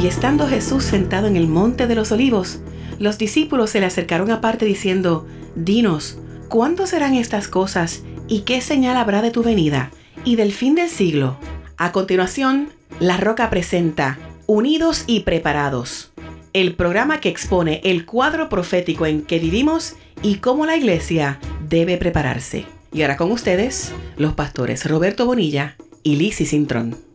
Y 0.00 0.06
estando 0.06 0.46
Jesús 0.46 0.84
sentado 0.84 1.26
en 1.26 1.36
el 1.36 1.48
monte 1.48 1.88
de 1.88 1.96
los 1.96 2.12
olivos, 2.12 2.60
los 3.00 3.18
discípulos 3.18 3.70
se 3.70 3.80
le 3.80 3.86
acercaron 3.86 4.30
aparte 4.30 4.64
diciendo, 4.64 5.26
Dinos, 5.56 6.18
¿cuándo 6.48 6.86
serán 6.86 7.14
estas 7.14 7.48
cosas 7.48 8.04
y 8.28 8.40
qué 8.40 8.60
señal 8.60 8.96
habrá 8.96 9.22
de 9.22 9.32
tu 9.32 9.42
venida 9.42 9.90
y 10.24 10.36
del 10.36 10.52
fin 10.52 10.76
del 10.76 10.88
siglo? 10.88 11.36
A 11.76 11.90
continuación, 11.90 12.68
La 13.00 13.16
Roca 13.16 13.50
presenta 13.50 14.20
Unidos 14.46 15.02
y 15.08 15.20
Preparados, 15.20 16.12
el 16.52 16.76
programa 16.76 17.20
que 17.20 17.28
expone 17.28 17.80
el 17.82 18.06
cuadro 18.06 18.48
profético 18.48 19.04
en 19.04 19.22
que 19.22 19.40
vivimos 19.40 19.96
y 20.22 20.36
cómo 20.36 20.64
la 20.64 20.76
iglesia 20.76 21.40
debe 21.68 21.96
prepararse. 21.96 22.66
Y 22.92 23.02
ahora 23.02 23.16
con 23.16 23.32
ustedes, 23.32 23.92
los 24.16 24.34
pastores 24.34 24.88
Roberto 24.88 25.26
Bonilla 25.26 25.76
y 26.04 26.16
Lizzie 26.16 26.46
Cintrón. 26.46 27.07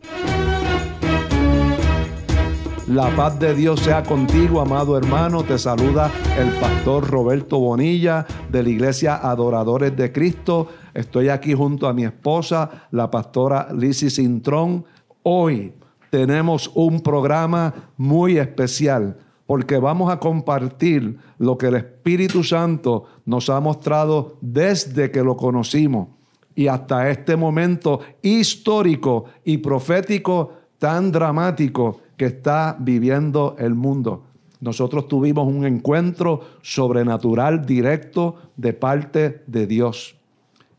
La 2.88 3.08
paz 3.16 3.38
de 3.38 3.54
Dios 3.54 3.80
sea 3.80 4.02
contigo, 4.02 4.60
amado 4.60 4.98
hermano. 4.98 5.42
Te 5.42 5.58
saluda 5.58 6.12
el 6.38 6.50
pastor 6.60 7.08
Roberto 7.08 7.58
Bonilla 7.58 8.26
de 8.50 8.62
la 8.62 8.68
Iglesia 8.68 9.16
Adoradores 9.16 9.96
de 9.96 10.12
Cristo. 10.12 10.68
Estoy 10.92 11.30
aquí 11.30 11.54
junto 11.54 11.88
a 11.88 11.94
mi 11.94 12.04
esposa, 12.04 12.86
la 12.90 13.10
pastora 13.10 13.68
Lizzie 13.72 14.10
Cintrón. 14.10 14.84
Hoy 15.22 15.72
tenemos 16.10 16.70
un 16.74 17.00
programa 17.00 17.72
muy 17.96 18.36
especial 18.36 19.16
porque 19.46 19.78
vamos 19.78 20.12
a 20.12 20.20
compartir 20.20 21.16
lo 21.38 21.56
que 21.56 21.68
el 21.68 21.76
Espíritu 21.76 22.44
Santo 22.44 23.04
nos 23.24 23.48
ha 23.48 23.60
mostrado 23.60 24.36
desde 24.42 25.10
que 25.10 25.24
lo 25.24 25.38
conocimos 25.38 26.08
y 26.54 26.66
hasta 26.66 27.08
este 27.08 27.34
momento 27.34 28.00
histórico 28.20 29.24
y 29.42 29.56
profético 29.56 30.52
tan 30.78 31.10
dramático 31.10 32.00
que 32.16 32.26
está 32.26 32.76
viviendo 32.78 33.56
el 33.58 33.74
mundo. 33.74 34.24
Nosotros 34.60 35.08
tuvimos 35.08 35.46
un 35.46 35.66
encuentro 35.66 36.40
sobrenatural 36.62 37.66
directo 37.66 38.36
de 38.56 38.72
parte 38.72 39.42
de 39.46 39.66
Dios. 39.66 40.16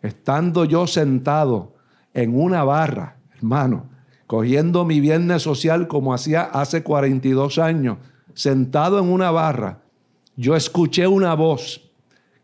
Estando 0.02 0.66
yo 0.66 0.88
sentado 0.88 1.74
en 2.14 2.40
una 2.40 2.64
barra, 2.64 3.18
hermano, 3.36 3.86
cogiendo 4.28 4.86
mi 4.86 5.00
viernes 5.00 5.44
social 5.44 5.88
como 5.88 6.14
hacía 6.14 6.44
hace 6.44 6.84
42 6.84 7.60
años, 7.60 7.98
sentado 8.34 9.00
en 9.00 9.12
una 9.12 9.32
barra, 9.32 9.80
yo 10.36 10.56
escuché 10.56 11.08
una 11.08 11.34
voz 11.34 11.82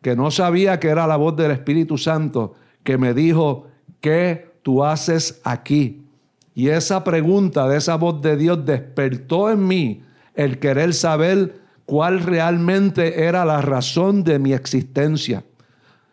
que 0.01 0.15
no 0.15 0.31
sabía 0.31 0.79
que 0.79 0.89
era 0.89 1.07
la 1.07 1.15
voz 1.15 1.35
del 1.35 1.51
Espíritu 1.51 1.97
Santo, 1.97 2.55
que 2.83 2.97
me 2.97 3.13
dijo, 3.13 3.67
¿qué 3.99 4.51
tú 4.63 4.83
haces 4.83 5.41
aquí? 5.43 6.00
Y 6.61 6.69
esa 6.69 7.03
pregunta 7.03 7.67
de 7.67 7.77
esa 7.77 7.95
voz 7.95 8.21
de 8.21 8.37
Dios 8.37 8.63
despertó 8.63 9.49
en 9.49 9.67
mí 9.67 10.03
el 10.35 10.59
querer 10.59 10.93
saber 10.93 11.59
cuál 11.87 12.19
realmente 12.19 13.23
era 13.23 13.43
la 13.45 13.61
razón 13.61 14.23
de 14.23 14.37
mi 14.37 14.53
existencia. 14.53 15.43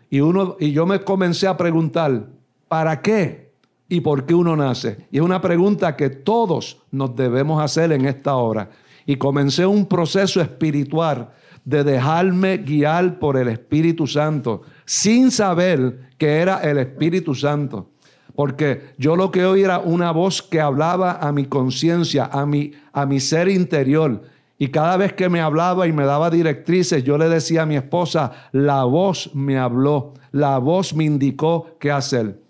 Y, 0.09 0.21
uno, 0.21 0.57
y 0.59 0.73
yo 0.73 0.87
me 0.87 1.01
comencé 1.01 1.47
a 1.47 1.59
preguntar, 1.59 2.29
¿para 2.67 3.03
qué? 3.03 3.53
¿Y 3.91 4.01
por 4.01 4.25
qué 4.25 4.33
uno 4.33 4.57
nace? 4.57 5.07
Y 5.11 5.19
es 5.19 5.23
una 5.23 5.43
pregunta 5.43 5.95
que 5.97 6.09
todos 6.09 6.79
nos 6.93 7.15
debemos 7.15 7.63
hacer 7.63 7.93
en 7.93 8.07
esta 8.07 8.37
hora. 8.37 8.71
Y 9.05 9.17
comencé 9.17 9.67
un 9.67 9.85
proceso 9.85 10.41
espiritual 10.41 11.29
de 11.63 11.85
dejarme 11.85 12.57
guiar 12.57 13.19
por 13.19 13.37
el 13.37 13.49
Espíritu 13.49 14.07
Santo, 14.07 14.63
sin 14.87 15.31
saber 15.31 16.09
que 16.17 16.39
era 16.39 16.63
el 16.63 16.79
Espíritu 16.79 17.35
Santo 17.35 17.91
porque 18.39 18.93
yo 18.99 19.17
lo 19.17 19.33
que 19.33 19.45
oí 19.45 19.65
era 19.65 19.81
una 19.81 20.13
voz 20.13 20.43
que 20.43 20.61
hablaba 20.61 21.19
a 21.21 21.33
mi 21.33 21.47
conciencia, 21.47 22.27
a 22.27 22.47
mi, 22.47 22.71
a 22.93 23.05
mi 23.05 23.19
ser 23.19 23.49
interior. 23.49 24.23
Y 24.59 24.69
cada 24.69 24.97
vez 24.97 25.13
que 25.13 25.29
me 25.29 25.41
hablaba 25.41 25.89
y 25.89 25.93
me 25.93 26.05
daba 26.05 26.31
directrices, 26.31 27.03
yo 27.03 27.19
le 27.19 27.29
decía 27.29 27.63
a 27.63 27.67
mi 27.67 27.75
esposa, 27.75 28.31
la 28.53 28.85
voz 28.85 29.35
me 29.35 29.59
habló, 29.59 30.15
la 30.31 30.59
voz 30.59 30.95
me 30.95 31.03
indicó 31.03 31.67
qué 31.81 31.91
hacer. 31.91 32.41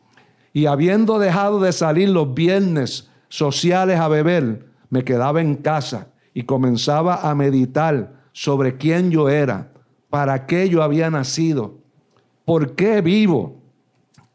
Y 0.53 0.67
habiendo 0.67 1.19
dejado 1.19 1.59
de 1.59 1.73
salir 1.73 2.11
los 2.11 2.35
viernes 2.35 3.09
sociales 3.31 3.99
a 3.99 4.09
beber, 4.09 4.67
me 4.91 5.05
quedaba 5.05 5.41
en 5.41 5.57
casa 5.57 6.09
y 6.35 6.43
comenzaba 6.43 7.31
a 7.31 7.35
meditar 7.35 8.13
sobre 8.33 8.77
quién 8.77 9.11
yo 9.11 9.31
era, 9.31 9.73
para 10.11 10.45
qué 10.45 10.69
yo 10.69 10.83
había 10.83 11.09
nacido, 11.09 11.79
por 12.45 12.75
qué 12.75 13.01
vivo, 13.01 13.63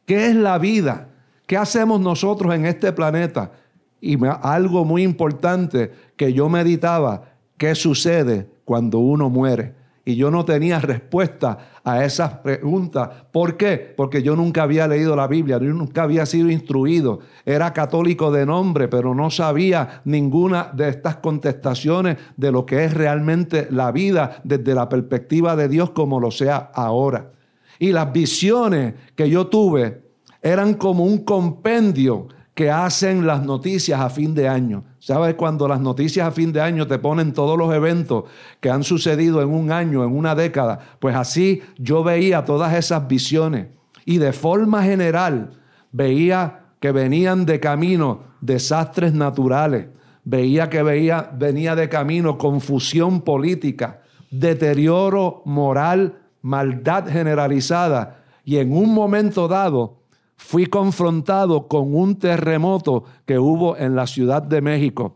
qué 0.07 0.29
es 0.29 0.35
la 0.35 0.57
vida 0.57 1.09
¿Qué 1.45 1.57
hacemos 1.57 1.99
nosotros 1.99 2.53
en 2.53 2.65
este 2.65 2.91
planeta? 2.93 3.51
Y 3.99 4.17
algo 4.41 4.85
muy 4.85 5.03
importante 5.03 5.91
que 6.17 6.33
yo 6.33 6.49
meditaba, 6.49 7.23
¿qué 7.57 7.75
sucede 7.75 8.49
cuando 8.65 8.99
uno 8.99 9.29
muere? 9.29 9.73
Y 10.05 10.15
yo 10.15 10.29
no 10.29 10.43
tenía 10.43 10.79
respuesta 10.79 11.57
a 11.81 12.03
esas 12.03 12.33
preguntas. 12.39 13.09
¿Por 13.31 13.55
qué? 13.55 13.93
Porque 13.95 14.21
yo 14.21 14.35
nunca 14.35 14.63
había 14.63 14.85
leído 14.85 15.15
la 15.15 15.27
Biblia, 15.27 15.57
yo 15.59 15.73
nunca 15.73 16.03
había 16.03 16.25
sido 16.25 16.49
instruido. 16.49 17.19
Era 17.45 17.71
católico 17.71 18.29
de 18.29 18.45
nombre, 18.45 18.89
pero 18.89 19.15
no 19.15 19.29
sabía 19.29 20.01
ninguna 20.03 20.69
de 20.73 20.89
estas 20.89 21.17
contestaciones 21.17 22.17
de 22.35 22.51
lo 22.51 22.65
que 22.65 22.83
es 22.83 22.93
realmente 22.93 23.67
la 23.71 23.93
vida 23.93 24.41
desde 24.43 24.75
la 24.75 24.89
perspectiva 24.89 25.55
de 25.55 25.69
Dios 25.69 25.91
como 25.91 26.19
lo 26.19 26.31
sea 26.31 26.71
ahora. 26.73 27.31
Y 27.79 27.93
las 27.93 28.11
visiones 28.11 28.95
que 29.15 29.29
yo 29.29 29.47
tuve 29.47 30.02
eran 30.43 30.73
como 30.73 31.05
un 31.05 31.19
compendio 31.19 32.27
que 32.53 32.69
hacen 32.69 33.25
las 33.25 33.43
noticias 33.43 33.99
a 33.99 34.09
fin 34.09 34.35
de 34.35 34.47
año. 34.47 34.83
¿Sabes? 34.99 35.35
Cuando 35.35 35.67
las 35.67 35.81
noticias 35.81 36.27
a 36.27 36.31
fin 36.31 36.53
de 36.53 36.61
año 36.61 36.85
te 36.85 36.99
ponen 36.99 37.33
todos 37.33 37.57
los 37.57 37.73
eventos 37.73 38.25
que 38.59 38.69
han 38.69 38.83
sucedido 38.83 39.41
en 39.41 39.49
un 39.49 39.71
año, 39.71 40.03
en 40.03 40.15
una 40.15 40.35
década, 40.35 40.79
pues 40.99 41.15
así 41.15 41.61
yo 41.77 42.03
veía 42.03 42.45
todas 42.45 42.73
esas 42.73 43.07
visiones 43.07 43.67
y 44.05 44.17
de 44.17 44.33
forma 44.33 44.83
general 44.83 45.51
veía 45.91 46.65
que 46.79 46.91
venían 46.91 47.45
de 47.45 47.59
camino 47.59 48.23
desastres 48.41 49.13
naturales, 49.13 49.87
veía 50.23 50.69
que 50.69 50.83
veía, 50.83 51.31
venía 51.33 51.75
de 51.75 51.89
camino 51.89 52.37
confusión 52.37 53.21
política, 53.21 54.01
deterioro 54.29 55.41
moral, 55.45 56.19
maldad 56.41 57.07
generalizada 57.07 58.23
y 58.45 58.57
en 58.57 58.75
un 58.75 58.93
momento 58.93 59.47
dado 59.47 60.02
fui 60.45 60.65
confrontado 60.65 61.67
con 61.69 61.95
un 61.95 62.19
terremoto 62.19 63.05
que 63.25 63.39
hubo 63.39 63.77
en 63.77 63.95
la 63.95 64.05
Ciudad 64.05 64.41
de 64.41 64.61
México. 64.61 65.15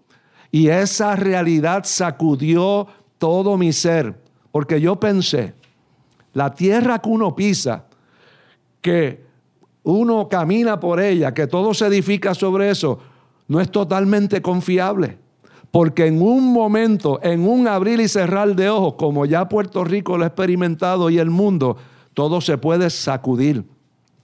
Y 0.51 0.69
esa 0.69 1.17
realidad 1.17 1.83
sacudió 1.83 2.87
todo 3.17 3.57
mi 3.57 3.73
ser, 3.73 4.19
porque 4.51 4.79
yo 4.79 4.95
pensé, 4.95 5.53
la 6.33 6.53
tierra 6.53 6.99
que 6.99 7.09
uno 7.09 7.35
pisa, 7.35 7.85
que 8.81 9.25
uno 9.83 10.29
camina 10.29 10.79
por 10.79 11.01
ella, 11.01 11.33
que 11.33 11.45
todo 11.45 11.73
se 11.73 11.87
edifica 11.87 12.33
sobre 12.33 12.69
eso, 12.71 12.97
no 13.49 13.59
es 13.59 13.69
totalmente 13.69 14.41
confiable. 14.41 15.19
Porque 15.71 16.07
en 16.07 16.21
un 16.21 16.53
momento, 16.53 17.19
en 17.21 17.45
un 17.45 17.67
abrir 17.67 17.99
y 17.99 18.07
cerrar 18.07 18.55
de 18.55 18.69
ojos, 18.69 18.93
como 18.97 19.25
ya 19.25 19.49
Puerto 19.49 19.83
Rico 19.83 20.17
lo 20.17 20.23
ha 20.23 20.27
experimentado 20.27 21.09
y 21.09 21.19
el 21.19 21.29
mundo, 21.29 21.75
todo 22.13 22.39
se 22.39 22.57
puede 22.57 22.89
sacudir. 22.89 23.65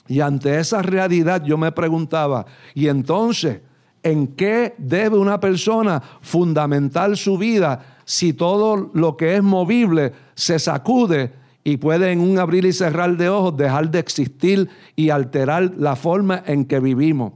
Y 0.08 0.20
ante 0.20 0.60
esa 0.60 0.82
realidad 0.82 1.44
yo 1.44 1.58
me 1.58 1.72
preguntaba, 1.72 2.46
¿y 2.74 2.88
entonces 2.88 3.62
en 4.04 4.28
qué 4.28 4.76
debe 4.78 5.18
una 5.18 5.40
persona 5.40 6.02
fundamentar 6.22 7.16
su 7.16 7.38
vida 7.38 8.02
si 8.04 8.34
todo 8.34 8.92
lo 8.94 9.16
que 9.16 9.36
es 9.38 9.44
movible 9.44 10.12
se 10.36 10.60
sacude 10.60 11.32
y 11.64 11.78
puede 11.78 12.12
en 12.12 12.20
un 12.20 12.38
abrir 12.38 12.66
y 12.66 12.74
cerrar 12.74 13.16
de 13.16 13.30
ojos 13.30 13.56
dejar 13.56 13.90
de 13.90 14.00
existir 14.00 14.70
y 14.98 15.10
alterar 15.10 15.72
la 15.78 15.96
forma 15.96 16.44
en 16.46 16.66
que 16.66 16.82
vivimos? 16.82 17.34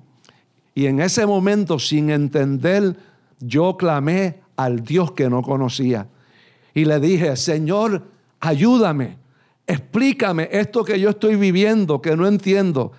Y 0.76 0.86
en 0.88 1.00
ese 1.00 1.26
momento, 1.26 1.80
sin 1.80 2.10
entender, 2.10 2.98
yo 3.40 3.78
clamé 3.78 4.42
al 4.58 4.84
Dios 4.84 5.14
que 5.14 5.30
no 5.30 5.42
conocía. 5.42 6.08
Y 6.74 6.86
le 6.86 7.00
dije, 7.00 7.36
Señor, 7.36 8.04
ayúdame 8.40 9.18
explícame 9.68 10.48
esto 10.52 10.84
que 10.84 11.00
yo 11.00 11.10
estoy 11.10 11.36
viviendo, 11.36 12.02
que 12.02 12.16
no 12.16 12.26
entiendo. 12.26 12.94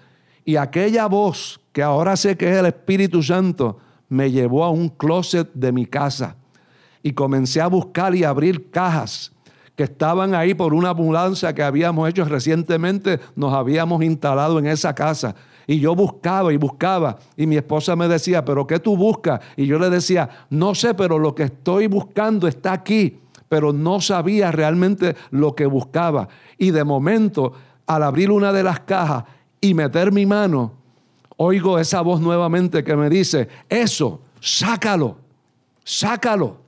Y 0.44 0.56
aquella 0.56 1.06
voz, 1.06 1.60
que 1.72 1.82
ahora 1.82 2.16
sé 2.16 2.36
que 2.36 2.50
es 2.50 2.56
el 2.56 2.66
Espíritu 2.66 3.22
Santo, 3.22 3.78
me 4.08 4.30
llevó 4.30 4.64
a 4.64 4.70
un 4.70 4.88
closet 4.90 5.50
de 5.54 5.72
mi 5.72 5.86
casa. 5.86 6.36
Y 7.02 7.12
comencé 7.12 7.60
a 7.60 7.66
buscar 7.66 8.14
y 8.14 8.24
abrir 8.24 8.70
cajas 8.70 9.32
que 9.76 9.84
estaban 9.84 10.34
ahí 10.34 10.54
por 10.54 10.74
una 10.74 10.90
ambulancia 10.90 11.54
que 11.54 11.62
habíamos 11.62 12.08
hecho 12.08 12.24
recientemente, 12.24 13.20
nos 13.36 13.54
habíamos 13.54 14.02
instalado 14.02 14.58
en 14.58 14.66
esa 14.66 14.92
casa. 14.92 15.36
Y 15.68 15.78
yo 15.78 15.94
buscaba 15.94 16.52
y 16.52 16.56
buscaba. 16.56 17.18
Y 17.36 17.46
mi 17.46 17.56
esposa 17.56 17.94
me 17.94 18.08
decía, 18.08 18.44
¿pero 18.44 18.66
qué 18.66 18.80
tú 18.80 18.96
buscas? 18.96 19.40
Y 19.56 19.66
yo 19.66 19.78
le 19.78 19.88
decía, 19.88 20.28
no 20.50 20.74
sé, 20.74 20.94
pero 20.94 21.18
lo 21.18 21.34
que 21.34 21.44
estoy 21.44 21.86
buscando 21.86 22.48
está 22.48 22.72
aquí 22.72 23.20
pero 23.48 23.72
no 23.72 24.00
sabía 24.00 24.52
realmente 24.52 25.16
lo 25.30 25.54
que 25.54 25.66
buscaba. 25.66 26.28
Y 26.58 26.72
de 26.72 26.84
momento, 26.84 27.52
al 27.86 28.02
abrir 28.02 28.30
una 28.30 28.52
de 28.52 28.62
las 28.62 28.80
cajas 28.80 29.24
y 29.60 29.74
meter 29.74 30.12
mi 30.12 30.26
mano, 30.26 30.72
oigo 31.36 31.78
esa 31.78 32.00
voz 32.02 32.20
nuevamente 32.20 32.84
que 32.84 32.96
me 32.96 33.08
dice, 33.08 33.48
eso, 33.68 34.20
sácalo, 34.40 35.16
sácalo. 35.84 36.58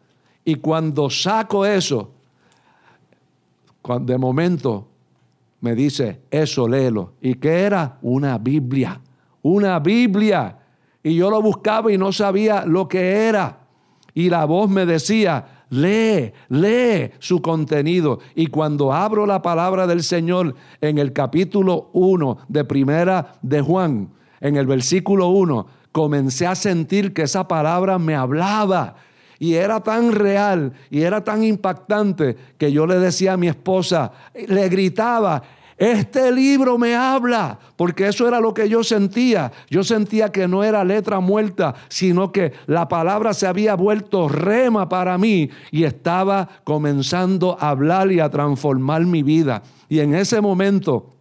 Y 0.44 0.54
cuando 0.56 1.10
saco 1.10 1.66
eso, 1.66 2.10
de 4.00 4.19
momento 4.19 4.87
me 5.60 5.75
dice, 5.75 6.22
eso 6.31 6.66
léelo. 6.66 7.12
¿Y 7.20 7.34
qué 7.34 7.60
era? 7.62 7.98
Una 8.02 8.38
Biblia. 8.38 9.00
Una 9.42 9.78
Biblia. 9.78 10.56
Y 11.02 11.16
yo 11.16 11.31
lo 11.31 11.42
buscaba 11.42 11.92
y 11.92 11.98
no 11.98 12.12
sabía 12.12 12.64
lo 12.64 12.88
que 12.88 13.28
era. 13.28 13.58
Y 14.14 14.31
la 14.31 14.44
voz 14.44 14.70
me 14.70 14.87
decía, 14.87 15.59
lee, 15.70 16.32
lee 16.49 17.11
su 17.19 17.40
contenido. 17.40 18.20
Y 18.34 18.49
cuando 18.49 18.93
abro 18.93 19.26
la 19.26 19.40
palabra 19.40 19.87
del 19.87 20.02
Señor 20.02 20.55
en 20.81 20.99
el 20.99 21.12
capítulo 21.12 21.90
1 21.93 22.38
de 22.49 22.64
Primera 22.64 23.32
de 23.43 23.61
Juan, 23.61 24.11
en 24.40 24.56
el 24.56 24.67
versículo 24.67 25.28
1, 25.28 25.67
comencé 25.93 26.46
a 26.46 26.55
sentir 26.55 27.12
que 27.14 27.22
esa 27.22 27.49
palabra 27.49 27.99
me 27.99 28.14
hablaba. 28.14 28.96
Y 29.38 29.55
era 29.55 29.81
tan 29.81 30.12
real 30.12 30.75
y 30.90 31.00
era 31.00 31.25
tan 31.25 31.43
impactante 31.43 32.37
que 32.58 32.70
yo 32.73 32.87
le 32.87 32.99
decía 32.99 33.32
a 33.32 33.37
mi 33.38 33.49
esposa, 33.49 34.12
le 34.34 34.69
gritaba, 34.69 35.43
este 35.80 36.30
libro 36.30 36.76
me 36.76 36.94
habla, 36.94 37.58
porque 37.76 38.06
eso 38.06 38.28
era 38.28 38.38
lo 38.38 38.52
que 38.52 38.68
yo 38.68 38.84
sentía. 38.84 39.50
Yo 39.70 39.82
sentía 39.82 40.30
que 40.30 40.46
no 40.46 40.62
era 40.62 40.84
letra 40.84 41.20
muerta, 41.20 41.74
sino 41.88 42.32
que 42.32 42.52
la 42.66 42.86
palabra 42.86 43.32
se 43.32 43.46
había 43.46 43.76
vuelto 43.76 44.28
rema 44.28 44.90
para 44.90 45.16
mí 45.16 45.48
y 45.70 45.84
estaba 45.84 46.50
comenzando 46.64 47.56
a 47.58 47.70
hablar 47.70 48.12
y 48.12 48.20
a 48.20 48.28
transformar 48.28 49.06
mi 49.06 49.22
vida. 49.22 49.62
Y 49.88 50.00
en 50.00 50.14
ese 50.14 50.42
momento 50.42 51.14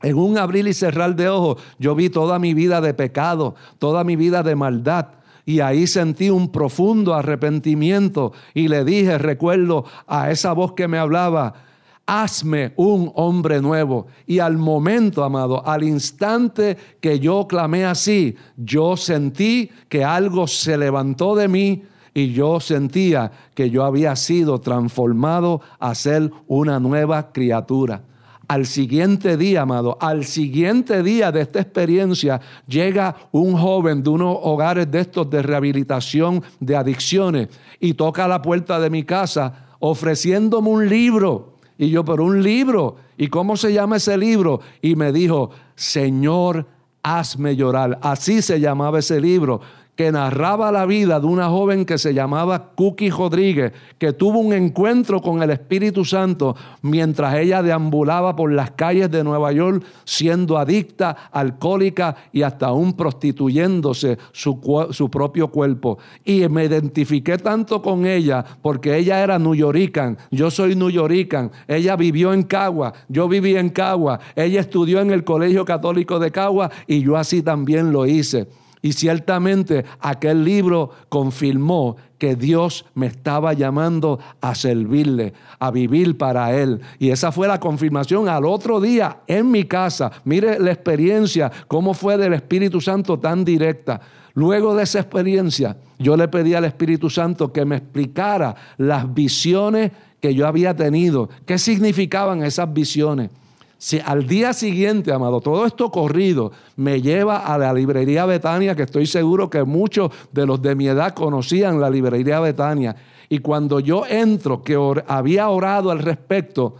en 0.00 0.16
un 0.16 0.38
abrir 0.38 0.66
y 0.66 0.72
cerrar 0.72 1.14
de 1.14 1.28
ojos, 1.28 1.62
yo 1.78 1.94
vi 1.94 2.08
toda 2.08 2.38
mi 2.38 2.54
vida 2.54 2.80
de 2.80 2.94
pecado, 2.94 3.54
toda 3.78 4.02
mi 4.02 4.16
vida 4.16 4.42
de 4.42 4.56
maldad. 4.56 5.08
Y 5.44 5.60
ahí 5.60 5.86
sentí 5.86 6.30
un 6.30 6.50
profundo 6.50 7.12
arrepentimiento 7.12 8.32
y 8.54 8.68
le 8.68 8.82
dije, 8.82 9.18
recuerdo 9.18 9.84
a 10.06 10.30
esa 10.30 10.54
voz 10.54 10.72
que 10.72 10.88
me 10.88 10.96
hablaba, 10.96 11.65
hazme 12.06 12.72
un 12.76 13.10
hombre 13.14 13.60
nuevo. 13.60 14.06
Y 14.26 14.38
al 14.38 14.56
momento, 14.56 15.24
amado, 15.24 15.66
al 15.66 15.82
instante 15.82 16.76
que 17.00 17.18
yo 17.18 17.46
clamé 17.48 17.84
así, 17.84 18.36
yo 18.56 18.96
sentí 18.96 19.70
que 19.88 20.04
algo 20.04 20.46
se 20.46 20.78
levantó 20.78 21.34
de 21.34 21.48
mí 21.48 21.82
y 22.14 22.32
yo 22.32 22.60
sentía 22.60 23.30
que 23.54 23.68
yo 23.68 23.84
había 23.84 24.16
sido 24.16 24.58
transformado 24.60 25.60
a 25.78 25.94
ser 25.94 26.30
una 26.46 26.80
nueva 26.80 27.32
criatura. 27.32 28.02
Al 28.48 28.64
siguiente 28.64 29.36
día, 29.36 29.62
amado, 29.62 29.98
al 30.00 30.24
siguiente 30.24 31.02
día 31.02 31.32
de 31.32 31.40
esta 31.40 31.60
experiencia, 31.60 32.40
llega 32.68 33.16
un 33.32 33.58
joven 33.58 34.04
de 34.04 34.10
unos 34.10 34.38
hogares 34.40 34.88
de 34.88 35.00
estos 35.00 35.28
de 35.28 35.42
rehabilitación 35.42 36.42
de 36.60 36.76
adicciones 36.76 37.48
y 37.80 37.94
toca 37.94 38.28
la 38.28 38.40
puerta 38.40 38.78
de 38.78 38.88
mi 38.88 39.02
casa 39.02 39.66
ofreciéndome 39.80 40.70
un 40.70 40.88
libro. 40.88 41.55
Y 41.78 41.90
yo, 41.90 42.04
pero 42.04 42.24
un 42.24 42.42
libro. 42.42 42.96
¿Y 43.16 43.28
cómo 43.28 43.56
se 43.56 43.72
llama 43.72 43.96
ese 43.96 44.16
libro? 44.16 44.60
Y 44.80 44.96
me 44.96 45.12
dijo, 45.12 45.50
Señor, 45.74 46.66
hazme 47.02 47.56
llorar. 47.56 47.98
Así 48.02 48.42
se 48.42 48.60
llamaba 48.60 48.98
ese 48.98 49.20
libro 49.20 49.60
que 49.96 50.12
narraba 50.12 50.70
la 50.70 50.84
vida 50.84 51.18
de 51.18 51.26
una 51.26 51.48
joven 51.48 51.86
que 51.86 51.96
se 51.96 52.12
llamaba 52.12 52.72
Cookie 52.76 53.10
Rodríguez, 53.10 53.72
que 53.98 54.12
tuvo 54.12 54.38
un 54.38 54.52
encuentro 54.52 55.22
con 55.22 55.42
el 55.42 55.50
Espíritu 55.50 56.04
Santo 56.04 56.54
mientras 56.82 57.34
ella 57.36 57.62
deambulaba 57.62 58.36
por 58.36 58.52
las 58.52 58.72
calles 58.72 59.10
de 59.10 59.24
Nueva 59.24 59.52
York 59.52 59.82
siendo 60.04 60.58
adicta, 60.58 61.16
alcohólica 61.32 62.14
y 62.30 62.42
hasta 62.42 62.66
aún 62.66 62.92
prostituyéndose 62.92 64.18
su, 64.32 64.60
su 64.90 65.10
propio 65.10 65.48
cuerpo. 65.48 65.98
Y 66.24 66.46
me 66.48 66.66
identifiqué 66.66 67.38
tanto 67.38 67.80
con 67.80 68.06
ella 68.06 68.44
porque 68.60 68.96
ella 68.96 69.22
era 69.22 69.38
nuyorican, 69.38 70.18
yo 70.30 70.50
soy 70.50 70.76
nuyorican, 70.76 71.50
ella 71.66 71.96
vivió 71.96 72.34
en 72.34 72.42
Cagua, 72.42 72.92
yo 73.08 73.28
viví 73.28 73.56
en 73.56 73.70
Cagua, 73.70 74.20
ella 74.34 74.60
estudió 74.60 75.00
en 75.00 75.10
el 75.10 75.24
Colegio 75.24 75.64
Católico 75.64 76.18
de 76.18 76.30
Cagua 76.30 76.70
y 76.86 77.00
yo 77.00 77.16
así 77.16 77.42
también 77.42 77.92
lo 77.92 78.06
hice. 78.06 78.46
Y 78.86 78.92
ciertamente 78.92 79.84
aquel 79.98 80.44
libro 80.44 80.90
confirmó 81.08 81.96
que 82.18 82.36
Dios 82.36 82.84
me 82.94 83.08
estaba 83.08 83.52
llamando 83.52 84.20
a 84.40 84.54
servirle, 84.54 85.32
a 85.58 85.72
vivir 85.72 86.16
para 86.16 86.56
Él. 86.56 86.80
Y 87.00 87.10
esa 87.10 87.32
fue 87.32 87.48
la 87.48 87.58
confirmación 87.58 88.28
al 88.28 88.44
otro 88.44 88.80
día 88.80 89.22
en 89.26 89.50
mi 89.50 89.64
casa. 89.64 90.12
Mire 90.22 90.60
la 90.60 90.70
experiencia, 90.70 91.50
cómo 91.66 91.94
fue 91.94 92.16
del 92.16 92.34
Espíritu 92.34 92.80
Santo 92.80 93.18
tan 93.18 93.44
directa. 93.44 94.00
Luego 94.34 94.76
de 94.76 94.84
esa 94.84 95.00
experiencia, 95.00 95.76
yo 95.98 96.16
le 96.16 96.28
pedí 96.28 96.54
al 96.54 96.64
Espíritu 96.64 97.10
Santo 97.10 97.52
que 97.52 97.64
me 97.64 97.78
explicara 97.78 98.54
las 98.76 99.12
visiones 99.12 99.90
que 100.20 100.32
yo 100.32 100.46
había 100.46 100.76
tenido, 100.76 101.28
qué 101.44 101.58
significaban 101.58 102.44
esas 102.44 102.72
visiones. 102.72 103.30
Si 103.78 104.00
al 104.00 104.26
día 104.26 104.52
siguiente, 104.54 105.12
amado, 105.12 105.40
todo 105.40 105.66
esto 105.66 105.90
corrido 105.90 106.50
me 106.76 107.02
lleva 107.02 107.38
a 107.38 107.58
la 107.58 107.72
librería 107.72 108.24
Betania, 108.24 108.74
que 108.74 108.84
estoy 108.84 109.06
seguro 109.06 109.50
que 109.50 109.64
muchos 109.64 110.10
de 110.32 110.46
los 110.46 110.62
de 110.62 110.74
mi 110.74 110.88
edad 110.88 111.14
conocían 111.14 111.80
la 111.80 111.90
librería 111.90 112.40
Betania. 112.40 112.96
Y 113.28 113.40
cuando 113.40 113.80
yo 113.80 114.06
entro, 114.06 114.62
que 114.62 114.78
había 115.06 115.48
orado 115.50 115.90
al 115.90 115.98
respecto, 115.98 116.76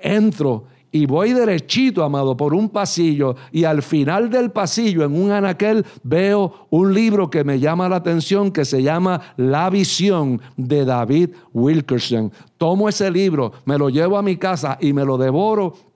entro 0.00 0.64
y 0.90 1.06
voy 1.06 1.32
derechito, 1.32 2.04
amado, 2.04 2.36
por 2.36 2.52
un 2.52 2.68
pasillo 2.68 3.36
y 3.50 3.64
al 3.64 3.82
final 3.82 4.28
del 4.28 4.50
pasillo, 4.50 5.04
en 5.04 5.20
un 5.20 5.30
anaquel, 5.30 5.86
veo 6.02 6.66
un 6.70 6.92
libro 6.92 7.30
que 7.30 7.44
me 7.44 7.60
llama 7.60 7.88
la 7.88 7.96
atención 7.96 8.50
que 8.50 8.64
se 8.64 8.82
llama 8.82 9.34
La 9.36 9.70
visión 9.70 10.40
de 10.56 10.84
David 10.84 11.30
Wilkerson. 11.54 12.30
Tomo 12.58 12.88
ese 12.88 13.10
libro, 13.10 13.52
me 13.64 13.78
lo 13.78 13.88
llevo 13.88 14.18
a 14.18 14.22
mi 14.22 14.36
casa 14.36 14.76
y 14.80 14.92
me 14.92 15.04
lo 15.04 15.16
devoro 15.16 15.91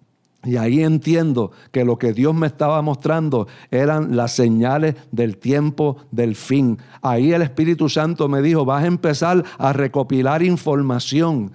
y 0.46 0.56
ahí 0.56 0.82
entiendo 0.82 1.50
que 1.72 1.84
lo 1.84 1.98
que 1.98 2.12
Dios 2.12 2.34
me 2.34 2.46
estaba 2.46 2.80
mostrando 2.80 3.48
eran 3.70 4.16
las 4.16 4.32
señales 4.32 4.94
del 5.10 5.38
tiempo 5.38 5.96
del 6.10 6.36
fin. 6.36 6.78
Ahí 7.02 7.32
el 7.32 7.42
Espíritu 7.42 7.88
Santo 7.88 8.28
me 8.28 8.42
dijo, 8.42 8.64
vas 8.64 8.84
a 8.84 8.86
empezar 8.86 9.44
a 9.58 9.72
recopilar 9.72 10.42
información. 10.42 11.52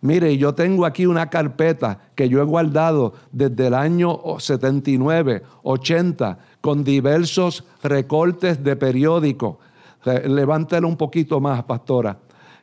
Mire, 0.00 0.36
yo 0.36 0.54
tengo 0.54 0.84
aquí 0.84 1.06
una 1.06 1.30
carpeta 1.30 2.00
que 2.16 2.28
yo 2.28 2.42
he 2.42 2.44
guardado 2.44 3.14
desde 3.30 3.68
el 3.68 3.74
año 3.74 4.18
79, 4.38 5.44
80, 5.62 6.38
con 6.60 6.82
diversos 6.82 7.64
recortes 7.84 8.64
de 8.64 8.74
periódico. 8.74 9.60
Levántelo 10.04 10.88
un 10.88 10.96
poquito 10.96 11.40
más, 11.40 11.62
pastora 11.62 12.18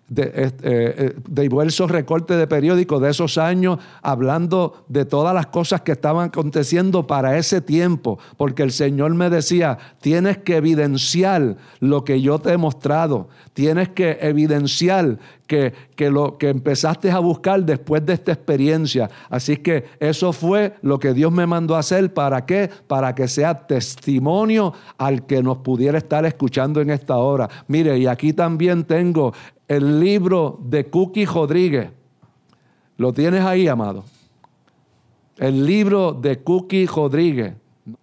de, 0.09 0.23
eh, 0.23 0.51
eh, 0.63 1.15
de 1.27 1.41
diversos 1.41 1.89
recortes 1.89 2.37
de 2.37 2.47
periódicos 2.47 3.01
de 3.01 3.09
esos 3.09 3.37
años, 3.37 3.79
hablando 4.01 4.85
de 4.87 5.05
todas 5.05 5.33
las 5.33 5.47
cosas 5.47 5.81
que 5.81 5.91
estaban 5.91 6.29
aconteciendo 6.29 7.07
para 7.07 7.37
ese 7.37 7.61
tiempo, 7.61 8.19
porque 8.37 8.63
el 8.63 8.71
Señor 8.71 9.13
me 9.13 9.29
decía, 9.29 9.77
tienes 10.01 10.39
que 10.39 10.57
evidenciar 10.57 11.57
lo 11.79 12.03
que 12.03 12.21
yo 12.21 12.39
te 12.39 12.53
he 12.53 12.57
mostrado, 12.57 13.29
tienes 13.53 13.89
que 13.89 14.17
evidenciar 14.21 15.19
que, 15.47 15.73
que, 15.95 16.11
lo 16.11 16.37
que 16.37 16.49
empezaste 16.49 17.09
a 17.09 17.19
buscar 17.19 17.63
después 17.63 18.05
de 18.05 18.13
esta 18.13 18.31
experiencia. 18.31 19.09
Así 19.29 19.57
que 19.57 19.85
eso 19.99 20.31
fue 20.31 20.75
lo 20.83 20.99
que 20.99 21.13
Dios 21.13 21.31
me 21.31 21.47
mandó 21.47 21.75
a 21.75 21.79
hacer. 21.79 22.13
¿Para 22.13 22.45
qué? 22.45 22.69
Para 22.87 23.15
que 23.15 23.27
sea 23.27 23.65
testimonio 23.65 24.73
al 24.99 25.25
que 25.25 25.41
nos 25.41 25.57
pudiera 25.57 25.97
estar 25.97 26.23
escuchando 26.25 26.81
en 26.81 26.91
esta 26.91 27.17
hora. 27.17 27.49
Mire, 27.67 27.97
y 27.97 28.05
aquí 28.05 28.31
también 28.31 28.83
tengo 28.83 29.33
el 29.69 29.99
libro 29.99 30.59
de 30.63 30.88
Cookie 30.88 31.25
Rodríguez. 31.25 31.91
Lo 32.97 33.13
tienes 33.13 33.45
ahí, 33.45 33.67
amado. 33.67 34.03
El 35.38 35.65
libro 35.65 36.11
de 36.11 36.39
Cookie 36.39 36.88
Rodríguez. 36.88 37.53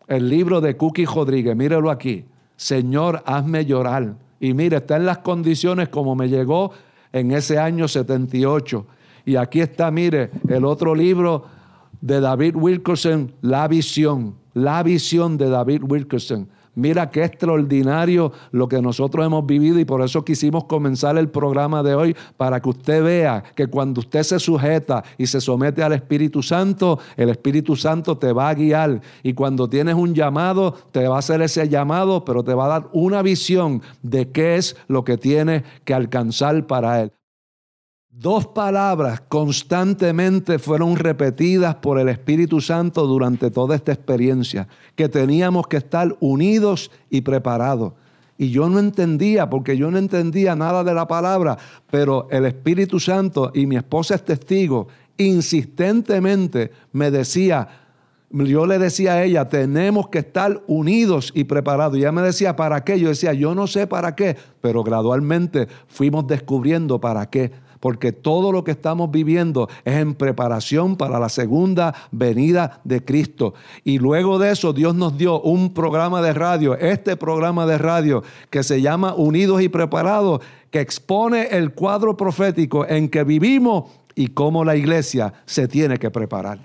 El 0.07 0.29
libro 0.29 0.61
de 0.61 0.77
Cookie 0.77 1.05
Rodríguez. 1.05 1.57
Mírelo 1.57 1.91
aquí. 1.91 2.25
Señor, 2.57 3.23
hazme 3.27 3.67
llorar. 3.67 4.15
Y 4.39 4.55
mire, 4.55 4.77
está 4.77 4.97
en 4.97 5.07
las 5.07 5.19
condiciones 5.19 5.89
como 5.89 6.15
me 6.15 6.29
llegó 6.29 6.71
en 7.13 7.33
ese 7.33 7.59
año 7.59 7.89
78. 7.89 8.87
Y 9.25 9.35
aquí 9.35 9.61
está, 9.61 9.91
mire, 9.91 10.31
el 10.49 10.65
otro 10.65 10.95
libro 10.95 11.47
de 12.01 12.21
David 12.21 12.55
Wilkerson, 12.55 13.33
La 13.43 13.67
visión. 13.67 14.37
La 14.55 14.85
visión 14.85 15.37
de 15.37 15.51
David 15.51 15.83
Wilkerson. 15.83 16.49
Mira 16.77 17.11
qué 17.11 17.25
extraordinario 17.25 18.33
lo 18.53 18.69
que 18.69 18.83
nosotros 18.83 19.25
hemos 19.25 19.47
vivido 19.47 19.79
y 19.79 19.87
por 19.87 20.03
eso 20.03 20.27
quisimos 20.27 20.65
comenzar 20.65 21.17
el 21.17 21.31
programa 21.31 21.83
de 21.83 21.95
hoy 21.95 22.15
para 22.37 22.61
que 22.61 22.69
usted 22.69 23.03
vea 23.03 23.43
que 23.55 23.67
cuando 23.67 24.01
usted 24.01 24.23
se 24.23 24.39
sujeta 24.39 25.03
y 25.17 25.27
se 25.27 25.41
somete 25.41 25.83
al 25.83 25.95
Espíritu 25.95 26.43
Santo, 26.43 26.99
el 27.17 27.31
Espíritu 27.31 27.77
Santo 27.77 28.19
te 28.19 28.31
va 28.31 28.51
a 28.51 28.55
guiar 28.55 29.01
y 29.23 29.33
cuando 29.33 29.71
tienes 29.71 29.95
un 29.95 30.15
llamado, 30.15 30.75
te 30.93 31.09
va 31.09 31.17
a 31.17 31.21
hacer 31.21 31.41
ese 31.41 31.67
llamado, 31.67 32.27
pero 32.27 32.45
te 32.45 32.53
va 32.53 32.67
a 32.67 32.81
dar 32.81 32.89
una 32.93 33.23
visión 33.23 33.81
de 34.03 34.31
qué 34.31 34.57
es 34.57 34.77
lo 34.87 35.03
que 35.03 35.17
tienes 35.17 35.63
que 35.87 35.95
alcanzar 35.95 36.67
para 36.67 37.01
Él. 37.01 37.16
Dos 38.19 38.47
palabras 38.47 39.21
constantemente 39.29 40.59
fueron 40.59 40.97
repetidas 40.97 41.75
por 41.75 41.99
el 41.99 42.09
Espíritu 42.09 42.63
Santo 42.63 43.07
durante 43.07 43.51
toda 43.51 43.77
esta 43.77 43.93
experiencia, 43.93 44.69
que 44.95 45.11
teníamos 45.11 45.67
que 45.67 45.77
estar 45.77 46.17
unidos 46.21 46.91
y 47.11 47.21
preparados. 47.21 47.93
Y 48.39 48.49
yo 48.49 48.71
no 48.71 48.79
entendía, 48.79 49.51
porque 49.51 49.77
yo 49.77 49.91
no 49.91 49.99
entendía 49.99 50.57
nada 50.57 50.83
de 50.83 50.95
la 50.95 51.07
palabra, 51.07 51.59
pero 51.91 52.27
el 52.31 52.47
Espíritu 52.47 52.99
Santo 53.01 53.53
y 53.53 53.67
mi 53.67 53.77
esposa 53.77 54.15
es 54.15 54.25
testigo, 54.25 54.89
insistentemente 55.19 56.71
me 56.93 57.11
decía, 57.11 57.69
yo 58.31 58.65
le 58.65 58.79
decía 58.79 59.13
a 59.13 59.25
ella, 59.25 59.51
tenemos 59.51 60.09
que 60.09 60.21
estar 60.21 60.63
unidos 60.67 61.33
y 61.35 61.45
preparados. 61.45 61.99
Y 61.99 62.01
ella 62.01 62.13
me 62.13 62.23
decía, 62.23 62.57
¿para 62.57 62.83
qué? 62.83 62.99
Yo 62.99 63.11
decía, 63.11 63.35
yo 63.35 63.55
no 63.55 63.67
sé 63.67 63.87
para 63.87 64.15
qué, 64.15 64.39
pero 64.63 64.83
gradualmente 64.83 65.69
fuimos 65.87 66.27
descubriendo 66.27 66.99
para 66.99 67.29
qué. 67.29 67.66
Porque 67.81 68.13
todo 68.13 68.53
lo 68.53 68.65
que 68.65 68.73
estamos 68.73 69.11
viviendo 69.11 69.69
es 69.85 69.95
en 69.95 70.15
preparación 70.15 70.97
para 70.97 71.19
la 71.19 71.29
segunda 71.29 71.95
venida 72.11 72.81
de 72.85 73.05
Cristo. 73.05 73.55
Y 73.85 73.99
luego 73.99 74.39
de 74.39 74.53
eso 74.53 74.73
Dios 74.73 74.95
nos 74.95 75.17
dio 75.17 75.41
un 75.41 75.73
programa 75.73 76.23
de 76.23 76.33
radio, 76.33 76.75
este 76.77 77.17
programa 77.17 77.67
de 77.67 77.79
radio 77.79 78.23
que 78.51 78.63
se 78.63 78.81
llama 78.81 79.15
Unidos 79.15 79.63
y 79.63 79.69
Preparados, 79.69 80.41
que 80.71 80.81
expone 80.81 81.49
el 81.51 81.73
cuadro 81.73 82.17
profético 82.17 82.87
en 82.87 83.09
que 83.09 83.25
vivimos 83.25 83.91
y 84.15 84.29
cómo 84.29 84.65
la 84.65 84.77
iglesia 84.77 85.33
se 85.45 85.69
tiene 85.69 85.99
que 85.99 86.11
preparar. 86.11 86.59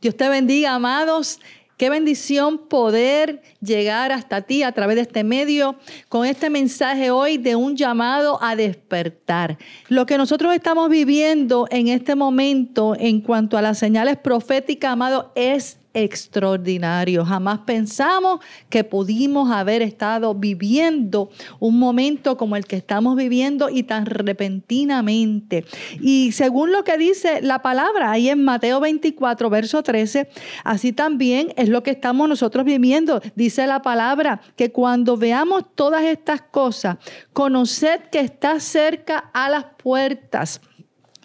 Dios 0.00 0.16
te 0.16 0.28
bendiga, 0.28 0.74
amados. 0.74 1.40
Qué 1.76 1.90
bendición 1.90 2.56
poder 2.56 3.42
llegar 3.60 4.10
hasta 4.10 4.40
ti 4.40 4.62
a 4.62 4.72
través 4.72 4.96
de 4.96 5.02
este 5.02 5.24
medio 5.24 5.76
con 6.08 6.24
este 6.24 6.48
mensaje 6.48 7.10
hoy 7.10 7.36
de 7.36 7.54
un 7.54 7.76
llamado 7.76 8.38
a 8.42 8.56
despertar. 8.56 9.58
Lo 9.88 10.06
que 10.06 10.16
nosotros 10.16 10.54
estamos 10.54 10.88
viviendo 10.88 11.66
en 11.70 11.88
este 11.88 12.14
momento 12.14 12.96
en 12.98 13.20
cuanto 13.20 13.58
a 13.58 13.62
las 13.62 13.78
señales 13.78 14.16
proféticas, 14.16 14.92
amado, 14.92 15.32
es 15.34 15.78
extraordinario. 15.96 17.24
Jamás 17.24 17.60
pensamos 17.60 18.40
que 18.68 18.84
pudimos 18.84 19.50
haber 19.50 19.80
estado 19.80 20.34
viviendo 20.34 21.30
un 21.58 21.78
momento 21.78 22.36
como 22.36 22.54
el 22.54 22.66
que 22.66 22.76
estamos 22.76 23.16
viviendo 23.16 23.70
y 23.70 23.82
tan 23.82 24.04
repentinamente. 24.04 25.64
Y 26.00 26.32
según 26.32 26.70
lo 26.70 26.84
que 26.84 26.98
dice 26.98 27.40
la 27.40 27.62
palabra 27.62 28.10
ahí 28.10 28.28
en 28.28 28.44
Mateo 28.44 28.78
24, 28.78 29.48
verso 29.48 29.82
13, 29.82 30.28
así 30.64 30.92
también 30.92 31.54
es 31.56 31.70
lo 31.70 31.82
que 31.82 31.92
estamos 31.92 32.28
nosotros 32.28 32.66
viviendo. 32.66 33.22
Dice 33.34 33.66
la 33.66 33.80
palabra 33.80 34.42
que 34.54 34.70
cuando 34.72 35.16
veamos 35.16 35.64
todas 35.74 36.04
estas 36.04 36.42
cosas, 36.42 36.98
conoced 37.32 38.02
que 38.12 38.20
está 38.20 38.60
cerca 38.60 39.30
a 39.32 39.48
las 39.48 39.64
puertas 39.82 40.60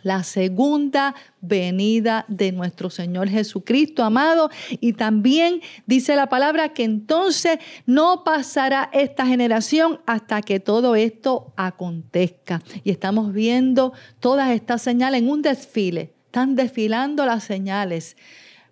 la 0.03 0.24
segunda 0.24 1.15
venida 1.41 2.25
de 2.27 2.51
nuestro 2.51 2.89
Señor 2.89 3.29
Jesucristo, 3.29 4.03
amado. 4.03 4.50
Y 4.79 4.93
también 4.93 5.62
dice 5.86 6.15
la 6.15 6.27
palabra 6.27 6.70
que 6.70 6.84
entonces 6.84 7.60
no 7.86 8.24
pasará 8.24 8.89
esta 8.93 9.25
generación 9.25 10.00
hasta 10.05 10.41
que 10.41 10.60
todo 10.60 10.96
esto 10.96 11.53
acontezca. 11.55 12.62
Y 12.84 12.91
estamos 12.91 13.34
viendo 13.34 13.93
todas 14.20 14.51
estas 14.51 14.81
señales 14.81 15.22
en 15.22 15.29
un 15.29 15.41
desfile. 15.41 16.13
Están 16.25 16.55
desfilando 16.55 17.25
las 17.25 17.43
señales 17.43 18.15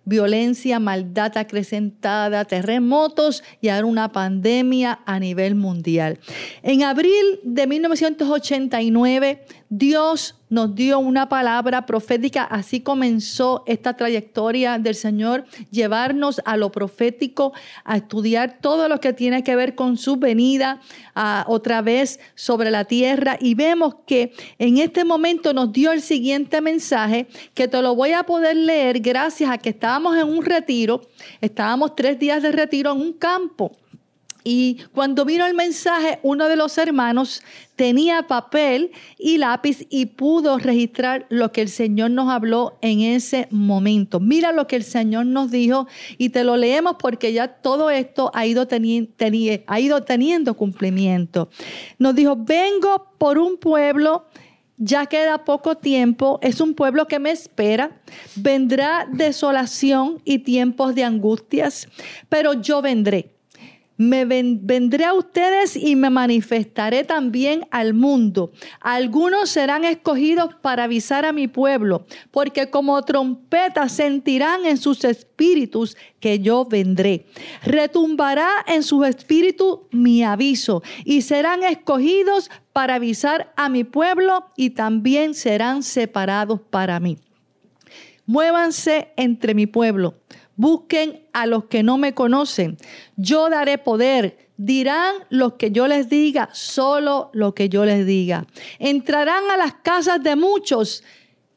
violencia, 0.04 0.80
maldad 0.80 1.36
acrecentada, 1.36 2.44
terremotos 2.44 3.42
y 3.60 3.68
ahora 3.68 3.86
una 3.86 4.12
pandemia 4.12 5.00
a 5.06 5.20
nivel 5.20 5.54
mundial. 5.54 6.18
En 6.62 6.82
abril 6.82 7.40
de 7.42 7.66
1989, 7.66 9.44
Dios 9.72 10.34
nos 10.48 10.74
dio 10.74 10.98
una 10.98 11.28
palabra 11.28 11.86
profética, 11.86 12.42
así 12.42 12.80
comenzó 12.80 13.62
esta 13.66 13.96
trayectoria 13.96 14.80
del 14.80 14.96
Señor, 14.96 15.44
llevarnos 15.70 16.42
a 16.44 16.56
lo 16.56 16.72
profético, 16.72 17.52
a 17.84 17.98
estudiar 17.98 18.58
todo 18.60 18.88
lo 18.88 18.98
que 18.98 19.12
tiene 19.12 19.44
que 19.44 19.54
ver 19.54 19.76
con 19.76 19.96
su 19.96 20.16
venida 20.16 20.80
otra 21.46 21.82
vez 21.82 22.18
sobre 22.34 22.72
la 22.72 22.84
tierra. 22.84 23.38
Y 23.40 23.54
vemos 23.54 23.94
que 24.08 24.32
en 24.58 24.78
este 24.78 25.04
momento 25.04 25.52
nos 25.52 25.72
dio 25.72 25.92
el 25.92 26.02
siguiente 26.02 26.60
mensaje, 26.60 27.28
que 27.54 27.68
te 27.68 27.80
lo 27.80 27.94
voy 27.94 28.10
a 28.10 28.24
poder 28.24 28.56
leer 28.56 28.98
gracias 28.98 29.50
a 29.50 29.58
que 29.58 29.68
estábamos 29.68 30.16
en 30.18 30.26
un 30.26 30.44
retiro, 30.44 31.00
estábamos 31.40 31.94
tres 31.94 32.18
días 32.18 32.42
de 32.42 32.50
retiro 32.50 32.90
en 32.90 33.00
un 33.00 33.12
campo. 33.12 33.70
Y 34.42 34.78
cuando 34.92 35.24
vino 35.24 35.46
el 35.46 35.54
mensaje, 35.54 36.18
uno 36.22 36.48
de 36.48 36.56
los 36.56 36.78
hermanos 36.78 37.42
tenía 37.76 38.26
papel 38.26 38.92
y 39.18 39.38
lápiz 39.38 39.86
y 39.90 40.06
pudo 40.06 40.58
registrar 40.58 41.26
lo 41.28 41.52
que 41.52 41.62
el 41.62 41.68
Señor 41.68 42.10
nos 42.10 42.30
habló 42.30 42.78
en 42.80 43.00
ese 43.00 43.48
momento. 43.50 44.20
Mira 44.20 44.52
lo 44.52 44.66
que 44.66 44.76
el 44.76 44.84
Señor 44.84 45.26
nos 45.26 45.50
dijo 45.50 45.86
y 46.18 46.30
te 46.30 46.44
lo 46.44 46.56
leemos 46.56 46.96
porque 46.98 47.32
ya 47.32 47.48
todo 47.48 47.90
esto 47.90 48.30
ha 48.34 48.46
ido, 48.46 48.66
ha 49.66 49.80
ido 49.80 50.02
teniendo 50.04 50.54
cumplimiento. 50.54 51.48
Nos 51.98 52.14
dijo, 52.14 52.36
vengo 52.36 53.14
por 53.18 53.38
un 53.38 53.58
pueblo 53.58 54.26
ya 54.82 55.04
queda 55.04 55.44
poco 55.44 55.76
tiempo, 55.76 56.38
es 56.40 56.58
un 56.58 56.72
pueblo 56.72 57.06
que 57.06 57.18
me 57.18 57.30
espera, 57.30 58.00
vendrá 58.34 59.06
desolación 59.12 60.22
y 60.24 60.38
tiempos 60.38 60.94
de 60.94 61.04
angustias, 61.04 61.86
pero 62.30 62.54
yo 62.54 62.80
vendré 62.80 63.39
me 64.00 64.24
vendré 64.24 65.04
a 65.04 65.12
ustedes 65.12 65.76
y 65.76 65.94
me 65.94 66.08
manifestaré 66.08 67.04
también 67.04 67.66
al 67.70 67.92
mundo. 67.92 68.50
Algunos 68.80 69.50
serán 69.50 69.84
escogidos 69.84 70.54
para 70.54 70.84
avisar 70.84 71.26
a 71.26 71.34
mi 71.34 71.48
pueblo, 71.48 72.06
porque 72.30 72.70
como 72.70 73.02
trompeta 73.02 73.90
sentirán 73.90 74.64
en 74.64 74.78
sus 74.78 75.04
espíritus 75.04 75.98
que 76.18 76.38
yo 76.38 76.64
vendré. 76.64 77.26
Retumbará 77.62 78.48
en 78.66 78.84
sus 78.84 79.06
espíritus 79.06 79.80
mi 79.90 80.24
aviso 80.24 80.82
y 81.04 81.20
serán 81.20 81.62
escogidos 81.62 82.50
para 82.72 82.94
avisar 82.94 83.52
a 83.54 83.68
mi 83.68 83.84
pueblo 83.84 84.46
y 84.56 84.70
también 84.70 85.34
serán 85.34 85.82
separados 85.82 86.58
para 86.70 87.00
mí. 87.00 87.18
Muévanse 88.24 89.12
entre 89.16 89.52
mi 89.52 89.66
pueblo 89.66 90.14
Busquen 90.60 91.26
a 91.32 91.46
los 91.46 91.64
que 91.64 91.82
no 91.82 91.96
me 91.96 92.12
conocen. 92.12 92.76
Yo 93.16 93.48
daré 93.48 93.78
poder. 93.78 94.50
Dirán 94.58 95.14
los 95.30 95.54
que 95.54 95.70
yo 95.70 95.88
les 95.88 96.10
diga, 96.10 96.50
solo 96.52 97.30
lo 97.32 97.54
que 97.54 97.70
yo 97.70 97.86
les 97.86 98.04
diga. 98.04 98.44
Entrarán 98.78 99.50
a 99.50 99.56
las 99.56 99.72
casas 99.76 100.22
de 100.22 100.36
muchos 100.36 101.02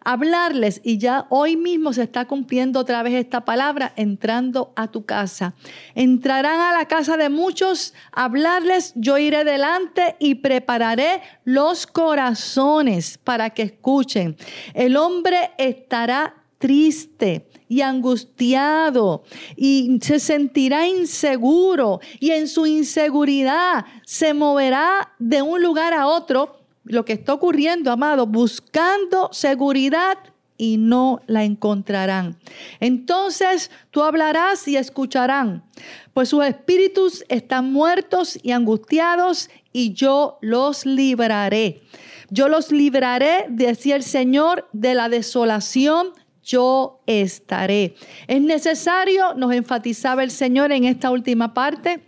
hablarles 0.05 0.79
y 0.86 1.00
ya 1.00 1.27
hoy 1.29 1.57
mismo 1.57 1.91
se 1.91 2.03
está 2.03 2.29
cumpliendo 2.29 2.79
otra 2.79 3.03
vez 3.03 3.15
esta 3.15 3.43
palabra, 3.43 3.91
entrando 3.98 4.72
a 4.77 4.88
tu 4.88 5.05
casa. 5.05 5.53
Entrarán 5.95 6.62
a 6.62 6.72
la 6.72 6.88
casa 6.88 7.17
de 7.17 7.27
muchos, 7.27 7.93
hablarles, 8.13 8.93
yo 8.95 9.17
iré 9.17 9.43
delante 9.43 10.15
y 10.19 10.36
prepararé 10.36 11.22
los 11.43 11.88
corazones 11.88 13.17
para 13.17 13.50
que 13.50 13.63
escuchen. 13.63 14.38
El 14.74 14.95
hombre 14.95 15.51
estará 15.57 16.36
triste 16.57 17.50
y 17.74 17.82
angustiado 17.82 19.24
y 19.56 19.98
se 20.00 20.20
sentirá 20.20 20.88
inseguro 20.88 22.01
y 22.20 22.30
en 22.30 22.48
su 22.48 22.68
inseguridad 22.68 23.86
se 24.06 24.36
moverá 24.36 25.13
de 25.18 25.42
un 25.42 25.60
lugar 25.63 25.96
a 25.96 26.06
otro. 26.06 26.60
Lo 26.84 27.03
que 27.03 27.13
está 27.13 27.34
ocurriendo, 27.34 27.92
amado, 27.92 28.27
buscando 28.27 29.30
seguridad 29.32 30.20
y 30.56 30.77
no 30.77 31.22
la 31.25 31.46
encontrarán. 31.46 32.38
Entonces 32.80 33.72
tú 33.89 34.03
hablarás 34.03 34.68
y 34.68 34.77
escucharán, 34.77 35.63
pues 36.13 36.30
sus 36.30 36.46
espíritus 36.46 37.25
están 37.27 37.74
muertos 37.74 38.38
y 38.44 38.51
angustiados 38.51 39.50
y 39.72 39.94
yo 39.94 40.38
los 40.42 40.86
libraré. 40.86 41.82
Yo 42.30 42.50
los 42.50 42.72
libraré, 42.72 43.46
decía 43.50 43.96
el 43.96 44.03
Señor, 44.03 44.70
de 44.74 44.94
la 44.94 45.10
desolación 45.10 46.13
yo 46.44 47.02
estaré. 47.06 47.96
Es 48.28 48.42
necesario, 48.42 49.34
nos 49.36 49.54
enfatizaba 49.54 50.24
el 50.24 50.32
Señor 50.32 50.72
en 50.72 50.84
esta 50.84 51.10
última 51.10 51.54
parte, 51.54 52.02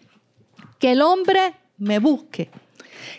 que 0.79 0.91
el 0.91 1.01
hombre 1.01 1.55
me 1.77 1.99
busque, 1.99 2.49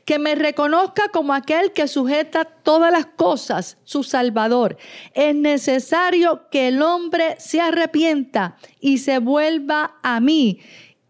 que 0.04 0.18
me 0.18 0.34
reconozca 0.34 1.08
como 1.08 1.32
aquel 1.32 1.72
que 1.72 1.88
sujeta 1.88 2.44
todas 2.44 2.92
las 2.92 3.06
cosas, 3.06 3.78
su 3.84 4.02
Salvador. 4.02 4.76
Es 5.14 5.34
necesario 5.34 6.48
que 6.50 6.68
el 6.68 6.82
hombre 6.82 7.36
se 7.38 7.60
arrepienta 7.60 8.56
y 8.80 8.98
se 8.98 9.18
vuelva 9.18 9.96
a 10.02 10.20
mí. 10.20 10.60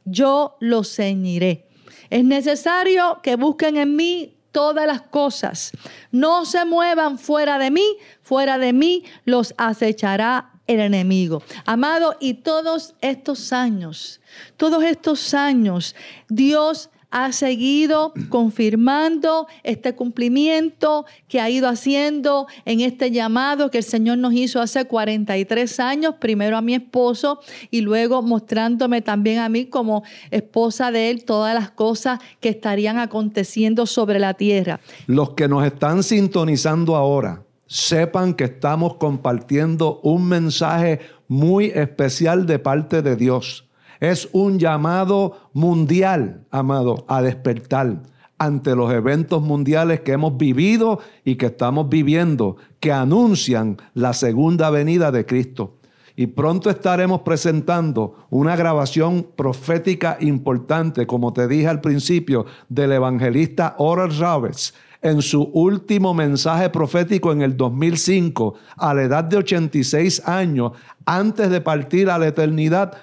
Yo 0.04 0.56
lo 0.60 0.84
ceñiré. 0.84 1.66
Es 2.10 2.24
necesario 2.24 3.20
que 3.22 3.34
busquen 3.34 3.76
en 3.76 3.96
mí 3.96 4.35
todas 4.56 4.86
las 4.86 5.02
cosas. 5.02 5.70
No 6.10 6.46
se 6.46 6.64
muevan 6.64 7.18
fuera 7.18 7.58
de 7.58 7.70
mí, 7.70 7.98
fuera 8.22 8.56
de 8.56 8.72
mí 8.72 9.04
los 9.26 9.52
acechará 9.58 10.50
el 10.66 10.80
enemigo. 10.80 11.42
Amado, 11.66 12.16
y 12.20 12.32
todos 12.32 12.94
estos 13.02 13.52
años, 13.52 14.18
todos 14.56 14.82
estos 14.82 15.34
años, 15.34 15.94
Dios 16.30 16.88
ha 17.16 17.32
seguido 17.32 18.12
confirmando 18.28 19.46
este 19.62 19.94
cumplimiento 19.94 21.06
que 21.28 21.40
ha 21.40 21.48
ido 21.48 21.66
haciendo 21.66 22.46
en 22.66 22.80
este 22.82 23.10
llamado 23.10 23.70
que 23.70 23.78
el 23.78 23.84
Señor 23.84 24.18
nos 24.18 24.34
hizo 24.34 24.60
hace 24.60 24.84
43 24.84 25.80
años, 25.80 26.16
primero 26.20 26.58
a 26.58 26.60
mi 26.60 26.74
esposo 26.74 27.40
y 27.70 27.80
luego 27.80 28.20
mostrándome 28.20 29.00
también 29.00 29.38
a 29.38 29.48
mí 29.48 29.64
como 29.64 30.02
esposa 30.30 30.92
de 30.92 31.08
él 31.08 31.24
todas 31.24 31.54
las 31.54 31.70
cosas 31.70 32.18
que 32.40 32.50
estarían 32.50 32.98
aconteciendo 32.98 33.86
sobre 33.86 34.18
la 34.18 34.34
tierra. 34.34 34.80
Los 35.06 35.30
que 35.30 35.48
nos 35.48 35.64
están 35.64 36.02
sintonizando 36.02 36.96
ahora, 36.96 37.44
sepan 37.66 38.34
que 38.34 38.44
estamos 38.44 38.94
compartiendo 38.94 40.00
un 40.02 40.28
mensaje 40.28 41.00
muy 41.28 41.66
especial 41.66 42.46
de 42.46 42.58
parte 42.58 43.02
de 43.02 43.16
Dios. 43.16 43.65
Es 44.00 44.28
un 44.32 44.58
llamado 44.58 45.50
mundial, 45.52 46.46
amado, 46.50 47.04
a 47.08 47.22
despertar 47.22 48.02
ante 48.38 48.76
los 48.76 48.92
eventos 48.92 49.42
mundiales 49.42 50.00
que 50.00 50.12
hemos 50.12 50.36
vivido 50.36 51.00
y 51.24 51.36
que 51.36 51.46
estamos 51.46 51.88
viviendo, 51.88 52.56
que 52.80 52.92
anuncian 52.92 53.78
la 53.94 54.12
segunda 54.12 54.70
venida 54.70 55.10
de 55.10 55.24
Cristo. 55.24 55.76
Y 56.18 56.28
pronto 56.28 56.70
estaremos 56.70 57.20
presentando 57.20 58.26
una 58.30 58.56
grabación 58.56 59.26
profética 59.36 60.16
importante, 60.20 61.06
como 61.06 61.32
te 61.32 61.46
dije 61.46 61.68
al 61.68 61.82
principio, 61.82 62.46
del 62.68 62.92
evangelista 62.92 63.74
Oral 63.78 64.16
Roberts 64.18 64.72
en 65.02 65.20
su 65.22 65.42
último 65.42 66.14
mensaje 66.14 66.70
profético 66.70 67.32
en 67.32 67.42
el 67.42 67.56
2005, 67.56 68.54
a 68.76 68.94
la 68.94 69.02
edad 69.02 69.24
de 69.24 69.36
86 69.36 70.26
años, 70.26 70.72
antes 71.04 71.50
de 71.50 71.60
partir 71.60 72.10
a 72.10 72.18
la 72.18 72.28
eternidad, 72.28 72.96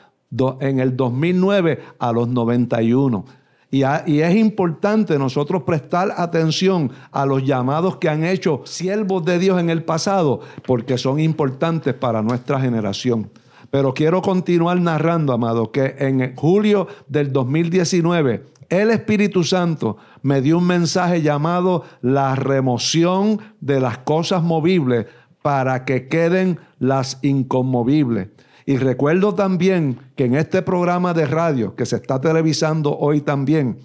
en 0.60 0.80
el 0.80 0.96
2009 0.96 1.80
a 2.00 2.12
los 2.12 2.28
91. 2.28 3.26
Y, 3.74 3.82
es 3.82 4.36
importante 4.36 5.18
nosotros 5.18 5.64
prestar 5.64 6.14
atención 6.16 6.92
a 7.12 7.26
los 7.26 7.44
llamados 7.44 7.98
que 7.98 8.08
han 8.08 8.24
hecho 8.24 8.62
siervos 8.66 9.26
de 9.26 9.40
Dios 9.40 9.60
en 9.60 9.72
el 9.72 9.84
pasado, 9.84 10.42
porque 10.68 11.00
son 11.00 11.20
importantes 11.20 11.96
para 11.96 12.22
nuestra 12.22 12.60
generación. 12.60 13.32
Pero 13.72 13.96
quiero 13.96 14.22
continuar 14.22 14.80
narrando, 14.80 15.34
amado, 15.34 15.72
que 15.72 15.96
en 15.98 16.36
julio 16.36 16.88
del 17.08 17.34
2019, 17.34 18.44
el 18.70 18.92
Espíritu 18.92 19.44
Santo 19.44 19.98
me 20.22 20.42
dio 20.42 20.60
un 20.60 20.68
mensaje 20.68 21.24
llamado 21.24 21.84
la 22.02 22.36
remoción 22.36 23.40
de 23.60 23.80
las 23.80 23.98
cosas 23.98 24.44
movibles 24.44 25.08
para 25.42 25.84
que 25.84 26.08
queden 26.08 26.60
las 26.78 27.18
inconmovibles. 27.24 28.30
Y 28.66 28.78
recuerdo 28.78 29.36
también 29.36 30.00
que 30.16 30.26
en 30.26 30.36
este 30.36 30.62
programa 30.62 31.14
de 31.14 31.26
radio 31.26 31.76
que 31.76 31.86
se 31.86 31.98
está 31.98 32.22
televisando 32.22 32.98
hoy 32.98 33.22
también, 33.22 33.80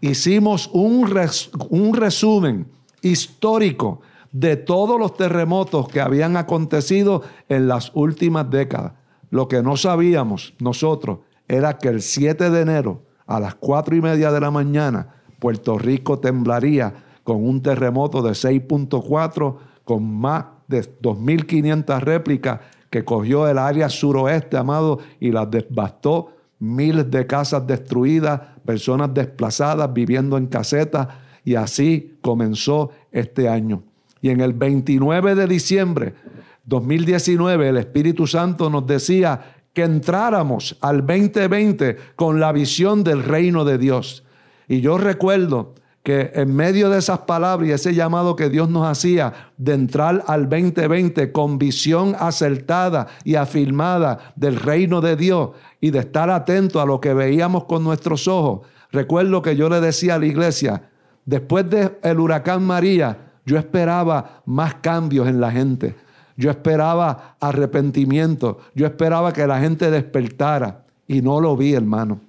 hicimos 0.00 0.70
un, 0.72 1.06
resumen 1.94 2.66
histórico 3.02 4.00
de 4.32 4.56
todos 4.56 4.98
los 4.98 5.14
terremotos 5.14 5.88
que 5.88 6.00
habían 6.00 6.36
acontecido 6.36 7.22
en 7.48 7.68
las 7.68 7.92
últimas 7.94 8.50
décadas. 8.50 8.92
Lo 9.30 9.48
que 9.48 9.62
no 9.62 9.76
sabíamos 9.76 10.54
nosotros 10.58 11.18
era 11.46 11.78
que 11.78 11.88
el 11.88 12.00
7 12.00 12.50
de 12.50 12.60
enero 12.60 13.02
a 13.26 13.38
las 13.38 13.54
cuatro 13.54 13.94
y 13.94 14.00
media 14.00 14.32
de 14.32 14.40
la 14.40 14.50
mañana, 14.50 15.14
Puerto 15.38 15.78
Rico 15.78 16.18
temblaría 16.18 16.94
con 17.22 17.44
un 17.44 17.62
terremoto 17.62 18.22
de 18.22 18.30
6.4 18.30 19.56
con 19.84 20.04
más 20.04 20.44
de 20.68 20.82
2.500 21.00 22.00
réplicas 22.00 22.60
que 22.92 23.06
cogió 23.06 23.48
el 23.48 23.56
área 23.56 23.88
suroeste, 23.88 24.58
amado, 24.58 24.98
y 25.18 25.32
las 25.32 25.50
devastó. 25.50 26.36
Miles 26.58 27.10
de 27.10 27.26
casas 27.26 27.66
destruidas, 27.66 28.38
personas 28.66 29.14
desplazadas 29.14 29.90
viviendo 29.94 30.36
en 30.36 30.46
casetas, 30.46 31.08
y 31.42 31.54
así 31.54 32.18
comenzó 32.20 32.90
este 33.10 33.48
año. 33.48 33.82
Y 34.20 34.28
en 34.28 34.42
el 34.42 34.52
29 34.52 35.34
de 35.34 35.46
diciembre 35.46 36.14
2019, 36.66 37.70
el 37.70 37.78
Espíritu 37.78 38.26
Santo 38.26 38.68
nos 38.68 38.86
decía 38.86 39.40
que 39.72 39.84
entráramos 39.84 40.76
al 40.82 40.98
2020 40.98 41.96
con 42.14 42.40
la 42.40 42.52
visión 42.52 43.02
del 43.04 43.24
reino 43.24 43.64
de 43.64 43.78
Dios. 43.78 44.22
Y 44.68 44.82
yo 44.82 44.98
recuerdo 44.98 45.74
que 46.02 46.32
en 46.34 46.54
medio 46.54 46.90
de 46.90 46.98
esas 46.98 47.20
palabras 47.20 47.68
y 47.68 47.72
ese 47.72 47.94
llamado 47.94 48.34
que 48.34 48.50
Dios 48.50 48.68
nos 48.68 48.86
hacía 48.86 49.50
de 49.56 49.74
entrar 49.74 50.24
al 50.26 50.48
2020 50.48 51.30
con 51.30 51.58
visión 51.58 52.16
acertada 52.18 53.06
y 53.24 53.36
afirmada 53.36 54.32
del 54.34 54.56
reino 54.56 55.00
de 55.00 55.14
Dios 55.14 55.50
y 55.80 55.90
de 55.90 56.00
estar 56.00 56.28
atento 56.30 56.80
a 56.80 56.86
lo 56.86 57.00
que 57.00 57.14
veíamos 57.14 57.64
con 57.64 57.84
nuestros 57.84 58.26
ojos, 58.26 58.66
recuerdo 58.90 59.42
que 59.42 59.54
yo 59.54 59.68
le 59.68 59.80
decía 59.80 60.16
a 60.16 60.18
la 60.18 60.26
iglesia, 60.26 60.82
después 61.24 61.66
del 61.70 62.18
huracán 62.18 62.64
María, 62.64 63.18
yo 63.44 63.58
esperaba 63.58 64.42
más 64.44 64.74
cambios 64.76 65.28
en 65.28 65.40
la 65.40 65.50
gente. 65.52 65.94
Yo 66.36 66.50
esperaba 66.50 67.36
arrepentimiento. 67.40 68.58
Yo 68.74 68.86
esperaba 68.86 69.32
que 69.32 69.46
la 69.46 69.60
gente 69.60 69.90
despertara. 69.90 70.84
Y 71.06 71.22
no 71.22 71.40
lo 71.40 71.56
vi, 71.56 71.74
hermano. 71.74 72.20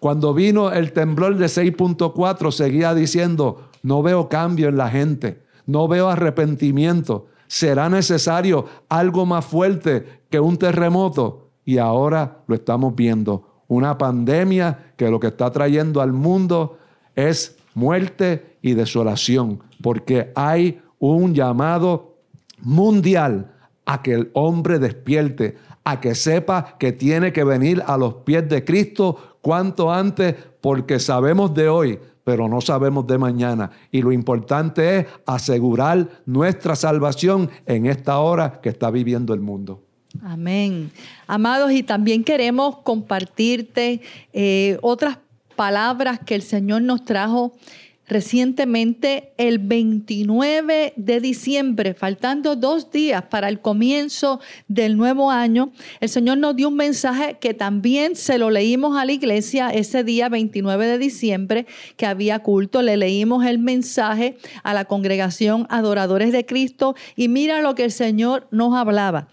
Cuando 0.00 0.34
vino 0.34 0.70
el 0.72 0.92
temblor 0.92 1.36
de 1.36 1.46
6.4, 1.46 2.50
seguía 2.52 2.94
diciendo, 2.94 3.70
no 3.82 4.02
veo 4.02 4.28
cambio 4.28 4.68
en 4.68 4.76
la 4.76 4.88
gente. 4.90 5.42
No 5.66 5.88
veo 5.88 6.08
arrepentimiento. 6.08 7.26
¿Será 7.46 7.88
necesario 7.88 8.66
algo 8.88 9.26
más 9.26 9.44
fuerte 9.44 10.22
que 10.30 10.40
un 10.40 10.56
terremoto? 10.56 11.50
Y 11.64 11.78
ahora 11.78 12.38
lo 12.46 12.54
estamos 12.54 12.94
viendo. 12.94 13.62
Una 13.68 13.98
pandemia 13.98 14.92
que 14.96 15.10
lo 15.10 15.18
que 15.18 15.28
está 15.28 15.50
trayendo 15.50 16.00
al 16.00 16.12
mundo 16.12 16.78
es 17.14 17.56
muerte 17.74 18.58
y 18.62 18.74
desolación. 18.74 19.60
Porque 19.82 20.32
hay 20.34 20.80
un 20.98 21.34
llamado 21.34 22.16
mundial 22.60 23.52
a 23.84 24.02
que 24.02 24.14
el 24.14 24.30
hombre 24.34 24.78
despierte, 24.78 25.56
a 25.84 26.00
que 26.00 26.14
sepa 26.14 26.76
que 26.78 26.92
tiene 26.92 27.32
que 27.32 27.44
venir 27.44 27.82
a 27.86 27.96
los 27.96 28.14
pies 28.16 28.48
de 28.48 28.64
Cristo 28.64 29.35
cuanto 29.46 29.92
antes, 29.92 30.34
porque 30.60 30.98
sabemos 30.98 31.54
de 31.54 31.68
hoy, 31.68 32.00
pero 32.24 32.48
no 32.48 32.60
sabemos 32.60 33.06
de 33.06 33.16
mañana. 33.16 33.70
Y 33.92 34.02
lo 34.02 34.10
importante 34.10 34.98
es 34.98 35.06
asegurar 35.24 36.08
nuestra 36.26 36.74
salvación 36.74 37.48
en 37.64 37.86
esta 37.86 38.18
hora 38.18 38.60
que 38.60 38.70
está 38.70 38.90
viviendo 38.90 39.32
el 39.34 39.40
mundo. 39.40 39.84
Amén. 40.20 40.90
Amados, 41.28 41.70
y 41.70 41.84
también 41.84 42.24
queremos 42.24 42.78
compartirte 42.78 44.00
eh, 44.32 44.78
otras 44.82 45.18
palabras 45.54 46.18
que 46.18 46.34
el 46.34 46.42
Señor 46.42 46.82
nos 46.82 47.04
trajo 47.04 47.52
Recientemente, 48.08 49.32
el 49.36 49.58
29 49.58 50.92
de 50.94 51.20
diciembre, 51.20 51.92
faltando 51.94 52.54
dos 52.54 52.92
días 52.92 53.24
para 53.24 53.48
el 53.48 53.60
comienzo 53.60 54.38
del 54.68 54.96
nuevo 54.96 55.32
año, 55.32 55.72
el 56.00 56.08
Señor 56.08 56.38
nos 56.38 56.54
dio 56.54 56.68
un 56.68 56.76
mensaje 56.76 57.38
que 57.40 57.52
también 57.52 58.14
se 58.14 58.38
lo 58.38 58.50
leímos 58.50 58.96
a 58.96 59.04
la 59.04 59.10
iglesia 59.10 59.70
ese 59.70 60.04
día 60.04 60.28
29 60.28 60.86
de 60.86 60.98
diciembre 60.98 61.66
que 61.96 62.06
había 62.06 62.38
culto. 62.38 62.80
Le 62.80 62.96
leímos 62.96 63.44
el 63.44 63.58
mensaje 63.58 64.36
a 64.62 64.72
la 64.72 64.84
congregación 64.84 65.66
Adoradores 65.68 66.30
de 66.30 66.46
Cristo 66.46 66.94
y 67.16 67.26
mira 67.26 67.60
lo 67.60 67.74
que 67.74 67.84
el 67.84 67.92
Señor 67.92 68.46
nos 68.52 68.76
hablaba. 68.76 69.26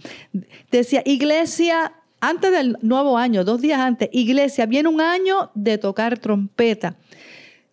Decía, 0.72 1.04
iglesia, 1.06 1.94
antes 2.22 2.52
del 2.52 2.78
nuevo 2.82 3.20
año, 3.20 3.44
dos 3.44 3.62
días 3.62 3.80
antes, 3.80 4.10
iglesia, 4.12 4.66
viene 4.66 4.90
un 4.90 5.00
año 5.00 5.52
de 5.54 5.78
tocar 5.78 6.18
trompeta 6.18 6.96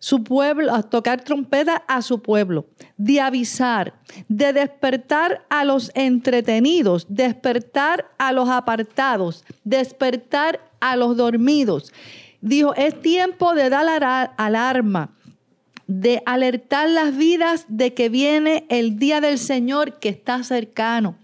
su 0.01 0.23
pueblo, 0.23 0.73
a 0.73 0.81
tocar 0.81 1.23
trompeta 1.23 1.83
a 1.87 2.01
su 2.01 2.23
pueblo, 2.23 2.65
de 2.97 3.21
avisar, 3.21 3.93
de 4.27 4.51
despertar 4.51 5.45
a 5.47 5.63
los 5.63 5.91
entretenidos, 5.93 7.05
despertar 7.07 8.07
a 8.17 8.31
los 8.31 8.49
apartados, 8.49 9.45
despertar 9.63 10.59
a 10.79 10.95
los 10.95 11.15
dormidos. 11.15 11.93
Dijo, 12.41 12.73
es 12.73 12.99
tiempo 12.99 13.53
de 13.53 13.69
dar 13.69 14.31
alarma, 14.37 15.13
de 15.85 16.23
alertar 16.25 16.89
las 16.89 17.15
vidas 17.15 17.65
de 17.67 17.93
que 17.93 18.09
viene 18.09 18.65
el 18.69 18.97
día 18.97 19.21
del 19.21 19.37
Señor 19.37 19.99
que 19.99 20.09
está 20.09 20.43
cercano. 20.43 21.15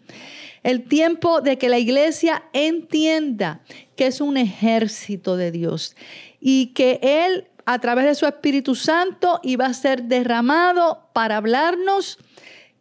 El 0.62 0.84
tiempo 0.84 1.42
de 1.42 1.58
que 1.58 1.70
la 1.70 1.80
iglesia 1.80 2.44
entienda 2.54 3.62
que 3.96 4.06
es 4.06 4.22
un 4.22 4.38
ejército 4.38 5.36
de 5.36 5.52
Dios 5.52 5.96
y 6.40 6.68
que 6.76 7.00
Él 7.02 7.48
a 7.68 7.80
través 7.80 8.06
de 8.06 8.16
su 8.16 8.26
Espíritu 8.26 8.76
Santo 8.76 9.42
y 9.44 9.58
va 9.58 9.66
a 9.66 9.74
ser 9.74 10.04
derramado 10.04 11.10
para 11.12 11.36
hablarnos 11.36 12.18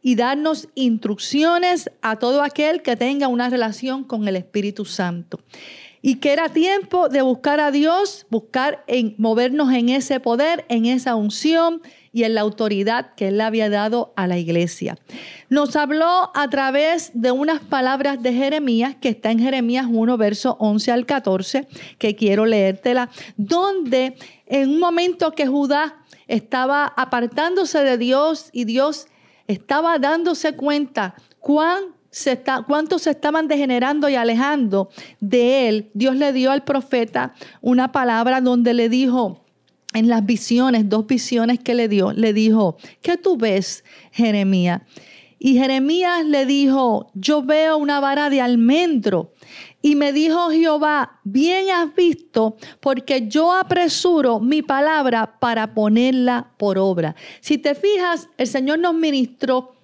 y 0.01 0.14
darnos 0.14 0.68
instrucciones 0.77 1.90
a 2.03 2.20
todo 2.20 2.40
aquel 2.40 2.83
que 2.83 2.94
tenga 2.94 3.27
una 3.27 3.51
relación 3.51 4.05
con 4.05 4.29
el 4.29 4.37
Espíritu 4.37 4.85
Santo. 4.85 5.40
y 6.03 6.16
que 6.20 6.33
era 6.33 6.51
tiempo 6.51 7.09
de 7.09 7.20
buscar 7.22 7.59
a 7.59 7.72
Dios, 7.72 8.27
buscar 8.31 8.85
en 8.87 9.16
movernos 9.18 9.72
en 9.72 9.88
ese 9.88 10.20
poder, 10.20 10.64
en 10.68 10.87
esa 10.87 11.16
unción 11.16 11.83
y 12.16 12.24
en 12.24 12.35
la 12.35 12.40
autoridad 12.40 13.12
que 13.14 13.29
él 13.29 13.37
le 13.37 13.42
había 13.42 13.68
dado 13.68 14.14
a 14.16 14.26
la 14.26 14.38
iglesia. 14.38 14.96
Nos 15.50 15.76
habló 15.76 16.31
a 16.35 16.48
través 16.48 17.11
de 17.12 17.31
unas 17.31 17.61
palabras 17.61 18.22
de 18.22 18.33
Jeremías, 18.33 18.96
que 18.98 19.11
está 19.11 19.31
en 19.31 19.38
Jeremías 19.38 19.85
1, 19.87 20.16
verso 20.16 20.57
11 20.59 20.92
al 20.92 21.05
14, 21.05 21.68
que 21.98 22.16
quiero 22.16 22.46
leértela, 22.46 23.11
donde 23.37 24.16
en 24.46 24.70
un 24.70 24.81
momento 24.81 25.33
que 25.33 25.46
Judá 25.46 25.96
estaba 26.26 26.87
apartándose 26.87 27.81
de 27.81 27.98
Dios 27.98 28.48
y 28.50 28.64
Dios 28.64 29.09
estaba 29.46 29.98
dándose 29.98 30.57
cuenta 30.57 31.16
cuán 31.38 31.83
se 32.09 32.33
está, 32.33 32.64
cuántos 32.66 33.02
se 33.02 33.11
estaban 33.11 33.46
degenerando 33.46 34.09
y 34.09 34.14
alejando 34.14 34.88
de 35.20 35.68
él, 35.68 35.90
Dios 35.92 36.16
le 36.16 36.33
dio 36.33 36.50
al 36.50 36.64
profeta 36.64 37.35
una 37.61 37.92
palabra 37.92 38.40
donde 38.40 38.72
le 38.72 38.88
dijo, 38.88 39.46
en 39.97 40.09
las 40.09 40.27
visiones, 40.27 40.89
dos 40.89 41.07
visiones 41.07 41.59
que 41.59 41.75
le 41.75 41.89
dio, 41.89 42.13
le 42.13 42.35
dijo, 42.35 42.77
¿qué 43.01 43.17
tú 43.17 43.39
ves, 43.39 43.83
Jeremías? 44.13 44.83
Y 45.39 45.55
Jeremías 45.55 46.25
le 46.27 46.45
dijo, 46.45 47.11
yo 47.15 47.43
veo 47.43 47.79
una 47.79 47.99
vara 47.99 48.29
de 48.29 48.43
almendro. 48.43 49.33
Y 49.81 49.95
me 49.95 50.13
dijo 50.13 50.51
Jehová, 50.51 51.21
bien 51.25 51.71
has 51.71 51.95
visto, 51.95 52.57
porque 52.81 53.27
yo 53.29 53.53
apresuro 53.55 54.39
mi 54.39 54.61
palabra 54.61 55.39
para 55.39 55.73
ponerla 55.73 56.53
por 56.59 56.77
obra. 56.77 57.17
Si 57.41 57.57
te 57.57 57.75
fijas, 57.75 58.29
el 58.37 58.49
Señor 58.49 58.79
nos 58.79 58.95
ministró 58.95 59.77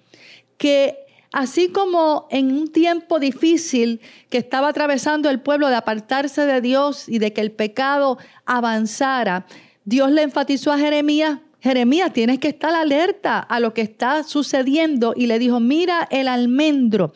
que 0.57 0.99
Así 1.33 1.69
como 1.69 2.27
en 2.29 2.51
un 2.51 2.71
tiempo 2.71 3.17
difícil 3.17 4.01
que 4.29 4.37
estaba 4.37 4.67
atravesando 4.67 5.31
el 5.31 5.41
pueblo 5.41 5.67
de 5.67 5.75
apartarse 5.75 6.45
de 6.45 6.61
Dios 6.61 7.09
y 7.09 7.17
de 7.17 7.33
que 7.33 7.41
el 7.41 7.51
pecado 7.51 8.19
avanzara, 8.45 9.47
Dios 9.85 10.11
le 10.11 10.23
enfatizó 10.23 10.71
a 10.71 10.77
Jeremías, 10.77 11.39
Jeremías, 11.59 12.11
tienes 12.11 12.39
que 12.39 12.49
estar 12.49 12.75
alerta 12.75 13.39
a 13.39 13.61
lo 13.61 13.73
que 13.73 13.81
está 13.81 14.23
sucediendo 14.23 15.13
y 15.15 15.27
le 15.27 15.39
dijo, 15.39 15.61
mira 15.61 16.07
el 16.11 16.27
almendro, 16.27 17.13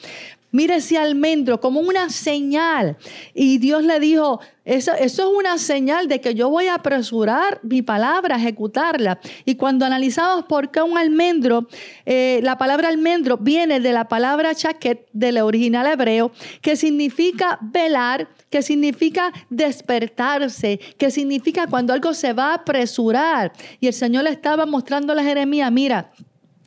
mira 0.52 0.76
ese 0.76 0.98
almendro 0.98 1.60
como 1.60 1.80
una 1.80 2.10
señal. 2.10 2.98
Y 3.34 3.58
Dios 3.58 3.84
le 3.84 4.00
dijo, 4.00 4.40
eso, 4.66 4.94
es 4.94 5.18
una 5.20 5.58
señal 5.58 6.08
de 6.08 6.20
que 6.20 6.36
yo 6.36 6.50
voy 6.50 6.68
a 6.68 6.76
apresurar 6.76 7.60
mi 7.64 7.82
palabra, 7.82 8.36
a 8.36 8.38
ejecutarla. 8.38 9.20
Y 9.46 9.56
cuando 9.56 9.86
analizamos 9.86 10.46
por 10.46 10.72
qué 10.72 10.82
un 10.82 10.98
almendro, 10.98 11.68
eh, 12.06 12.42
la 12.44 12.58
palabra 12.58 12.90
almendro 12.90 13.38
viene 13.38 13.80
de 13.80 13.94
la 13.94 14.08
palabra 14.08 14.54
chaquet 14.54 15.08
del 15.14 15.38
original 15.38 15.88
hebreo, 15.88 16.32
que 16.62 16.76
significa 16.76 17.60
velar, 17.62 18.28
que 18.50 18.62
significa 18.62 19.32
despertarse, 19.50 20.80
que 20.98 21.12
significa 21.12 21.68
cuando 21.68 21.94
algo 21.94 22.14
se 22.14 22.34
va 22.34 22.52
a 22.52 22.56
apresurar. 22.56 23.54
Y 23.80 23.88
el 23.88 23.94
Señor 23.94 24.26
le 24.26 24.32
estaba 24.32 24.66
mostrando 24.66 25.14
a 25.14 25.24
Jeremías, 25.24 25.72
mira, 25.72 26.12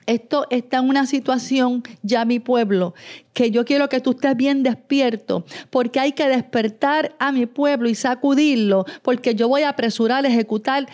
esto 0.07 0.47
está 0.51 0.79
en 0.79 0.89
una 0.89 1.07
situación, 1.07 1.83
ya 2.03 2.25
mi 2.25 2.41
pueblo, 2.41 2.95
que 3.33 3.51
yo 3.51 3.65
quiero 3.65 3.89
que 3.89 4.01
tú 4.01 4.11
estés 4.13 4.37
bien 4.37 4.63
despierto, 4.63 5.45
porque 5.71 6.01
hay 6.01 6.13
que 6.13 6.29
despertar 6.29 7.15
a 7.19 7.33
mi 7.33 7.47
pueblo 7.47 7.89
y 7.89 7.95
sacudirlo, 7.95 8.85
porque 9.03 9.35
yo 9.35 9.49
voy 9.49 9.63
a 9.63 9.71
apresurar 9.71 10.25
a 10.25 10.29
ejecutar 10.29 10.87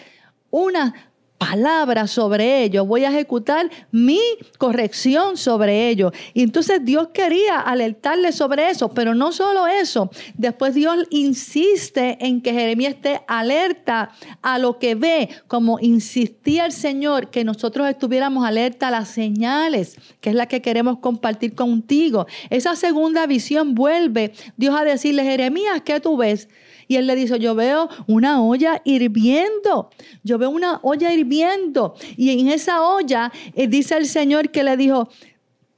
una 0.51 1.06
palabra 1.39 2.07
sobre 2.07 2.63
ellos, 2.63 2.87
voy 2.87 3.05
a 3.05 3.11
ejecutar 3.11 3.71
mi 3.91 4.21
corrección 4.59 5.37
sobre 5.37 5.89
ellos. 5.89 6.13
Y 6.35 6.43
entonces 6.43 6.85
Dios 6.85 7.09
quería 7.13 7.61
alertarle 7.61 8.33
sobre 8.33 8.71
eso, 8.71 8.89
pero 8.95 9.15
no 9.15 9.33
solo 9.33 9.67
eso, 9.67 10.11
después 10.35 10.75
Dios 10.75 11.07
insiste 11.11 12.19
en 12.21 12.41
que 12.41 12.53
Jeremías 12.53 12.95
esté 12.95 13.21
alerta 13.27 14.11
a 14.43 14.59
lo 14.59 14.79
que 14.79 14.95
ve, 14.95 15.29
como 15.47 15.79
insistía 15.81 16.67
el 16.67 16.73
Señor 16.73 17.31
que 17.31 17.45
nosotros 17.45 17.89
estuviéramos 17.89 18.47
alerta 18.47 18.89
a 18.89 18.91
las 18.91 19.09
señales, 19.09 19.97
que 20.21 20.31
es 20.31 20.37
la 20.37 20.47
que 20.47 20.63
queremos 20.63 20.99
compartir 20.99 21.55
contigo. 21.55 22.27
Esa 22.51 22.77
segunda 22.77 23.27
visión 23.27 23.75
vuelve 23.75 24.33
Dios 24.57 24.75
a 24.79 24.85
decirle, 24.85 25.25
Jeremías, 25.25 25.83
¿qué 25.85 26.01
tú 26.01 26.17
ves? 26.17 26.49
Y 26.89 26.97
él 26.97 27.07
le 27.07 27.17
dice, 27.17 27.39
yo 27.39 27.55
veo 27.55 27.89
una 28.07 28.43
olla 28.43 28.81
hirviendo, 28.85 29.91
yo 30.23 30.39
veo 30.39 30.51
una 30.51 30.79
olla 30.83 31.13
hirviendo. 31.13 31.26
Y 31.29 32.31
en 32.31 32.49
esa 32.49 32.83
olla 32.83 33.33
eh, 33.55 33.67
dice 33.69 33.97
el 33.97 34.07
Señor 34.07 34.51
que 34.51 34.65
le 34.65 34.77
dijo, 34.77 35.09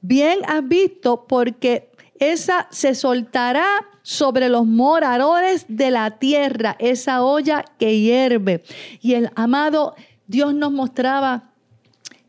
bien 0.01 0.39
has 0.47 0.67
visto 0.67 1.25
porque 1.27 1.89
esa 2.19 2.67
se 2.71 2.95
soltará 2.95 3.65
sobre 4.01 4.49
los 4.49 4.65
moradores 4.65 5.65
de 5.67 5.91
la 5.91 6.17
tierra, 6.19 6.75
esa 6.79 7.23
olla 7.23 7.63
que 7.77 7.99
hierve. 7.99 8.63
Y 9.01 9.13
el 9.13 9.29
amado 9.35 9.95
Dios 10.27 10.53
nos 10.53 10.71
mostraba 10.71 11.51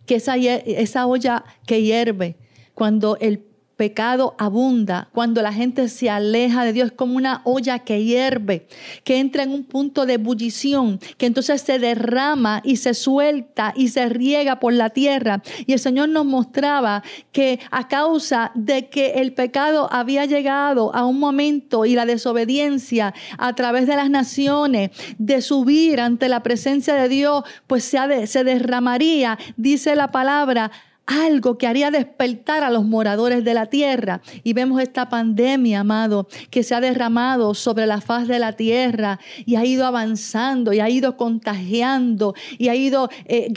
que 0.07 0.17
esa, 0.17 0.37
esa 0.37 1.07
olla 1.07 1.45
que 1.67 1.83
hierve, 1.83 2.37
cuando 2.75 3.17
el 3.17 3.50
pecado 3.81 4.35
abunda, 4.37 5.09
cuando 5.15 5.41
la 5.41 5.55
gente 5.55 5.89
se 5.89 6.11
aleja 6.11 6.67
de 6.67 6.75
Dios, 6.75 6.89
es 6.89 6.93
como 6.93 7.17
una 7.17 7.41
olla 7.45 7.79
que 7.79 8.05
hierve, 8.05 8.67
que 9.05 9.21
entra 9.21 9.43
en 9.43 9.53
un 9.53 9.65
punto 9.65 10.05
de 10.05 10.15
ebullición, 10.15 11.01
que 11.17 11.25
entonces 11.25 11.63
se 11.63 11.79
derrama 11.79 12.61
y 12.63 12.77
se 12.77 12.93
suelta 12.93 13.73
y 13.75 13.89
se 13.89 14.07
riega 14.11 14.61
por 14.61 14.75
la 14.75 14.91
tierra. 14.91 15.41
Y 15.65 15.73
el 15.73 15.79
Señor 15.79 16.11
nos 16.11 16.27
mostraba 16.27 17.03
que 17.33 17.59
a 17.71 17.89
causa 17.89 18.53
de 18.55 18.91
que 18.91 19.13
el 19.13 19.33
pecado 19.33 19.89
había 19.91 20.27
llegado 20.27 20.95
a 20.95 21.07
un 21.07 21.19
momento 21.19 21.87
y 21.87 21.95
la 21.95 22.05
desobediencia 22.05 23.15
a 23.39 23.55
través 23.55 23.87
de 23.87 23.97
las 23.97 24.11
naciones, 24.11 24.91
de 25.17 25.41
subir 25.41 26.01
ante 26.03 26.29
la 26.29 26.43
presencia 26.43 26.93
de 26.97 27.09
Dios, 27.09 27.45
pues 27.67 27.85
se, 27.85 28.27
se 28.27 28.45
derramaría, 28.45 29.39
dice 29.57 29.97
la 29.97 30.11
palabra, 30.11 30.71
algo 31.11 31.59
que 31.59 31.67
haría 31.67 31.91
despertar 31.91 32.63
a 32.63 32.71
los 32.71 32.85
moradores 32.85 33.43
de 33.43 33.53
la 33.53 33.67
tierra. 33.67 34.23
Y 34.45 34.53
vemos 34.53 34.81
esta 34.81 35.09
pandemia, 35.09 35.81
amado, 35.81 36.29
que 36.51 36.63
se 36.63 36.75
ha 36.75 36.81
derramado 36.81 37.55
sobre 37.55 37.87
la 37.87 38.01
faz 38.01 38.29
de 38.29 38.39
la 38.39 38.53
tierra 38.53 39.19
y 39.45 39.57
ha 39.57 39.65
ido 39.65 39.87
avanzando 39.87 40.73
y 40.73 40.79
ha 40.79 40.89
ido 40.89 41.17
contagiando 41.17 42.35
y 42.59 42.69
ha 42.69 42.77
ido 42.77 43.11
eh, 43.25 43.53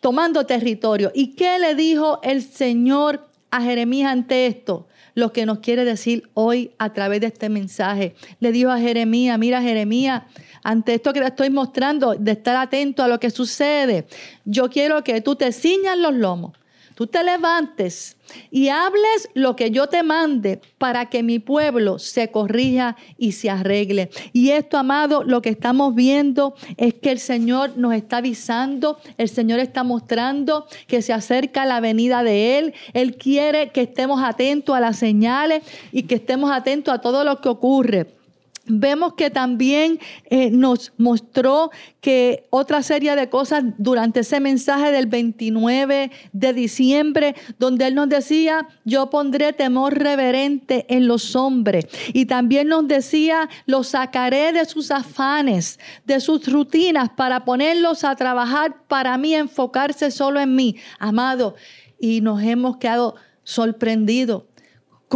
tomando 0.00 0.46
territorio. 0.46 1.12
¿Y 1.14 1.34
qué 1.34 1.58
le 1.58 1.74
dijo 1.74 2.20
el 2.22 2.42
Señor 2.42 3.28
a 3.50 3.60
Jeremías 3.60 4.10
ante 4.10 4.46
esto? 4.46 4.88
Lo 5.14 5.30
que 5.30 5.44
nos 5.44 5.58
quiere 5.58 5.84
decir 5.84 6.30
hoy 6.32 6.70
a 6.78 6.94
través 6.94 7.20
de 7.20 7.26
este 7.26 7.50
mensaje. 7.50 8.14
Le 8.40 8.50
dijo 8.50 8.70
a 8.70 8.78
Jeremías, 8.78 9.38
mira 9.38 9.60
Jeremías, 9.60 10.22
ante 10.62 10.94
esto 10.94 11.12
que 11.12 11.20
te 11.20 11.26
estoy 11.26 11.50
mostrando, 11.50 12.14
de 12.14 12.32
estar 12.32 12.56
atento 12.56 13.02
a 13.02 13.08
lo 13.08 13.20
que 13.20 13.28
sucede, 13.28 14.06
yo 14.46 14.70
quiero 14.70 15.04
que 15.04 15.20
tú 15.20 15.36
te 15.36 15.52
ciñas 15.52 15.98
los 15.98 16.14
lomos 16.14 16.52
tú 16.94 17.06
te 17.06 17.22
levantes 17.22 18.16
y 18.50 18.68
hables 18.68 19.28
lo 19.34 19.56
que 19.56 19.70
yo 19.70 19.88
te 19.88 20.02
mande 20.02 20.60
para 20.78 21.06
que 21.06 21.22
mi 21.22 21.38
pueblo 21.38 21.98
se 21.98 22.30
corrija 22.30 22.96
y 23.18 23.32
se 23.32 23.50
arregle. 23.50 24.10
Y 24.32 24.50
esto, 24.50 24.78
amado, 24.78 25.24
lo 25.24 25.42
que 25.42 25.50
estamos 25.50 25.94
viendo 25.94 26.54
es 26.76 26.94
que 26.94 27.10
el 27.10 27.18
Señor 27.18 27.76
nos 27.76 27.94
está 27.94 28.18
avisando, 28.18 28.98
el 29.18 29.28
Señor 29.28 29.58
está 29.58 29.84
mostrando 29.84 30.66
que 30.86 31.02
se 31.02 31.12
acerca 31.12 31.66
la 31.66 31.80
venida 31.80 32.22
de 32.22 32.58
Él. 32.58 32.74
Él 32.92 33.16
quiere 33.16 33.70
que 33.70 33.82
estemos 33.82 34.22
atentos 34.22 34.74
a 34.74 34.80
las 34.80 34.98
señales 34.98 35.62
y 35.92 36.04
que 36.04 36.16
estemos 36.16 36.50
atentos 36.50 36.94
a 36.94 37.00
todo 37.00 37.24
lo 37.24 37.40
que 37.40 37.48
ocurre. 37.48 38.21
Vemos 38.66 39.14
que 39.14 39.28
también 39.28 39.98
eh, 40.26 40.50
nos 40.50 40.92
mostró 40.96 41.72
que 42.00 42.46
otra 42.50 42.82
serie 42.84 43.16
de 43.16 43.28
cosas 43.28 43.64
durante 43.76 44.20
ese 44.20 44.38
mensaje 44.38 44.92
del 44.92 45.06
29 45.06 46.12
de 46.32 46.52
diciembre, 46.52 47.34
donde 47.58 47.88
Él 47.88 47.96
nos 47.96 48.08
decía, 48.08 48.68
yo 48.84 49.10
pondré 49.10 49.52
temor 49.52 49.98
reverente 49.98 50.86
en 50.88 51.08
los 51.08 51.34
hombres. 51.34 51.86
Y 52.12 52.26
también 52.26 52.68
nos 52.68 52.86
decía, 52.86 53.48
los 53.66 53.88
sacaré 53.88 54.52
de 54.52 54.64
sus 54.64 54.92
afanes, 54.92 55.80
de 56.04 56.20
sus 56.20 56.46
rutinas, 56.46 57.10
para 57.10 57.44
ponerlos 57.44 58.04
a 58.04 58.14
trabajar 58.14 58.86
para 58.86 59.18
mí, 59.18 59.34
enfocarse 59.34 60.12
solo 60.12 60.38
en 60.38 60.54
mí. 60.54 60.76
Amado, 61.00 61.56
y 61.98 62.20
nos 62.20 62.40
hemos 62.42 62.76
quedado 62.76 63.16
sorprendidos 63.42 64.44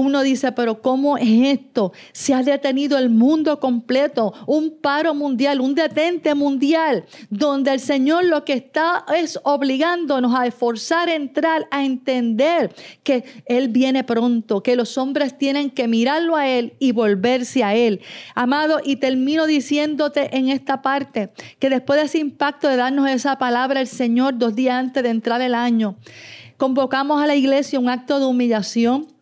uno 0.01 0.23
dice, 0.23 0.53
pero 0.53 0.83
¿cómo 0.83 1.17
es 1.17 1.59
esto? 1.59 1.93
Se 2.13 2.35
ha 2.35 2.43
detenido 2.43 2.99
el 2.99 3.11
mundo 3.11 3.61
completo, 3.61 4.33
un 4.47 4.79
paro 4.81 5.15
mundial, 5.15 5.61
un 5.61 5.75
detente 5.75 6.35
mundial, 6.35 7.05
donde 7.31 7.73
el 7.73 7.81
Señor 7.81 8.25
lo 8.25 8.45
que 8.45 8.55
está 8.55 9.05
es 9.17 9.39
obligándonos 9.43 10.35
a 10.35 10.47
esforzar, 10.47 11.09
a 11.09 11.15
entrar, 11.15 11.67
a 11.71 11.85
entender 11.85 12.75
que 13.03 13.25
Él 13.47 13.69
viene 13.69 14.05
pronto, 14.05 14.63
que 14.63 14.77
los 14.77 14.99
hombres 14.99 15.37
tienen 15.39 15.71
que 15.71 15.89
mirarlo 15.89 16.37
a 16.37 16.49
Él 16.49 16.75
y 16.79 16.93
volverse 16.93 17.65
a 17.65 17.75
Él. 17.75 18.01
Amado, 18.35 18.81
y 18.85 18.97
termino 18.97 19.47
diciéndote 19.47 20.37
en 20.37 20.49
esta 20.49 20.83
parte 20.83 21.31
que 21.59 21.71
después 21.71 22.01
de 22.01 22.07
ese 22.07 22.19
impacto 22.19 22.69
de 22.69 22.77
darnos 22.77 23.09
esa 23.09 23.39
palabra 23.39 23.81
el 23.81 23.89
Señor 23.89 24.39
dos 24.39 24.55
días 24.55 24.77
antes 24.77 25.03
de 25.03 25.11
entrar 25.11 25.41
el 25.41 25.55
año, 25.55 25.97
convocamos 26.57 27.23
a 27.23 27.27
la 27.27 27.35
iglesia 27.35 27.79
un 27.79 27.89
acto 27.89 28.19
de 28.19 28.27
humillación 28.27 29.16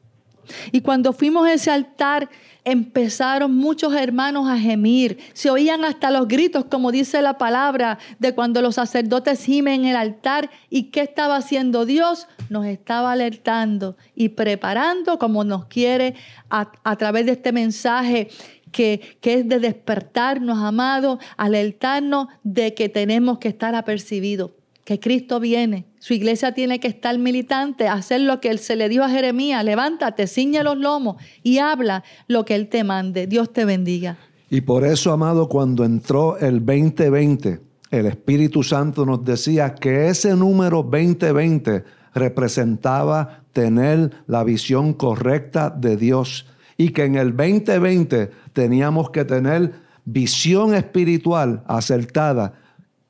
y 0.73 0.81
cuando 0.81 1.13
fuimos 1.13 1.47
a 1.47 1.53
ese 1.53 1.71
altar, 1.71 2.29
empezaron 2.65 3.55
muchos 3.55 3.95
hermanos 3.95 4.49
a 4.49 4.59
gemir. 4.59 5.19
Se 5.35 5.51
oían 5.51 5.85
hasta 5.85 6.11
los 6.11 6.27
gritos, 6.27 6.65
como 6.65 6.91
dice 6.91 7.21
la 7.23 7.39
palabra, 7.39 7.99
de 8.19 8.35
cuando 8.35 8.63
los 8.63 8.77
sacerdotes 8.77 9.45
gimen 9.45 9.83
en 9.83 9.87
el 9.89 9.97
altar. 9.97 10.51
¿Y 10.71 10.85
qué 10.85 11.03
estaba 11.03 11.37
haciendo 11.37 11.85
Dios? 11.85 12.27
Nos 12.49 12.67
estaba 12.67 13.13
alertando 13.13 13.97
y 14.15 14.31
preparando 14.31 15.19
como 15.19 15.45
nos 15.45 15.67
quiere 15.67 16.15
a, 16.49 16.97
través 16.97 17.27
de 17.27 17.33
este 17.33 17.53
mensaje 17.53 18.29
que, 18.73 19.19
es 19.23 19.49
de 19.49 19.59
despertarnos, 19.61 20.59
amados, 20.59 21.19
alertarnos 21.37 22.29
de 22.43 22.75
que 22.75 22.89
tenemos 22.89 23.39
que 23.39 23.49
estar 23.49 23.75
apercibidos, 23.75 24.51
que 24.85 25.01
Cristo 25.01 25.41
viene. 25.41 25.87
Su 25.99 26.13
iglesia 26.13 26.53
tiene 26.53 26.79
que 26.79 26.89
estar 26.89 27.19
militante, 27.19 27.89
hacer 27.89 28.21
lo 28.21 28.41
que 28.41 28.51
él 28.51 28.59
se 28.59 28.77
le 28.77 28.89
dio 28.89 29.03
a 29.03 29.09
Jeremías, 29.09 29.65
levántate, 29.65 30.27
ciñe 30.27 30.63
los 30.63 30.77
lomos 30.77 31.17
y 31.43 31.59
habla 31.59 32.05
lo 32.29 32.45
que 32.45 32.55
Él 32.55 32.69
te 32.69 32.85
mande. 32.85 33.27
Dios 33.27 33.53
te 33.53 33.65
bendiga. 33.65 34.19
Y 34.51 34.61
por 34.61 34.85
eso, 34.85 35.11
amado, 35.13 35.49
cuando 35.49 35.85
entró 35.85 36.37
el 36.39 36.65
2020, 36.65 37.61
el 37.91 38.07
Espíritu 38.07 38.63
Santo 38.63 39.07
nos 39.07 39.25
decía 39.25 39.75
que 39.75 40.09
ese 40.09 40.37
número 40.37 40.83
2020 40.83 41.85
representaba 42.15 43.41
tener 43.53 44.11
la 44.27 44.45
visión 44.45 44.93
correcta 44.93 45.71
de 45.71 45.97
Dios 45.97 46.47
y 46.77 46.91
que 46.91 47.05
en 47.05 47.17
el 47.17 47.37
2020 47.37 48.31
teníamos 48.53 49.11
que 49.11 49.25
tener 49.25 49.73
visión 50.05 50.75
espiritual 50.75 51.63
acertada 51.67 52.55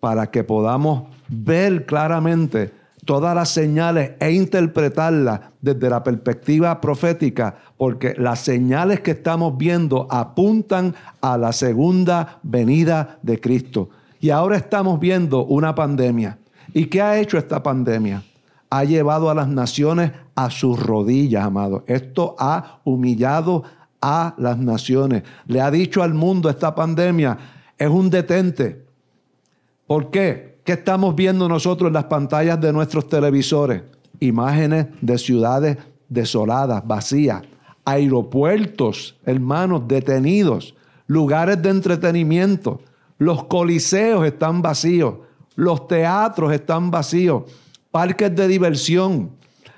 para 0.01 0.31
que 0.31 0.45
podamos 0.45 1.14
ver 1.29 1.87
claramente 1.87 2.73
todas 3.05 3.35
las 3.35 3.51
señales 3.51 4.13
e 4.19 4.33
interpretarlas 4.33 5.41
desde 5.61 5.91
la 5.91 6.03
perspectiva 6.03 6.81
profética, 6.81 7.57
porque 7.77 8.15
las 8.17 8.41
señales 8.41 9.01
que 9.01 9.13
estamos 9.13 9.57
viendo 9.57 10.07
apuntan 10.11 10.95
a 11.21 11.37
la 11.37 11.53
segunda 11.53 12.39
venida 12.43 13.19
de 13.23 13.41
Cristo. 13.41 13.91
Y 14.21 14.31
ahora 14.31 14.57
estamos 14.57 14.99
viendo 15.01 15.45
una 15.45 15.75
pandemia. 15.75 16.39
¿Y 16.73 16.87
qué 16.87 17.03
ha 17.03 17.19
hecho 17.19 17.37
esta 17.37 17.63
pandemia? 17.63 18.23
Ha 18.71 18.85
llevado 18.85 19.31
a 19.31 19.35
las 19.35 19.49
naciones 19.49 20.13
a 20.35 20.51
sus 20.51 20.81
rodillas, 20.81 21.45
amado. 21.45 21.85
Esto 21.87 22.35
ha 22.39 22.81
humillado 22.85 23.65
a 24.01 24.35
las 24.39 24.59
naciones. 24.59 25.23
Le 25.47 25.61
ha 25.61 25.71
dicho 25.71 26.03
al 26.03 26.15
mundo 26.15 26.49
esta 26.49 26.75
pandemia, 26.75 27.39
es 27.79 27.89
un 27.89 28.11
detente. 28.11 28.85
¿Por 29.87 30.11
qué? 30.11 30.54
¿Qué 30.65 30.73
estamos 30.73 31.15
viendo 31.15 31.47
nosotros 31.47 31.89
en 31.89 31.93
las 31.93 32.05
pantallas 32.05 32.59
de 32.59 32.73
nuestros 32.73 33.07
televisores? 33.07 33.83
Imágenes 34.19 34.87
de 35.03 35.19
ciudades 35.19 35.77
desoladas, 36.09 36.87
vacías, 36.87 37.43
aeropuertos, 37.85 39.19
hermanos, 39.27 39.87
detenidos, 39.87 40.75
lugares 41.07 41.61
de 41.61 41.69
entretenimiento, 41.69 42.81
los 43.19 43.45
coliseos 43.45 44.27
están 44.27 44.63
vacíos, 44.63 45.17
los 45.55 45.87
teatros 45.87 46.51
están 46.55 46.91
vacíos, 46.91 47.43
parques 47.91 48.35
de 48.35 48.49
diversión, 48.49 49.33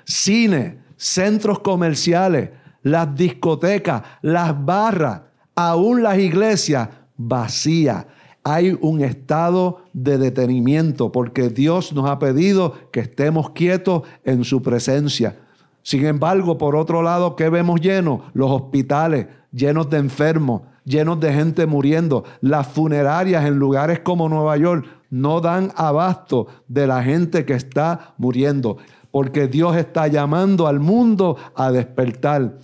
cine, 0.05 0.79
centros 0.95 1.59
comerciales, 1.59 2.51
las 2.81 3.13
discotecas, 3.13 4.03
las 4.21 4.65
barras, 4.65 5.23
aún 5.53 6.01
las 6.01 6.17
iglesias 6.17 6.87
vacías. 7.17 8.05
Hay 8.41 8.77
un 8.79 9.01
estado 9.03 9.83
de 10.03 10.19
detenimiento 10.19 11.11
porque 11.11 11.49
Dios 11.49 11.91
nos 11.91 12.07
ha 12.07 12.19
pedido 12.19 12.75
que 12.91 12.99
estemos 12.99 13.49
quietos 13.49 14.03
en 14.23 14.43
su 14.43 14.61
presencia. 14.61 15.39
Sin 15.81 16.05
embargo, 16.05 16.59
por 16.59 16.75
otro 16.75 17.01
lado, 17.01 17.35
¿qué 17.35 17.49
vemos 17.49 17.81
llenos? 17.81 18.21
Los 18.33 18.51
hospitales 18.51 19.25
llenos 19.51 19.89
de 19.89 19.97
enfermos, 19.97 20.61
llenos 20.83 21.19
de 21.19 21.33
gente 21.33 21.65
muriendo. 21.65 22.25
Las 22.41 22.67
funerarias 22.67 23.45
en 23.45 23.57
lugares 23.57 23.99
como 24.01 24.29
Nueva 24.29 24.55
York 24.57 24.85
no 25.09 25.41
dan 25.41 25.71
abasto 25.75 26.45
de 26.67 26.85
la 26.85 27.01
gente 27.01 27.45
que 27.45 27.53
está 27.53 28.13
muriendo, 28.19 28.77
porque 29.09 29.47
Dios 29.47 29.75
está 29.77 30.07
llamando 30.07 30.67
al 30.67 30.79
mundo 30.79 31.37
a 31.55 31.71
despertar. 31.71 32.59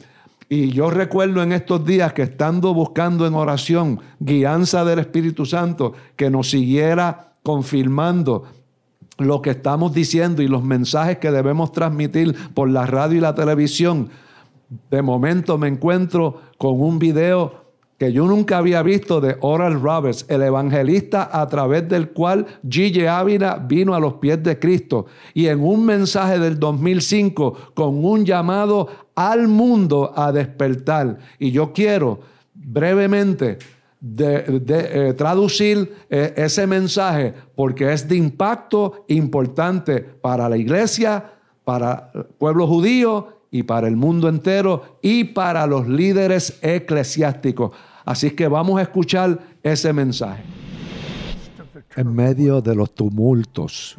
Y 0.49 0.69
yo 0.69 0.89
recuerdo 0.89 1.41
en 1.41 1.51
estos 1.51 1.86
días 1.86 2.13
que 2.13 2.23
estando 2.23 2.73
buscando 2.73 3.25
en 3.25 3.34
oración 3.34 3.99
guianza 4.19 4.84
del 4.86 4.99
Espíritu 4.99 5.45
Santo, 5.45 5.93
que 6.15 6.29
nos 6.29 6.49
siguiera 6.49 7.36
confirmando 7.43 8.45
lo 9.17 9.41
que 9.41 9.51
estamos 9.51 9.93
diciendo 9.93 10.41
y 10.41 10.47
los 10.47 10.63
mensajes 10.63 11.17
que 11.17 11.32
debemos 11.32 11.71
transmitir 11.71 12.36
por 12.53 12.69
la 12.69 12.86
radio 12.86 13.17
y 13.17 13.21
la 13.21 13.36
televisión. 13.36 14.10
De 14.89 15.01
momento 15.01 15.58
me 15.58 15.67
encuentro 15.67 16.41
con 16.58 16.82
un 16.82 16.99
video 16.99 17.62
que 17.97 18.12
yo 18.12 18.25
nunca 18.25 18.58
había 18.58 18.82
visto 18.82 19.21
de 19.21 19.38
Oral 19.41 19.82
Roberts, 19.82 20.25
el 20.27 20.41
evangelista 20.41 21.29
a 21.32 21.47
través 21.47 21.88
del 21.88 22.10
cual 22.10 22.45
Gigi 22.67 23.06
Ávila 23.06 23.58
vino 23.58 23.93
a 23.93 23.99
los 23.99 24.15
pies 24.15 24.41
de 24.43 24.60
Cristo. 24.60 25.06
Y 25.34 25.47
en 25.47 25.63
un 25.63 25.86
mensaje 25.86 26.39
del 26.39 26.60
2005 26.60 27.71
con 27.73 28.03
un 28.03 28.25
llamado 28.25 28.89
al 29.15 29.47
mundo 29.47 30.12
a 30.15 30.32
despertar. 30.32 31.19
Y 31.39 31.51
yo 31.51 31.71
quiero 31.71 32.19
brevemente 32.53 33.60
de, 33.99 34.62
eh, 34.67 35.13
traducir 35.13 35.95
eh, 36.10 36.34
ese 36.36 36.67
mensaje 36.67 37.34
porque 37.56 37.93
es 37.93 38.08
de 38.08 38.17
impacto 38.17 39.06
importante 39.08 40.01
para 40.01 40.49
la 40.49 40.58
iglesia, 40.58 41.23
para 41.63 42.12
el 42.13 42.25
pueblo 42.25 42.67
judío 42.67 43.42
y 43.54 43.62
para 43.62 43.88
el 43.88 43.96
mundo 43.96 44.30
entero 44.30 44.98
y 45.00 45.26
para 45.26 45.68
los 45.68 45.88
líderes 45.88 46.58
eclesiásticos. 46.63 47.70
Así 48.04 48.32
que 48.32 48.48
vamos 48.48 48.80
a 48.80 48.82
escuchar 48.82 49.39
ese 49.62 49.94
mensaje. 49.94 50.44
En 51.96 52.16
medio 52.16 52.62
de 52.62 52.74
los 52.74 52.96
tumultos 52.96 53.96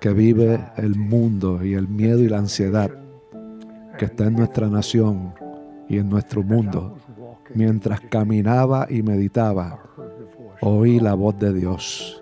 que 0.00 0.12
vive 0.12 0.58
el 0.78 0.96
mundo 0.96 1.64
y 1.64 1.74
el 1.74 1.86
miedo 1.86 2.18
y 2.18 2.28
la 2.28 2.38
ansiedad 2.38 2.90
que 3.96 4.06
está 4.06 4.24
en 4.24 4.34
nuestra 4.34 4.66
nación 4.66 5.32
y 5.88 5.98
en 5.98 6.08
nuestro 6.08 6.42
mundo, 6.42 6.98
mientras 7.54 8.00
caminaba 8.00 8.88
y 8.90 9.00
meditaba, 9.00 9.78
oí 10.60 10.98
la 10.98 11.14
voz 11.14 11.38
de 11.38 11.54
Dios. 11.54 12.20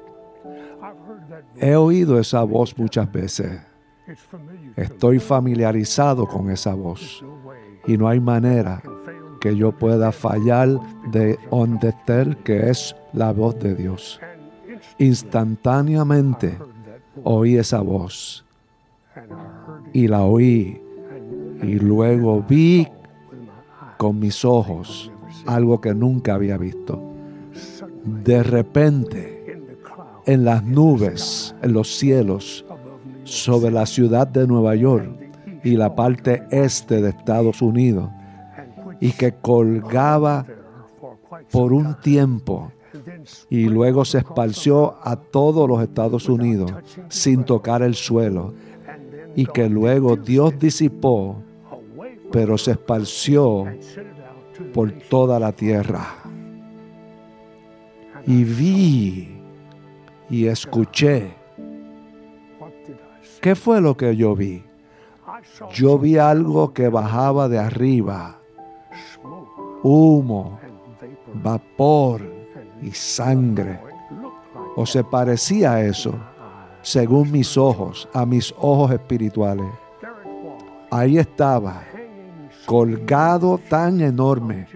He 1.56 1.74
oído 1.74 2.20
esa 2.20 2.42
voz 2.42 2.76
muchas 2.76 3.10
veces. 3.10 3.62
Estoy 4.76 5.18
familiarizado 5.18 6.26
con 6.26 6.50
esa 6.50 6.74
voz 6.74 7.24
y 7.86 7.96
no 7.96 8.08
hay 8.08 8.20
manera 8.20 8.82
que 9.40 9.56
yo 9.56 9.72
pueda 9.72 10.12
fallar 10.12 10.68
de 11.10 11.38
understand 11.50 12.36
que 12.42 12.70
es 12.70 12.94
la 13.12 13.32
voz 13.32 13.58
de 13.58 13.74
Dios. 13.74 14.20
Instantáneamente 14.98 16.58
oí 17.22 17.56
esa 17.56 17.80
voz 17.80 18.44
y 19.92 20.08
la 20.08 20.24
oí 20.24 20.80
y 21.62 21.78
luego 21.78 22.42
vi 22.42 22.88
con 23.96 24.18
mis 24.18 24.44
ojos 24.44 25.10
algo 25.46 25.80
que 25.80 25.94
nunca 25.94 26.34
había 26.34 26.56
visto. 26.56 27.02
De 28.04 28.42
repente, 28.42 29.62
en 30.26 30.44
las 30.44 30.62
nubes, 30.64 31.54
en 31.62 31.72
los 31.72 31.96
cielos, 31.96 32.64
sobre 33.24 33.70
la 33.70 33.86
ciudad 33.86 34.26
de 34.26 34.46
Nueva 34.46 34.74
York 34.74 35.08
y 35.62 35.76
la 35.76 35.94
parte 35.94 36.44
este 36.50 37.00
de 37.00 37.10
Estados 37.10 37.62
Unidos, 37.62 38.10
y 39.00 39.12
que 39.12 39.32
colgaba 39.32 40.46
por 41.50 41.72
un 41.72 41.98
tiempo 42.00 42.70
y 43.50 43.64
luego 43.64 44.04
se 44.04 44.18
esparció 44.18 44.96
a 45.02 45.16
todos 45.16 45.68
los 45.68 45.82
Estados 45.82 46.28
Unidos 46.28 46.72
sin 47.08 47.44
tocar 47.44 47.82
el 47.82 47.94
suelo 47.94 48.54
y 49.34 49.46
que 49.46 49.68
luego 49.68 50.16
Dios 50.16 50.58
disipó, 50.58 51.42
pero 52.30 52.56
se 52.56 52.72
esparció 52.72 53.66
por 54.72 54.92
toda 54.92 55.40
la 55.40 55.52
tierra. 55.52 56.06
Y 58.26 58.44
vi 58.44 59.36
y 60.30 60.46
escuché. 60.46 61.43
¿Qué 63.44 63.54
fue 63.54 63.82
lo 63.82 63.94
que 63.94 64.16
yo 64.16 64.34
vi? 64.34 64.64
Yo 65.74 65.98
vi 65.98 66.16
algo 66.16 66.72
que 66.72 66.88
bajaba 66.88 67.46
de 67.46 67.58
arriba 67.58 68.38
humo, 69.82 70.58
vapor 71.42 72.22
y 72.80 72.90
sangre. 72.92 73.78
¿O 74.76 74.86
se 74.86 75.04
parecía 75.04 75.74
a 75.74 75.82
eso? 75.82 76.14
Según 76.80 77.32
mis 77.32 77.58
ojos, 77.58 78.08
a 78.14 78.24
mis 78.24 78.50
ojos 78.56 78.92
espirituales. 78.92 79.70
Ahí 80.90 81.18
estaba, 81.18 81.82
colgado 82.64 83.60
tan 83.68 84.00
enorme, 84.00 84.68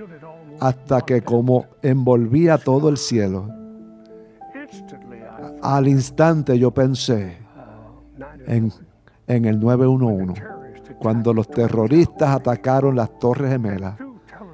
hasta 0.60 1.00
que 1.00 1.22
como 1.22 1.64
envolvía 1.80 2.58
todo 2.58 2.90
el 2.90 2.98
cielo. 2.98 3.48
Al 5.62 5.88
instante 5.88 6.58
yo 6.58 6.70
pensé 6.70 7.47
en, 8.48 8.72
en 9.28 9.44
el 9.44 9.60
911, 9.60 10.42
cuando 10.98 11.32
los 11.32 11.48
terroristas 11.48 12.30
atacaron 12.30 12.96
las 12.96 13.16
Torres 13.20 13.52
Gemelas 13.52 13.94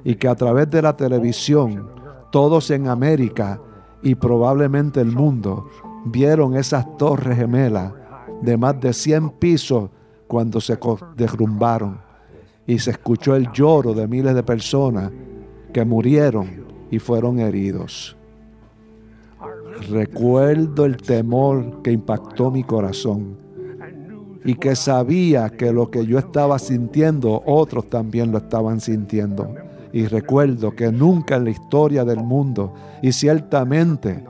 y 0.03 0.15
que 0.15 0.27
a 0.27 0.35
través 0.35 0.69
de 0.69 0.81
la 0.83 0.95
televisión 0.95 1.89
todos 2.31 2.69
en 2.69 2.87
América 2.87 3.59
y 4.03 4.13
probablemente 4.13 5.01
el 5.01 5.11
mundo 5.11 5.69
vieron 6.05 6.55
esas 6.55 6.97
torres 6.97 7.37
gemelas 7.37 7.93
de 8.41 8.57
más 8.57 8.79
de 8.79 8.93
100 8.93 9.31
pisos 9.31 9.89
cuando 10.27 10.61
se 10.61 10.77
derrumbaron 11.15 11.99
y 12.67 12.77
se 12.77 12.91
escuchó 12.91 13.35
el 13.35 13.51
lloro 13.51 13.93
de 13.93 14.07
miles 14.07 14.35
de 14.35 14.43
personas 14.43 15.11
que 15.73 15.85
murieron 15.85 16.65
y 16.91 16.99
fueron 16.99 17.39
heridos. 17.39 18.15
Recuerdo 19.89 20.85
el 20.85 20.97
temor 20.97 21.81
que 21.81 21.91
impactó 21.91 22.51
mi 22.51 22.63
corazón 22.63 23.44
y 24.45 24.55
que 24.55 24.75
sabía 24.75 25.49
que 25.49 25.73
lo 25.73 25.89
que 25.89 26.05
yo 26.05 26.19
estaba 26.19 26.59
sintiendo, 26.59 27.41
otros 27.45 27.89
también 27.89 28.31
lo 28.31 28.37
estaban 28.37 28.79
sintiendo. 28.79 29.53
Y 29.91 30.05
recuerdo 30.05 30.75
que 30.75 30.91
nunca 30.91 31.35
en 31.35 31.45
la 31.45 31.49
historia 31.49 32.05
del 32.05 32.19
mundo, 32.19 32.73
y 33.01 33.11
ciertamente 33.11 34.23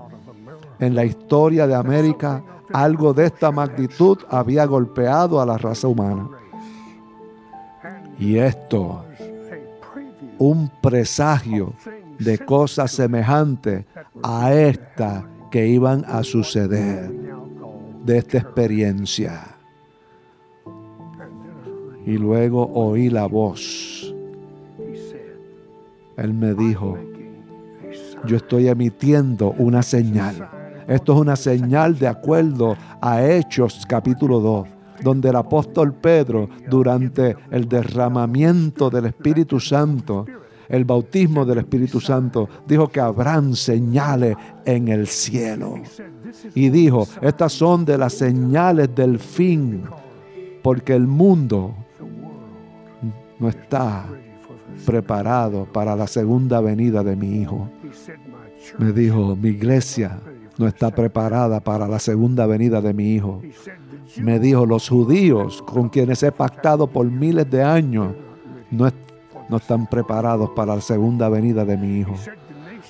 en 0.80 0.96
la 0.96 1.04
historia 1.04 1.68
de 1.68 1.76
América, 1.76 2.44
algo 2.72 3.14
de 3.14 3.26
esta 3.26 3.52
magnitud 3.52 4.18
había 4.30 4.66
golpeado 4.66 5.42
a 5.42 5.46
la 5.46 5.58
raza 5.58 5.90
humana. 5.90 6.30
Y 8.18 8.38
esto, 8.38 9.04
un 10.38 10.72
presagio 10.82 11.74
de 12.20 12.40
cosas 12.40 12.92
semejantes 12.92 13.86
a 14.24 14.54
esta 14.54 15.26
que 15.52 15.68
iban 15.68 16.06
a 16.08 16.24
suceder, 16.24 17.12
de 18.06 18.18
esta 18.18 18.38
experiencia. 18.38 19.55
Y 22.06 22.18
luego 22.18 22.72
oí 22.74 23.10
la 23.10 23.26
voz. 23.26 24.14
Él 26.18 26.34
me 26.34 26.54
dijo, 26.54 26.98
yo 28.26 28.38
estoy 28.38 28.68
emitiendo 28.68 29.54
una 29.58 29.84
señal. 29.84 30.50
Esto 30.88 31.14
es 31.14 31.20
una 31.20 31.36
señal 31.36 31.98
de 31.98 32.08
acuerdo 32.08 32.78
a 33.02 33.26
Hechos 33.26 33.86
capítulo 33.88 34.40
2 34.40 34.68
donde 35.02 35.30
el 35.30 35.36
apóstol 35.36 35.94
Pedro, 35.94 36.50
durante 36.70 37.36
el 37.52 37.68
derramamiento 37.68 38.90
del 38.90 39.08
Espíritu 39.08 39.60
Santo, 39.60 40.26
el 40.68 40.86
bautismo 40.86 41.46
del 41.46 41.60
Espíritu 41.60 42.00
Santo, 42.00 42.50
dijo 42.68 42.88
que 42.88 43.00
habrán 43.00 43.56
señales 43.56 44.36
en 44.66 44.88
el 44.88 45.08
cielo. 45.08 45.76
Y 46.56 46.70
dijo, 46.70 47.08
estas 47.22 47.54
son 47.54 47.86
de 47.86 47.98
las 47.98 48.14
señales 48.14 48.94
del 48.96 49.20
fin, 49.20 49.84
porque 50.64 50.96
el 50.96 51.08
mundo 51.08 51.76
no 53.40 53.50
está 53.50 54.06
preparado 54.86 55.66
para 55.66 55.96
la 55.96 56.08
segunda 56.08 56.62
venida 56.62 57.04
de 57.04 57.16
mi 57.16 57.42
Hijo. 57.42 57.70
Me 58.78 58.92
dijo, 58.92 59.36
mi 59.36 59.50
iglesia 59.50 60.20
no 60.58 60.68
está 60.68 60.90
preparada 60.92 61.60
para 61.60 61.88
la 61.88 62.00
segunda 62.00 62.46
venida 62.46 62.82
de 62.82 62.94
mi 62.94 63.14
Hijo 63.14 63.42
me 64.22 64.40
dijo, 64.40 64.66
los 64.66 64.90
judíos 64.90 65.62
con 65.64 65.90
quienes 65.90 66.24
he 66.24 66.32
pactado 66.32 66.88
por 66.88 67.06
miles 67.10 67.50
de 67.50 67.64
años 67.64 68.14
no, 68.72 68.88
están 69.58 69.88
preparados 69.88 70.50
para 70.56 70.76
la 70.76 70.82
segunda 70.82 71.30
venida 71.30 71.66
de 71.66 71.78
mi 71.78 72.00
Hijo. 72.00 72.16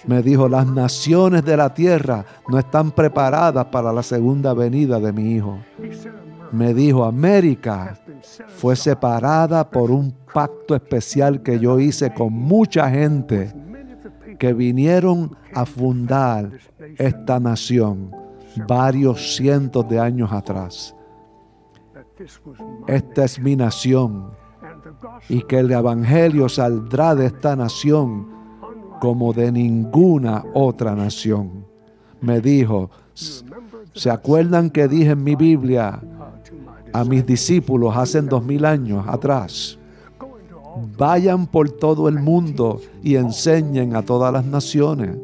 Me 0.05 0.21
dijo, 0.21 0.47
las 0.47 0.67
naciones 0.67 1.43
de 1.43 1.57
la 1.57 1.73
tierra 1.73 2.25
no 2.47 2.59
están 2.59 2.91
preparadas 2.91 3.65
para 3.65 3.91
la 3.91 4.03
segunda 4.03 4.53
venida 4.53 4.99
de 4.99 5.11
mi 5.11 5.33
Hijo. 5.33 5.57
Me 6.55 6.73
dijo, 6.73 7.03
América 7.03 7.99
fue 8.47 8.77
separada 8.77 9.69
por 9.69 9.91
un 9.91 10.15
pacto 10.33 10.73
especial 10.73 11.43
que 11.43 11.59
yo 11.59 11.79
hice 11.79 12.13
con 12.13 12.31
mucha 12.31 12.89
gente 12.89 13.53
que 14.39 14.53
vinieron 14.53 15.35
a 15.53 15.65
fundar 15.65 16.51
esta 16.97 17.39
nación 17.41 18.11
varios 18.67 19.35
cientos 19.35 19.87
de 19.89 19.99
años 19.99 20.31
atrás. 20.31 20.95
Esta 22.87 23.25
es 23.25 23.37
mi 23.37 23.57
nación 23.57 24.29
y 25.27 25.41
que 25.41 25.59
el 25.59 25.71
Evangelio 25.71 26.47
saldrá 26.47 27.15
de 27.15 27.25
esta 27.25 27.57
nación 27.57 28.29
como 29.01 29.33
de 29.33 29.51
ninguna 29.51 30.45
otra 30.53 30.95
nación. 30.95 31.65
Me 32.21 32.39
dijo, 32.39 32.89
¿se 33.95 34.09
acuerdan 34.09 34.69
que 34.69 34.87
dije 34.87 35.11
en 35.11 35.23
mi 35.23 35.35
Biblia 35.35 35.99
a 36.93 37.03
mis 37.03 37.25
discípulos 37.25 37.95
hace 37.95 38.21
dos 38.21 38.43
mil 38.43 38.65
años 38.65 39.05
atrás? 39.07 39.77
Vayan 40.97 41.47
por 41.47 41.69
todo 41.71 42.09
el 42.09 42.19
mundo 42.19 42.81
y 43.01 43.15
enseñen 43.15 43.95
a 43.95 44.01
todas 44.01 44.31
las 44.33 44.45
naciones. 44.45 45.17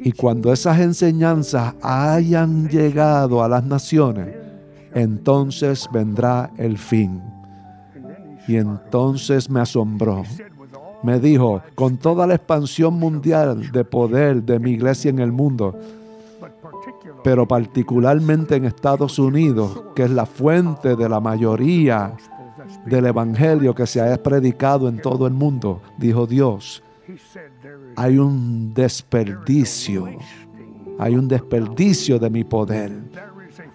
Y 0.00 0.12
cuando 0.12 0.52
esas 0.52 0.80
enseñanzas 0.80 1.74
hayan 1.80 2.68
llegado 2.68 3.42
a 3.42 3.48
las 3.48 3.64
naciones, 3.64 4.34
entonces 4.92 5.88
vendrá 5.92 6.50
el 6.56 6.76
fin. 6.76 7.22
Y 8.48 8.56
entonces 8.56 9.48
me 9.48 9.60
asombró. 9.60 10.24
Me 11.02 11.20
dijo, 11.20 11.62
con 11.74 11.96
toda 11.96 12.26
la 12.26 12.34
expansión 12.34 12.94
mundial 12.94 13.70
de 13.70 13.84
poder 13.84 14.42
de 14.42 14.58
mi 14.58 14.72
iglesia 14.72 15.10
en 15.10 15.20
el 15.20 15.32
mundo, 15.32 15.78
pero 17.22 17.46
particularmente 17.46 18.56
en 18.56 18.64
Estados 18.64 19.18
Unidos, 19.18 19.84
que 19.94 20.04
es 20.04 20.10
la 20.10 20.26
fuente 20.26 20.96
de 20.96 21.08
la 21.08 21.20
mayoría 21.20 22.14
del 22.86 23.06
Evangelio 23.06 23.74
que 23.74 23.86
se 23.86 24.00
ha 24.00 24.16
predicado 24.22 24.88
en 24.88 25.00
todo 25.00 25.26
el 25.26 25.32
mundo, 25.32 25.82
dijo 25.98 26.26
Dios, 26.26 26.82
hay 27.96 28.18
un 28.18 28.72
desperdicio, 28.72 30.08
hay 30.98 31.16
un 31.16 31.28
desperdicio 31.28 32.18
de 32.18 32.30
mi 32.30 32.44
poder 32.44 32.92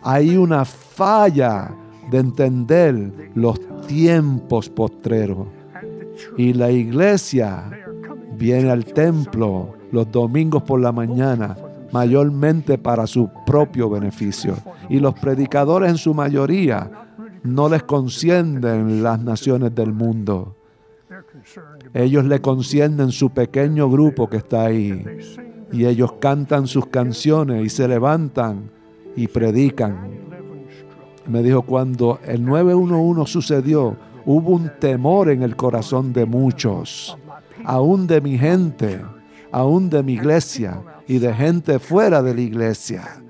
hay 0.01 0.37
una 0.37 0.65
falla 0.65 1.71
de 2.11 2.19
entender 2.19 3.31
los 3.33 3.59
tiempos 3.87 4.69
postreros. 4.69 5.47
Y 6.37 6.53
la 6.53 6.69
iglesia 6.69 7.63
viene 8.37 8.69
al 8.69 8.85
templo 8.85 9.73
los 9.91 10.11
domingos 10.11 10.61
por 10.61 10.79
la 10.79 10.91
mañana, 10.91 11.57
mayormente 11.91 12.77
para 12.77 13.07
su 13.07 13.29
propio 13.45 13.89
beneficio. 13.89 14.55
Y 14.89 14.99
los 14.99 15.13
predicadores 15.15 15.89
en 15.89 15.97
su 15.97 16.13
mayoría 16.13 16.89
no 17.43 17.69
les 17.69 17.83
concienden 17.83 19.03
las 19.03 19.21
naciones 19.21 19.73
del 19.75 19.93
mundo. 19.93 20.55
Ellos 21.93 22.25
le 22.25 22.41
concienden 22.41 23.11
su 23.11 23.29
pequeño 23.29 23.89
grupo 23.89 24.29
que 24.29 24.37
está 24.37 24.65
ahí. 24.65 25.03
Y 25.71 25.85
ellos 25.85 26.13
cantan 26.19 26.67
sus 26.67 26.87
canciones 26.87 27.65
y 27.65 27.69
se 27.69 27.87
levantan 27.87 28.69
y 29.15 29.27
predican. 29.27 30.25
Me 31.27 31.41
dijo, 31.41 31.63
cuando 31.63 32.19
el 32.25 32.43
911 32.43 33.31
sucedió, 33.31 33.95
hubo 34.25 34.51
un 34.51 34.71
temor 34.79 35.29
en 35.29 35.41
el 35.41 35.55
corazón 35.55 36.13
de 36.13 36.25
muchos, 36.25 37.17
aún 37.63 38.07
de 38.07 38.21
mi 38.21 38.37
gente, 38.37 39.01
aún 39.55 39.89
de 39.89 40.03
mi 40.03 40.13
iglesia 40.15 40.81
y 41.07 41.17
de 41.17 41.33
gente 41.33 41.79
fuera 41.79 42.21
de 42.21 42.35
la 42.35 42.41
iglesia. 42.41 43.23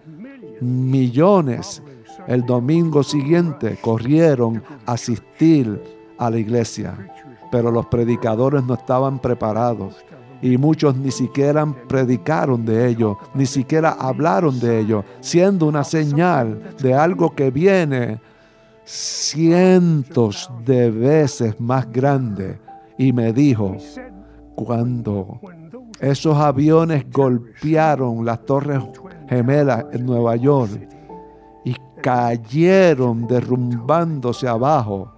Millones 0.60 1.84
el 2.28 2.44
domingo 2.44 3.04
siguiente 3.04 3.78
corrieron 3.80 4.64
a 4.88 4.94
asistir 4.94 5.80
a 6.18 6.32
la 6.32 6.40
iglesia, 6.40 6.98
pero 7.52 7.70
los 7.70 7.86
predicadores 7.86 8.64
no 8.64 8.74
estaban 8.74 9.20
preparados 9.20 10.04
y 10.42 10.58
muchos 10.58 10.98
ni 10.98 11.12
siquiera 11.12 11.64
predicaron 11.88 12.66
de 12.66 12.88
ello, 12.88 13.20
ni 13.36 13.46
siquiera 13.46 13.92
hablaron 13.92 14.60
de 14.60 14.80
ello, 14.80 15.06
siendo 15.20 15.68
una 15.68 15.84
señal 15.84 16.76
de 16.82 16.96
algo 16.96 17.36
que 17.36 17.52
viene 17.52 18.20
cientos 18.84 20.50
de 20.66 20.90
veces 20.90 21.60
más 21.60 21.92
grande. 21.92 22.58
Y 22.98 23.14
me 23.14 23.32
dijo, 23.32 23.78
cuando 24.56 25.40
esos 26.00 26.38
aviones 26.38 27.06
golpearon 27.12 28.26
las 28.26 28.46
torres 28.46 28.82
gemelas 29.30 29.86
en 29.92 30.06
Nueva 30.06 30.36
York 30.36 30.88
y 31.64 31.76
cayeron 32.02 33.28
derrumbándose 33.28 34.48
abajo, 34.48 35.12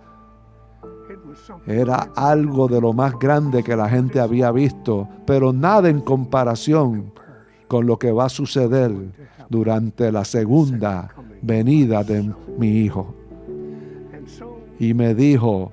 era 1.65 2.09
algo 2.15 2.67
de 2.67 2.79
lo 2.79 2.93
más 2.93 3.17
grande 3.19 3.63
que 3.63 3.75
la 3.75 3.89
gente 3.89 4.19
había 4.19 4.51
visto, 4.51 5.07
pero 5.25 5.51
nada 5.51 5.89
en 5.89 6.01
comparación 6.01 7.11
con 7.67 7.85
lo 7.85 7.97
que 7.97 8.11
va 8.11 8.25
a 8.25 8.29
suceder 8.29 8.93
durante 9.49 10.11
la 10.11 10.23
segunda 10.23 11.09
venida 11.41 12.03
de 12.03 12.31
mi 12.57 12.79
hijo. 12.79 13.13
Y 14.79 14.93
me 14.93 15.13
dijo, 15.13 15.71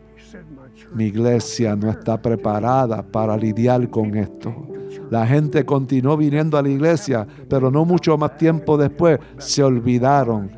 mi 0.95 1.07
iglesia 1.07 1.77
no 1.77 1.91
está 1.91 2.21
preparada 2.21 3.03
para 3.03 3.37
lidiar 3.37 3.89
con 3.91 4.17
esto. 4.17 4.74
La 5.11 5.27
gente 5.27 5.65
continuó 5.65 6.17
viniendo 6.17 6.57
a 6.57 6.63
la 6.63 6.69
iglesia, 6.69 7.27
pero 7.49 7.71
no 7.71 7.85
mucho 7.85 8.17
más 8.17 8.37
tiempo 8.37 8.77
después 8.77 9.19
se 9.39 9.63
olvidaron. 9.63 10.51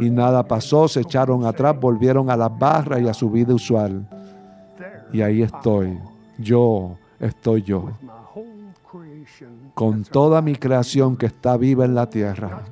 Y 0.00 0.10
nada 0.10 0.42
pasó, 0.46 0.88
se 0.88 1.00
echaron 1.00 1.44
atrás, 1.44 1.78
volvieron 1.78 2.30
a 2.30 2.36
las 2.36 2.56
barras 2.58 3.00
y 3.00 3.08
a 3.08 3.14
su 3.14 3.30
vida 3.30 3.54
usual. 3.54 4.06
Y 5.12 5.22
ahí 5.22 5.42
estoy, 5.42 5.98
yo 6.38 6.96
estoy 7.20 7.62
yo, 7.62 7.90
con 9.74 10.04
toda 10.04 10.42
mi 10.42 10.56
creación 10.56 11.16
que 11.16 11.26
está 11.26 11.56
viva 11.56 11.84
en 11.84 11.94
la 11.94 12.10
tierra, 12.10 12.64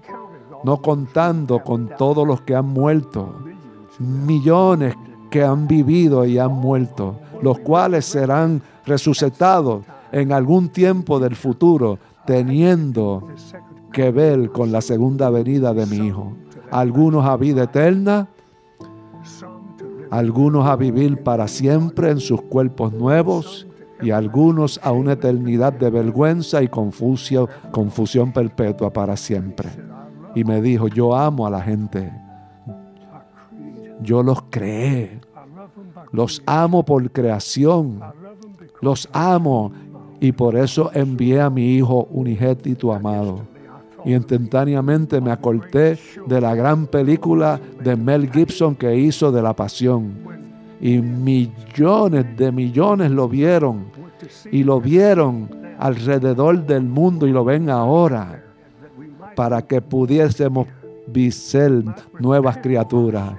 no 0.64 0.82
contando 0.82 1.62
con 1.62 1.88
todos 1.96 2.26
los 2.26 2.42
que 2.42 2.54
han 2.54 2.66
muerto, 2.66 3.44
millones 3.98 4.94
que 5.30 5.42
han 5.42 5.66
vivido 5.66 6.24
y 6.24 6.38
han 6.38 6.52
muerto, 6.52 7.18
los 7.40 7.60
cuales 7.60 8.04
serán 8.04 8.60
resucitados 8.84 9.84
en 10.12 10.32
algún 10.32 10.68
tiempo 10.68 11.18
del 11.18 11.34
futuro, 11.34 11.98
teniendo 12.26 13.28
que 13.92 14.10
ver 14.10 14.50
con 14.50 14.70
la 14.70 14.80
segunda 14.80 15.30
venida 15.30 15.74
de 15.74 15.86
mi 15.86 16.06
Hijo. 16.06 16.32
Algunos 16.70 17.26
a 17.26 17.36
vida 17.36 17.64
eterna, 17.64 18.28
algunos 20.10 20.66
a 20.66 20.76
vivir 20.76 21.22
para 21.22 21.48
siempre 21.48 22.10
en 22.10 22.20
sus 22.20 22.42
cuerpos 22.42 22.92
nuevos 22.92 23.66
y 24.02 24.10
algunos 24.10 24.80
a 24.82 24.92
una 24.92 25.12
eternidad 25.12 25.72
de 25.72 25.88
vergüenza 25.90 26.62
y 26.62 26.68
confusión, 26.68 27.48
confusión 27.70 28.32
perpetua 28.32 28.92
para 28.92 29.16
siempre. 29.16 29.70
Y 30.34 30.44
me 30.44 30.60
dijo, 30.60 30.88
yo 30.88 31.14
amo 31.14 31.46
a 31.46 31.50
la 31.50 31.62
gente. 31.62 32.12
Yo 34.00 34.22
los 34.22 34.42
creé. 34.50 35.20
Los 36.10 36.42
amo 36.46 36.84
por 36.84 37.10
creación. 37.10 38.00
Los 38.80 39.08
amo. 39.12 39.72
Y 40.22 40.30
por 40.30 40.54
eso 40.54 40.88
envié 40.94 41.40
a 41.40 41.50
mi 41.50 41.74
Hijo 41.74 42.06
unigénito 42.12 42.92
amado. 42.92 43.40
Y 44.04 44.14
instantáneamente 44.14 45.20
me 45.20 45.32
acorté 45.32 45.98
de 46.28 46.40
la 46.40 46.54
gran 46.54 46.86
película 46.86 47.60
de 47.82 47.96
Mel 47.96 48.30
Gibson 48.30 48.76
que 48.76 48.94
hizo 48.96 49.32
de 49.32 49.42
la 49.42 49.52
pasión. 49.52 50.12
Y 50.80 50.98
millones 50.98 52.36
de 52.36 52.52
millones 52.52 53.10
lo 53.10 53.28
vieron. 53.28 53.86
Y 54.52 54.62
lo 54.62 54.80
vieron 54.80 55.50
alrededor 55.80 56.64
del 56.66 56.84
mundo 56.84 57.26
y 57.26 57.32
lo 57.32 57.44
ven 57.44 57.68
ahora. 57.68 58.44
Para 59.34 59.62
que 59.62 59.80
pudiésemos 59.80 60.68
ser 61.32 61.82
nuevas 62.20 62.58
criaturas 62.58 63.32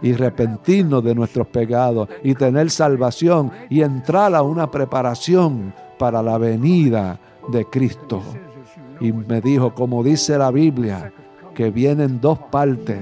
y 0.00 0.14
arrepentirnos 0.14 1.04
de 1.04 1.14
nuestros 1.14 1.46
pecados 1.48 2.08
y 2.22 2.34
tener 2.34 2.70
salvación 2.70 3.50
y 3.68 3.82
entrar 3.82 4.34
a 4.34 4.40
una 4.40 4.70
preparación 4.70 5.74
para 5.98 6.22
la 6.22 6.38
venida 6.38 7.18
de 7.48 7.64
Cristo. 7.64 8.22
Y 9.00 9.12
me 9.12 9.40
dijo, 9.40 9.74
como 9.74 10.02
dice 10.02 10.38
la 10.38 10.50
Biblia, 10.50 11.12
que 11.54 11.70
vienen 11.70 12.20
dos 12.20 12.38
partes. 12.50 12.98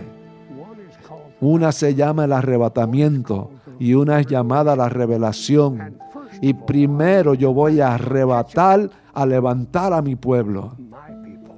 Una 1.40 1.72
se 1.72 1.94
llama 1.94 2.24
el 2.24 2.32
arrebatamiento 2.32 3.50
y 3.78 3.94
una 3.94 4.20
es 4.20 4.26
llamada 4.26 4.76
la 4.76 4.88
revelación. 4.88 5.98
Y 6.40 6.54
primero 6.54 7.34
yo 7.34 7.52
voy 7.52 7.80
a 7.80 7.94
arrebatar, 7.94 8.90
a 9.12 9.26
levantar 9.26 9.92
a 9.92 10.02
mi 10.02 10.16
pueblo. 10.16 10.76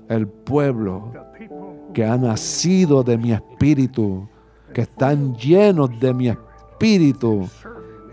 El 0.08 0.26
pueblo 0.28 1.12
que 1.92 2.04
ha 2.04 2.16
nacido 2.16 3.02
de 3.02 3.16
mi 3.16 3.32
espíritu, 3.32 4.28
que 4.72 4.82
están 4.82 5.34
llenos 5.36 5.90
de 5.98 6.12
mi 6.12 6.28
espíritu 6.28 7.48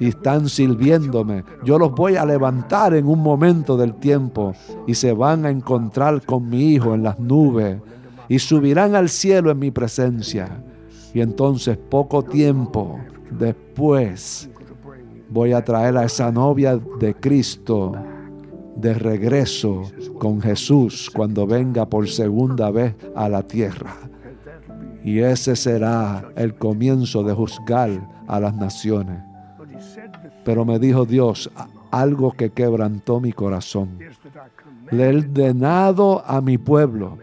y 0.04 0.10
están 0.10 0.50
sirviéndome. 0.50 1.46
Yo 1.64 1.80
los 1.80 1.94
voy 1.94 2.18
a 2.18 2.26
levantar 2.26 2.94
en 2.94 3.08
un 3.08 3.20
momento 3.20 3.78
del 3.78 3.94
tiempo 3.94 4.54
y 4.86 4.96
se 4.96 5.14
van 5.14 5.46
a 5.46 5.50
encontrar 5.50 6.26
con 6.26 6.50
mi 6.50 6.74
Hijo 6.74 6.94
en 6.94 7.04
las 7.04 7.18
nubes 7.20 7.78
y 8.28 8.38
subirán 8.38 8.96
al 8.96 9.08
cielo 9.08 9.50
en 9.50 9.60
mi 9.60 9.72
presencia. 9.72 10.62
Y 11.14 11.22
entonces 11.22 11.78
poco 11.78 12.22
tiempo 12.22 13.00
después 13.32 14.50
voy 15.30 15.54
a 15.54 15.64
traer 15.64 15.96
a 15.96 16.04
esa 16.04 16.34
novia 16.34 16.78
de 17.00 17.16
Cristo 17.16 17.94
de 18.76 18.94
regreso 18.96 19.84
con 20.20 20.42
Jesús 20.42 21.10
cuando 21.16 21.48
venga 21.48 21.86
por 21.86 22.10
segunda 22.10 22.72
vez 22.72 22.94
a 23.16 23.30
la 23.30 23.44
tierra. 23.44 23.96
Y 25.02 25.20
ese 25.20 25.56
será 25.56 26.30
el 26.36 26.56
comienzo 26.56 27.24
de 27.24 27.32
juzgar 27.32 28.10
a 28.28 28.42
las 28.42 28.54
naciones. 28.54 29.33
Pero 30.44 30.66
me 30.66 30.80
dijo 30.80 31.06
Dios 31.06 31.50
algo 31.92 32.32
que 32.32 32.50
quebrantó 32.50 33.20
mi 33.20 33.32
corazón. 33.32 34.00
Le 34.92 35.10
he 35.10 35.18
ordenado 35.18 36.24
a 36.26 36.42
mi 36.42 36.58
pueblo, 36.58 37.18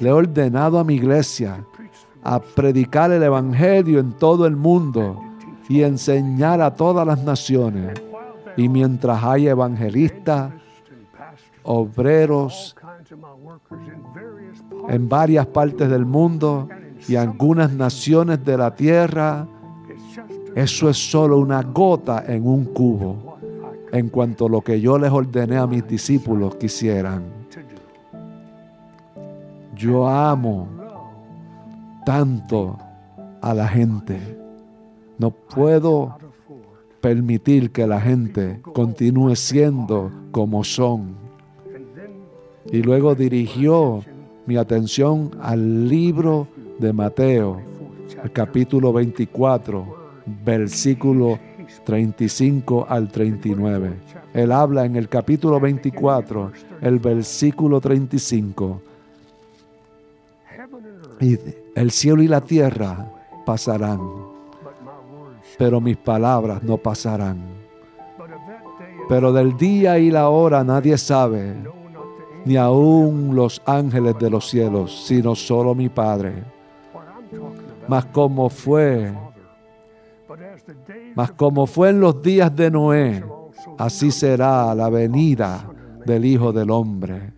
le 0.00 0.08
he 0.08 0.12
ordenado 0.12 0.78
a 0.78 0.84
mi 0.84 0.94
iglesia 0.94 1.64
a 2.22 2.40
predicar 2.40 3.10
el 3.12 3.22
Evangelio 3.22 4.00
en 4.00 4.12
todo 4.12 4.46
el 4.46 4.56
mundo 4.56 5.22
y 5.68 5.82
enseñar 5.82 6.60
a 6.60 6.74
todas 6.74 7.06
las 7.06 7.22
naciones. 7.22 8.00
Y 8.56 8.68
mientras 8.68 9.22
hay 9.22 9.46
evangelistas, 9.46 10.52
obreros 11.62 12.74
en 14.88 15.08
varias 15.08 15.46
partes 15.46 15.88
del 15.88 16.06
mundo, 16.06 16.68
y 17.06 17.16
algunas 17.16 17.72
naciones 17.72 18.44
de 18.44 18.56
la 18.56 18.74
tierra, 18.74 19.46
eso 20.58 20.90
es 20.90 20.96
solo 20.96 21.38
una 21.38 21.62
gota 21.62 22.24
en 22.26 22.44
un 22.44 22.64
cubo 22.64 23.38
en 23.92 24.08
cuanto 24.08 24.46
a 24.46 24.48
lo 24.48 24.60
que 24.60 24.80
yo 24.80 24.98
les 24.98 25.12
ordené 25.12 25.56
a 25.56 25.68
mis 25.68 25.86
discípulos 25.86 26.56
que 26.56 26.66
hicieran. 26.66 27.22
Yo 29.76 30.08
amo 30.08 30.66
tanto 32.04 32.76
a 33.40 33.54
la 33.54 33.68
gente. 33.68 34.18
No 35.16 35.30
puedo 35.30 36.18
permitir 37.00 37.70
que 37.70 37.86
la 37.86 38.00
gente 38.00 38.60
continúe 38.74 39.36
siendo 39.36 40.10
como 40.32 40.64
son. 40.64 41.14
Y 42.72 42.82
luego 42.82 43.14
dirigió 43.14 44.02
mi 44.44 44.56
atención 44.56 45.30
al 45.40 45.88
libro 45.88 46.48
de 46.80 46.92
Mateo, 46.92 47.60
capítulo 48.32 48.92
24, 48.92 49.97
versículo 50.44 51.38
35 51.84 52.86
al 52.88 53.08
39. 53.08 53.92
Él 54.34 54.52
habla 54.52 54.84
en 54.84 54.96
el 54.96 55.08
capítulo 55.08 55.58
24, 55.60 56.52
el 56.80 56.98
versículo 56.98 57.80
35. 57.80 58.82
Y 61.20 61.38
el 61.74 61.90
cielo 61.90 62.22
y 62.22 62.28
la 62.28 62.40
tierra 62.40 63.10
pasarán, 63.44 64.00
pero 65.58 65.80
mis 65.80 65.96
palabras 65.96 66.62
no 66.62 66.76
pasarán. 66.76 67.38
Pero 69.08 69.32
del 69.32 69.56
día 69.56 69.98
y 69.98 70.10
la 70.10 70.28
hora 70.28 70.62
nadie 70.62 70.96
sabe, 70.98 71.54
ni 72.44 72.56
aun 72.56 73.34
los 73.34 73.60
ángeles 73.64 74.16
de 74.18 74.30
los 74.30 74.48
cielos, 74.48 75.06
sino 75.06 75.34
solo 75.34 75.74
mi 75.74 75.88
Padre 75.88 76.44
mas 77.88 78.04
como 78.06 78.50
fue, 78.50 79.12
mas 81.14 81.32
como 81.32 81.66
fue 81.66 81.90
en 81.90 82.00
los 82.00 82.22
días 82.22 82.54
de 82.54 82.70
Noé, 82.70 83.24
así 83.78 84.10
será 84.10 84.74
la 84.74 84.88
venida 84.88 85.68
del 86.04 86.24
Hijo 86.24 86.52
del 86.52 86.70
Hombre. 86.70 87.32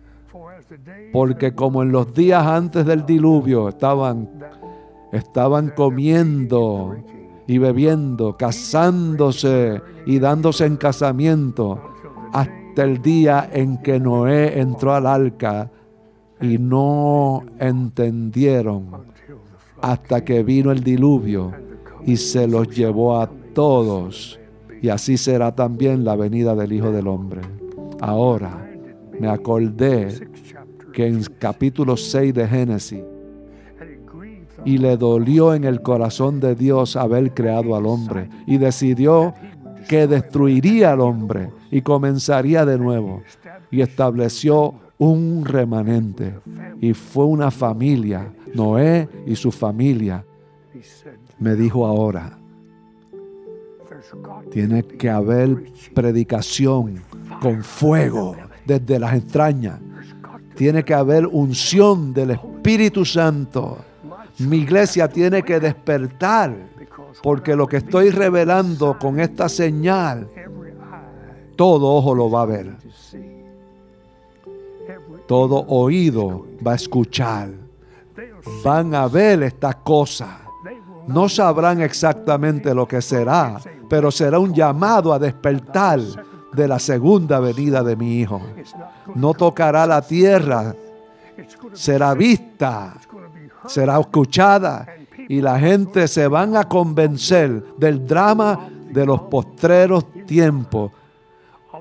Porque 1.11 1.53
como 1.53 1.83
en 1.83 1.91
los 1.91 2.13
días 2.13 2.45
antes 2.45 2.85
del 2.85 3.05
diluvio 3.05 3.69
estaban, 3.69 4.29
estaban 5.11 5.69
comiendo 5.75 6.95
y 7.47 7.57
bebiendo, 7.57 8.37
casándose 8.37 9.81
y 10.05 10.19
dándose 10.19 10.65
en 10.65 10.77
casamiento, 10.77 11.81
hasta 12.31 12.83
el 12.83 13.01
día 13.01 13.49
en 13.51 13.77
que 13.79 13.99
Noé 13.99 14.59
entró 14.59 14.93
al 14.93 15.07
arca 15.07 15.69
y 16.39 16.57
no 16.57 17.43
entendieron 17.59 19.11
hasta 19.81 20.23
que 20.23 20.43
vino 20.43 20.71
el 20.71 20.83
diluvio 20.83 21.51
y 22.05 22.17
se 22.17 22.47
los 22.47 22.69
llevó 22.69 23.19
a 23.19 23.29
todos. 23.53 24.39
Y 24.81 24.89
así 24.89 25.17
será 25.17 25.53
también 25.53 26.03
la 26.03 26.15
venida 26.15 26.55
del 26.55 26.73
Hijo 26.73 26.91
del 26.91 27.07
Hombre. 27.07 27.41
Ahora 27.99 28.69
me 29.19 29.29
acordé 29.29 30.27
que 30.93 31.07
en 31.07 31.23
capítulo 31.39 31.95
6 31.95 32.33
de 32.33 32.47
Génesis, 32.47 33.03
y 34.63 34.77
le 34.77 34.97
dolió 34.97 35.53
en 35.53 35.63
el 35.63 35.81
corazón 35.81 36.39
de 36.39 36.55
Dios 36.55 36.95
haber 36.95 37.33
creado 37.33 37.75
al 37.75 37.85
hombre, 37.85 38.29
y 38.45 38.57
decidió 38.57 39.33
que 39.87 40.07
destruiría 40.07 40.93
al 40.93 41.01
hombre 41.01 41.49
y 41.71 41.81
comenzaría 41.81 42.65
de 42.65 42.77
nuevo, 42.77 43.21
y 43.71 43.81
estableció 43.81 44.75
un 44.97 45.45
remanente, 45.45 46.35
y 46.79 46.93
fue 46.93 47.25
una 47.25 47.49
familia 47.49 48.31
Noé 48.53 49.07
y 49.25 49.35
su 49.35 49.51
familia, 49.51 50.25
me 51.41 51.55
dijo 51.55 51.85
ahora, 51.85 52.37
tiene 54.49 54.83
que 54.83 55.09
haber 55.09 55.63
predicación 55.93 57.03
con 57.41 57.63
fuego 57.63 58.37
desde 58.65 58.99
las 58.99 59.13
entrañas. 59.13 59.79
Tiene 60.55 60.83
que 60.83 60.93
haber 60.93 61.27
unción 61.27 62.13
del 62.13 62.31
Espíritu 62.31 63.03
Santo. 63.03 63.79
Mi 64.39 64.57
iglesia 64.57 65.07
tiene 65.09 65.43
que 65.43 65.59
despertar 65.59 66.55
porque 67.21 67.55
lo 67.55 67.67
que 67.67 67.77
estoy 67.77 68.11
revelando 68.11 68.97
con 68.97 69.19
esta 69.19 69.49
señal 69.49 70.29
todo 71.55 71.93
ojo 71.95 72.15
lo 72.15 72.29
va 72.29 72.41
a 72.41 72.45
ver. 72.45 72.75
Todo 75.27 75.63
oído 75.67 76.47
va 76.65 76.73
a 76.73 76.75
escuchar. 76.75 77.49
Van 78.63 78.95
a 78.95 79.07
ver 79.07 79.43
esta 79.43 79.73
cosa. 79.75 80.41
No 81.07 81.29
sabrán 81.29 81.81
exactamente 81.81 82.73
lo 82.73 82.87
que 82.87 83.01
será, 83.01 83.59
pero 83.89 84.11
será 84.11 84.39
un 84.39 84.53
llamado 84.53 85.13
a 85.13 85.19
despertar 85.19 85.99
de 86.53 86.67
la 86.67 86.79
segunda 86.79 87.39
venida 87.39 87.83
de 87.83 87.95
mi 87.95 88.19
Hijo. 88.19 88.41
No 89.15 89.33
tocará 89.33 89.85
la 89.85 90.01
tierra, 90.01 90.75
será 91.73 92.13
vista, 92.13 92.93
será 93.67 93.99
escuchada 93.99 94.85
y 95.27 95.41
la 95.41 95.59
gente 95.59 96.07
se 96.07 96.27
van 96.27 96.57
a 96.57 96.65
convencer 96.65 97.75
del 97.77 98.05
drama 98.05 98.67
de 98.91 99.05
los 99.05 99.21
postreros 99.23 100.05
tiempos 100.25 100.91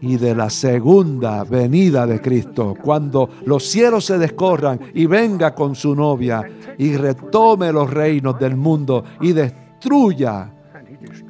y 0.02 0.16
de 0.16 0.34
la 0.34 0.48
segunda 0.48 1.44
venida 1.44 2.06
de 2.06 2.20
Cristo, 2.20 2.76
cuando 2.82 3.28
los 3.44 3.64
cielos 3.66 4.06
se 4.06 4.18
descorran 4.18 4.80
y 4.94 5.06
venga 5.06 5.54
con 5.54 5.74
su 5.74 5.94
novia 5.94 6.42
y 6.78 6.96
retome 6.96 7.72
los 7.72 7.90
reinos 7.90 8.38
del 8.38 8.56
mundo 8.56 9.04
y 9.20 9.32
destruya 9.32 10.50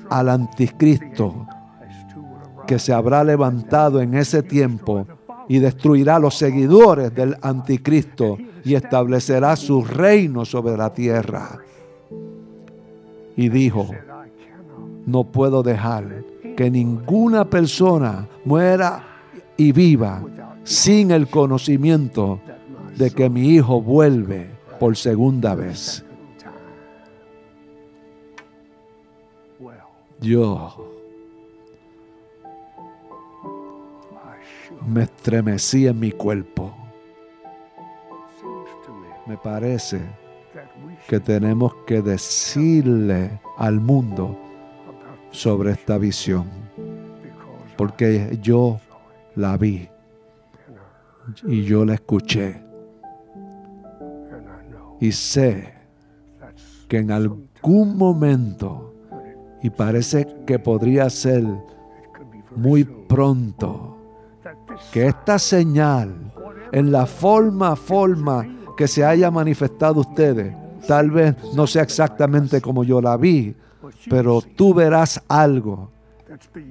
al 0.09 0.29
anticristo 0.29 1.47
que 2.67 2.79
se 2.79 2.93
habrá 2.93 3.25
levantado 3.25 4.01
en 4.01 4.15
ese 4.15 4.43
tiempo 4.43 5.07
y 5.49 5.59
destruirá 5.59 6.21
los 6.21 6.37
seguidores 6.37 7.13
del 7.13 7.37
anticristo 7.43 8.39
y 8.65 8.75
establecerá 8.75 9.57
su 9.57 9.83
reino 9.83 10.45
sobre 10.45 10.77
la 10.77 10.93
tierra. 10.95 11.59
Y 13.37 13.49
dijo, 13.49 13.89
no 15.07 15.25
puedo 15.25 15.65
dejar 15.65 16.23
que 16.61 16.71
ninguna 16.71 17.47
persona 17.49 18.29
muera 18.45 19.03
y 19.57 19.73
viva 19.73 20.23
sin 20.63 21.11
el 21.11 21.27
conocimiento 21.27 22.39
de 22.99 23.11
que 23.13 23.31
mi 23.31 23.49
hijo 23.49 23.81
vuelve 23.81 24.51
por 24.79 24.95
segunda 24.95 25.55
vez. 25.55 26.05
Yo 30.21 30.77
me 34.87 35.05
estremecí 35.05 35.87
en 35.87 35.99
mi 35.99 36.13
cuerpo. 36.13 36.77
Me 39.27 39.39
parece 39.39 40.03
que 41.09 41.21
tenemos 41.21 41.75
que 41.87 42.03
decirle 42.03 43.41
al 43.57 43.81
mundo 43.81 44.50
sobre 45.31 45.73
esta 45.73 45.99
visión, 45.99 46.47
porque 47.77 48.39
yo 48.43 48.81
la 49.37 49.57
vi 49.57 49.89
y 51.47 51.63
yo 51.65 51.85
la 51.85 51.95
escuché. 51.95 52.63
Y 55.01 55.13
sé 55.13 55.75
que 56.89 56.99
en 56.99 57.11
algún 57.11 57.97
momento, 57.97 58.95
y 59.63 59.71
parece 59.71 60.27
que 60.47 60.59
podría 60.59 61.09
ser 61.09 61.45
muy 62.55 62.85
pronto, 62.85 63.97
que 64.93 65.07
esta 65.07 65.39
señal, 65.39 66.33
en 66.73 66.91
la 66.93 67.07
forma, 67.07 67.77
forma 67.77 68.47
que 68.77 68.89
se 68.89 69.05
haya 69.05 69.31
manifestado 69.31 70.01
ustedes, 70.01 70.55
tal 70.87 71.11
vez 71.11 71.37
no 71.55 71.67
sea 71.67 71.83
exactamente 71.83 72.61
como 72.61 72.85
yo 72.85 73.01
la 73.01 73.17
vi, 73.17 73.55
pero 74.09 74.43
tú 74.57 74.75
verás 74.75 75.23
algo 75.29 75.91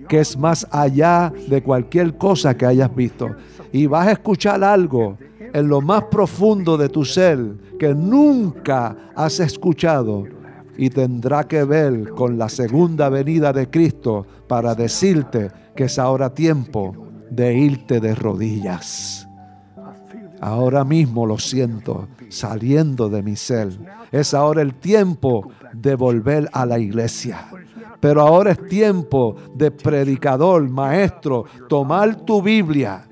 que 0.07 0.19
es 0.19 0.37
más 0.37 0.65
allá 0.71 1.33
de 1.47 1.61
cualquier 1.61 2.17
cosa 2.17 2.55
que 2.55 2.65
hayas 2.65 2.93
visto. 2.95 3.35
Y 3.71 3.87
vas 3.87 4.07
a 4.07 4.11
escuchar 4.13 4.63
algo 4.63 5.17
en 5.53 5.67
lo 5.67 5.81
más 5.81 6.05
profundo 6.05 6.77
de 6.77 6.89
tu 6.89 7.03
ser 7.03 7.39
que 7.77 7.93
nunca 7.93 8.95
has 9.15 9.39
escuchado 9.39 10.25
y 10.77 10.89
tendrá 10.89 11.45
que 11.45 11.63
ver 11.65 12.11
con 12.11 12.37
la 12.37 12.47
segunda 12.47 13.09
venida 13.09 13.51
de 13.51 13.69
Cristo 13.69 14.25
para 14.47 14.75
decirte 14.75 15.51
que 15.75 15.85
es 15.85 15.99
ahora 15.99 16.33
tiempo 16.33 16.95
de 17.29 17.53
irte 17.53 17.99
de 17.99 18.15
rodillas. 18.15 19.27
Ahora 20.39 20.85
mismo 20.85 21.25
lo 21.25 21.37
siento 21.37 22.07
saliendo 22.29 23.09
de 23.09 23.23
mi 23.23 23.35
ser. 23.35 23.77
Es 24.11 24.33
ahora 24.33 24.61
el 24.61 24.75
tiempo 24.75 25.51
de 25.73 25.95
volver 25.95 26.49
a 26.53 26.65
la 26.65 26.79
iglesia. 26.79 27.47
Pero 27.99 28.21
ahora 28.21 28.51
es 28.51 28.67
tiempo 28.67 29.35
de 29.55 29.71
predicador, 29.71 30.69
maestro, 30.69 31.45
tomar 31.67 32.15
tu 32.15 32.41
Biblia 32.41 33.05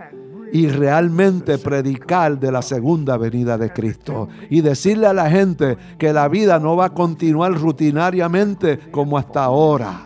y 0.51 0.68
realmente 0.68 1.57
predicar 1.57 2.39
de 2.39 2.51
la 2.51 2.61
segunda 2.61 3.18
venida 3.18 3.57
de 3.57 3.72
Cristo 3.72 4.30
y 4.49 4.61
decirle 4.61 5.07
a 5.07 5.13
la 5.13 5.30
gente 5.30 5.78
que 5.97 6.13
la 6.13 6.28
vida 6.30 6.59
no 6.59 6.76
va 6.76 6.86
a 6.86 6.93
continuar 6.93 7.53
rutinariamente 7.53 8.80
como 8.91 9.18
hasta 9.18 9.43
ahora. 9.43 10.03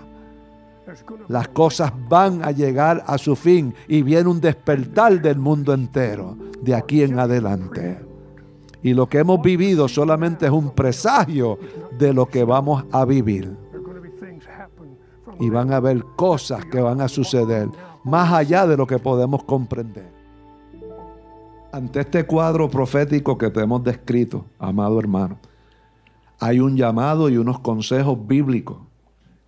Las 1.28 1.48
cosas 1.50 1.94
van 2.10 2.44
a 2.44 2.52
llegar 2.52 3.04
a 3.06 3.18
su 3.18 3.36
fin 3.36 3.74
y 3.88 4.02
viene 4.02 4.30
un 4.30 4.42
despertar 4.42 5.22
del 5.22 5.38
mundo 5.38 5.74
entero 5.74 6.38
de 6.62 6.76
aquí 6.76 7.04
en 7.04 7.20
adelante. 7.20 8.11
Y 8.84 8.94
lo 8.94 9.08
que 9.08 9.20
hemos 9.20 9.42
vivido 9.42 9.88
solamente 9.88 10.46
es 10.46 10.52
un 10.52 10.72
presagio 10.72 11.60
de 11.98 12.14
lo 12.14 12.26
que 12.26 12.44
vamos 12.44 12.84
a 12.92 13.06
vivir. 13.06 13.56
Y 15.40 15.50
van 15.50 15.72
a 15.72 15.78
haber 15.78 16.04
cosas 16.16 16.66
que 16.66 16.82
van 16.82 17.02
a 17.02 17.08
suceder 17.08 17.70
más 18.04 18.32
allá 18.34 18.66
de 18.66 18.78
lo 18.78 18.88
que 18.88 19.00
podemos 19.00 19.44
comprender. 19.44 20.12
Ante 21.72 22.02
este 22.02 22.26
cuadro 22.26 22.70
profético 22.70 23.38
que 23.38 23.50
te 23.50 23.62
hemos 23.62 23.84
descrito, 23.84 24.46
amado 24.60 25.00
hermano, 25.00 25.40
hay 26.40 26.60
un 26.60 26.76
llamado 26.76 27.30
y 27.30 27.38
unos 27.38 27.60
consejos 27.60 28.18
bíblicos 28.28 28.78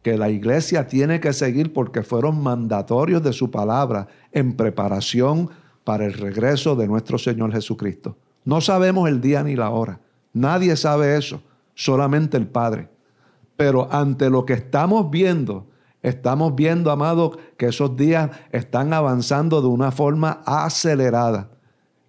que 0.03 0.17
la 0.17 0.29
iglesia 0.29 0.87
tiene 0.87 1.19
que 1.19 1.33
seguir 1.33 1.73
porque 1.73 2.03
fueron 2.03 2.41
mandatorios 2.41 3.23
de 3.23 3.33
su 3.33 3.49
palabra 3.49 4.07
en 4.31 4.55
preparación 4.55 5.49
para 5.83 6.05
el 6.05 6.13
regreso 6.13 6.75
de 6.75 6.87
nuestro 6.87 7.17
Señor 7.17 7.51
Jesucristo. 7.51 8.17
No 8.45 8.61
sabemos 8.61 9.09
el 9.09 9.21
día 9.21 9.43
ni 9.43 9.55
la 9.55 9.69
hora. 9.69 9.99
Nadie 10.33 10.75
sabe 10.75 11.17
eso, 11.17 11.41
solamente 11.75 12.37
el 12.37 12.47
Padre. 12.47 12.89
Pero 13.55 13.87
ante 13.91 14.29
lo 14.29 14.45
que 14.45 14.53
estamos 14.53 15.09
viendo, 15.09 15.67
estamos 16.01 16.55
viendo, 16.55 16.91
amado, 16.91 17.37
que 17.57 17.67
esos 17.67 17.95
días 17.95 18.31
están 18.51 18.93
avanzando 18.93 19.61
de 19.61 19.67
una 19.67 19.91
forma 19.91 20.41
acelerada. 20.45 21.49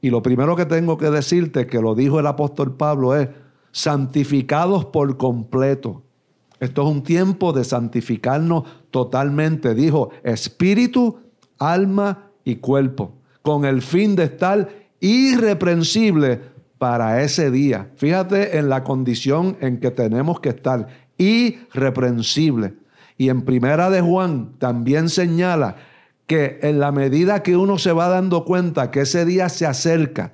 Y 0.01 0.11
lo 0.11 0.23
primero 0.23 0.57
que 0.57 0.67
tengo 0.67 0.99
que 0.99 1.11
decirte, 1.11 1.67
que 1.67 1.81
lo 1.81 1.95
dijo 1.95 2.21
el 2.21 2.27
apóstol 2.27 2.77
Pablo, 2.77 3.15
es 3.15 3.29
santificados 3.73 4.85
por 4.87 5.17
completo. 5.17 6.03
Esto 6.61 6.83
es 6.83 6.89
un 6.89 7.03
tiempo 7.03 7.53
de 7.53 7.65
santificarnos 7.65 8.65
totalmente, 8.91 9.75
dijo, 9.75 10.11
espíritu, 10.23 11.19
alma 11.59 12.31
y 12.45 12.57
cuerpo, 12.57 13.13
con 13.43 13.65
el 13.65 13.83
fin 13.83 14.15
de 14.17 14.25
estar 14.25 14.69
irreprensible 15.05 16.41
para 16.79 17.23
ese 17.23 17.51
día. 17.51 17.91
Fíjate 17.97 18.57
en 18.57 18.71
la 18.71 18.85
condición 18.85 19.59
en 19.61 19.79
que 19.79 19.91
tenemos 19.91 20.41
que 20.41 20.49
estar, 20.49 20.89
irreprensible. 21.19 22.75
Y 23.19 23.29
en 23.29 23.43
Primera 23.43 23.91
de 23.91 24.01
Juan 24.01 24.55
también 24.59 25.11
señala 25.11 25.77
que 26.27 26.59
en 26.63 26.81
la 26.81 26.91
medida 26.91 27.43
que 27.43 27.55
uno 27.57 27.77
se 27.77 27.93
va 27.93 28.09
dando 28.09 28.47
cuenta 28.47 28.91
que 28.91 29.03
ese 29.03 29.27
día 29.27 29.51
se 29.51 29.67
acerca, 29.67 30.33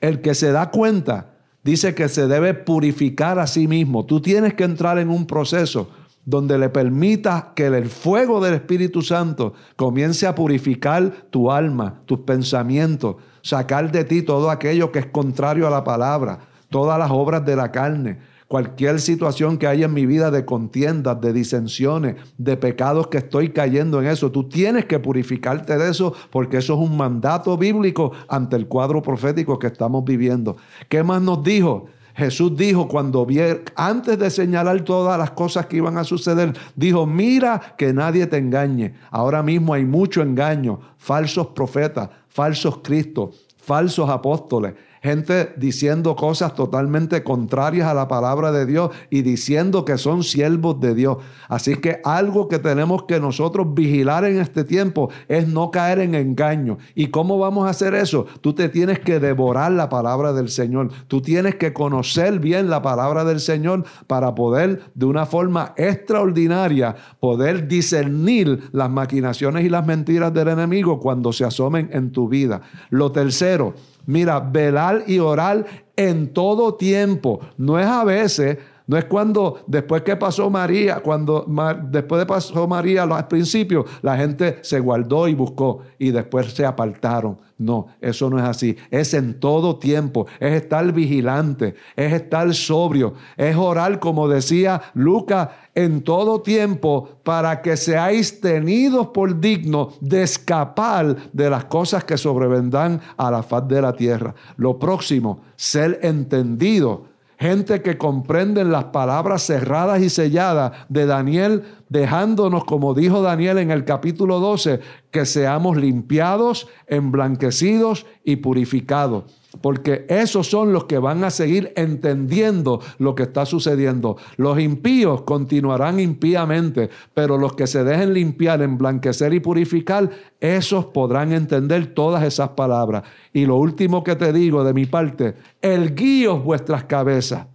el 0.00 0.20
que 0.20 0.34
se 0.34 0.50
da 0.50 0.70
cuenta 0.70 1.34
dice 1.62 1.94
que 1.94 2.08
se 2.08 2.26
debe 2.26 2.54
purificar 2.54 3.38
a 3.38 3.46
sí 3.46 3.68
mismo. 3.68 4.04
Tú 4.04 4.20
tienes 4.20 4.54
que 4.54 4.64
entrar 4.64 4.98
en 4.98 5.10
un 5.10 5.26
proceso 5.26 5.90
donde 6.24 6.58
le 6.58 6.68
permita 6.70 7.52
que 7.54 7.66
el 7.66 7.86
fuego 7.86 8.40
del 8.40 8.54
Espíritu 8.54 9.00
Santo 9.00 9.54
comience 9.76 10.26
a 10.26 10.34
purificar 10.34 11.28
tu 11.30 11.52
alma, 11.52 12.02
tus 12.04 12.18
pensamientos, 12.20 13.16
sacar 13.46 13.92
de 13.92 14.02
ti 14.02 14.22
todo 14.22 14.50
aquello 14.50 14.90
que 14.90 14.98
es 14.98 15.06
contrario 15.06 15.68
a 15.68 15.70
la 15.70 15.84
palabra, 15.84 16.40
todas 16.68 16.98
las 16.98 17.12
obras 17.12 17.46
de 17.46 17.54
la 17.54 17.70
carne, 17.70 18.18
cualquier 18.48 18.98
situación 19.00 19.56
que 19.56 19.68
haya 19.68 19.86
en 19.86 19.94
mi 19.94 20.04
vida 20.04 20.32
de 20.32 20.44
contiendas, 20.44 21.20
de 21.20 21.32
disensiones, 21.32 22.16
de 22.38 22.56
pecados 22.56 23.06
que 23.06 23.18
estoy 23.18 23.50
cayendo 23.50 24.02
en 24.02 24.08
eso. 24.08 24.32
Tú 24.32 24.48
tienes 24.48 24.86
que 24.86 24.98
purificarte 24.98 25.78
de 25.78 25.90
eso 25.90 26.12
porque 26.32 26.56
eso 26.56 26.74
es 26.74 26.80
un 26.80 26.96
mandato 26.96 27.56
bíblico 27.56 28.10
ante 28.28 28.56
el 28.56 28.66
cuadro 28.66 29.00
profético 29.00 29.60
que 29.60 29.68
estamos 29.68 30.04
viviendo. 30.04 30.56
¿Qué 30.88 31.04
más 31.04 31.22
nos 31.22 31.44
dijo? 31.44 31.86
Jesús 32.16 32.56
dijo 32.56 32.88
cuando 32.88 33.26
antes 33.74 34.18
de 34.18 34.30
señalar 34.30 34.80
todas 34.80 35.18
las 35.18 35.32
cosas 35.32 35.66
que 35.66 35.76
iban 35.76 35.98
a 35.98 36.04
suceder, 36.04 36.54
dijo, 36.74 37.06
mira 37.06 37.74
que 37.76 37.92
nadie 37.92 38.26
te 38.26 38.38
engañe. 38.38 38.94
Ahora 39.10 39.42
mismo 39.42 39.74
hay 39.74 39.84
mucho 39.84 40.22
engaño, 40.22 40.80
falsos 40.96 41.48
profetas, 41.48 42.08
falsos 42.28 42.78
cristos, 42.78 43.46
falsos 43.58 44.08
apóstoles. 44.08 44.74
Gente 45.02 45.54
diciendo 45.56 46.16
cosas 46.16 46.54
totalmente 46.54 47.22
contrarias 47.22 47.88
a 47.88 47.94
la 47.94 48.08
palabra 48.08 48.52
de 48.52 48.66
Dios 48.66 48.90
y 49.10 49.22
diciendo 49.22 49.84
que 49.84 49.98
son 49.98 50.22
siervos 50.22 50.80
de 50.80 50.94
Dios. 50.94 51.18
Así 51.48 51.76
que 51.76 52.00
algo 52.04 52.48
que 52.48 52.58
tenemos 52.58 53.04
que 53.04 53.20
nosotros 53.20 53.74
vigilar 53.74 54.24
en 54.24 54.40
este 54.40 54.64
tiempo 54.64 55.10
es 55.28 55.48
no 55.48 55.70
caer 55.70 56.00
en 56.00 56.14
engaño. 56.14 56.78
¿Y 56.94 57.08
cómo 57.08 57.38
vamos 57.38 57.66
a 57.66 57.70
hacer 57.70 57.94
eso? 57.94 58.26
Tú 58.40 58.52
te 58.52 58.68
tienes 58.68 59.00
que 59.00 59.20
devorar 59.20 59.72
la 59.72 59.88
palabra 59.88 60.32
del 60.32 60.48
Señor. 60.48 60.90
Tú 61.08 61.20
tienes 61.20 61.56
que 61.56 61.72
conocer 61.72 62.38
bien 62.40 62.70
la 62.70 62.82
palabra 62.82 63.24
del 63.24 63.40
Señor 63.40 63.84
para 64.06 64.34
poder 64.34 64.90
de 64.94 65.06
una 65.06 65.26
forma 65.26 65.74
extraordinaria 65.76 66.96
poder 67.20 67.68
discernir 67.68 68.70
las 68.72 68.90
maquinaciones 68.90 69.64
y 69.64 69.68
las 69.68 69.86
mentiras 69.86 70.32
del 70.32 70.48
enemigo 70.48 71.00
cuando 71.00 71.32
se 71.32 71.44
asomen 71.44 71.88
en 71.92 72.12
tu 72.12 72.28
vida. 72.28 72.62
Lo 72.90 73.12
tercero, 73.12 73.74
Mira, 74.06 74.40
velar 74.40 75.04
y 75.06 75.18
orar 75.18 75.66
en 75.96 76.32
todo 76.32 76.74
tiempo. 76.74 77.40
No 77.56 77.78
es 77.78 77.86
a 77.86 78.04
veces, 78.04 78.58
no 78.86 78.96
es 78.96 79.06
cuando 79.06 79.64
después 79.66 80.02
que 80.02 80.14
pasó 80.16 80.48
María, 80.48 81.00
cuando 81.00 81.44
después 81.90 82.20
de 82.20 82.26
pasó 82.26 82.68
María 82.68 83.02
al 83.02 83.26
principio, 83.26 83.84
la 84.02 84.16
gente 84.16 84.58
se 84.62 84.78
guardó 84.78 85.26
y 85.26 85.34
buscó 85.34 85.80
y 85.98 86.12
después 86.12 86.52
se 86.52 86.64
apartaron. 86.64 87.38
No, 87.58 87.88
eso 88.00 88.28
no 88.30 88.38
es 88.38 88.44
así. 88.44 88.76
Es 88.90 89.14
en 89.14 89.40
todo 89.40 89.76
tiempo. 89.78 90.26
Es 90.38 90.52
estar 90.52 90.92
vigilante, 90.92 91.74
es 91.96 92.12
estar 92.12 92.52
sobrio, 92.54 93.14
es 93.36 93.56
orar, 93.56 93.98
como 93.98 94.28
decía 94.28 94.80
Lucas, 94.94 95.48
en 95.74 96.02
todo 96.02 96.42
tiempo 96.42 97.08
para 97.24 97.62
que 97.62 97.76
seáis 97.76 98.40
tenidos 98.40 99.08
por 99.08 99.40
dignos 99.40 99.94
de 100.00 100.22
escapar 100.22 101.32
de 101.32 101.50
las 101.50 101.64
cosas 101.64 102.04
que 102.04 102.18
sobrevendrán 102.18 103.00
a 103.16 103.30
la 103.30 103.42
faz 103.42 103.66
de 103.66 103.82
la 103.82 103.94
tierra. 103.94 104.34
Lo 104.58 104.78
próximo, 104.78 105.40
ser 105.56 105.98
entendido 106.02 107.15
gente 107.38 107.82
que 107.82 107.98
comprenden 107.98 108.70
las 108.72 108.84
palabras 108.84 109.42
cerradas 109.42 110.00
y 110.00 110.10
selladas 110.10 110.72
de 110.88 111.06
Daniel, 111.06 111.64
dejándonos, 111.88 112.64
como 112.64 112.94
dijo 112.94 113.22
Daniel 113.22 113.58
en 113.58 113.70
el 113.70 113.84
capítulo 113.84 114.40
12, 114.40 114.80
que 115.10 115.26
seamos 115.26 115.76
limpiados, 115.76 116.68
emblanquecidos 116.86 118.06
y 118.24 118.36
purificados 118.36 119.24
porque 119.60 120.06
esos 120.08 120.48
son 120.48 120.72
los 120.72 120.84
que 120.84 120.98
van 120.98 121.24
a 121.24 121.30
seguir 121.30 121.72
entendiendo 121.76 122.80
lo 122.98 123.14
que 123.14 123.24
está 123.24 123.46
sucediendo. 123.46 124.16
Los 124.36 124.60
impíos 124.60 125.22
continuarán 125.22 126.00
impíamente, 126.00 126.90
pero 127.14 127.38
los 127.38 127.54
que 127.54 127.66
se 127.66 127.84
dejen 127.84 128.14
limpiar, 128.14 128.62
emblanquecer 128.62 129.34
y 129.34 129.40
purificar, 129.40 130.10
esos 130.40 130.86
podrán 130.86 131.32
entender 131.32 131.94
todas 131.94 132.22
esas 132.24 132.50
palabras. 132.50 133.02
Y 133.32 133.46
lo 133.46 133.56
último 133.56 134.04
que 134.04 134.16
te 134.16 134.32
digo 134.32 134.64
de 134.64 134.74
mi 134.74 134.86
parte, 134.86 135.34
el 135.62 135.94
guío 135.94 136.38
vuestras 136.38 136.84
cabezas. 136.84 137.46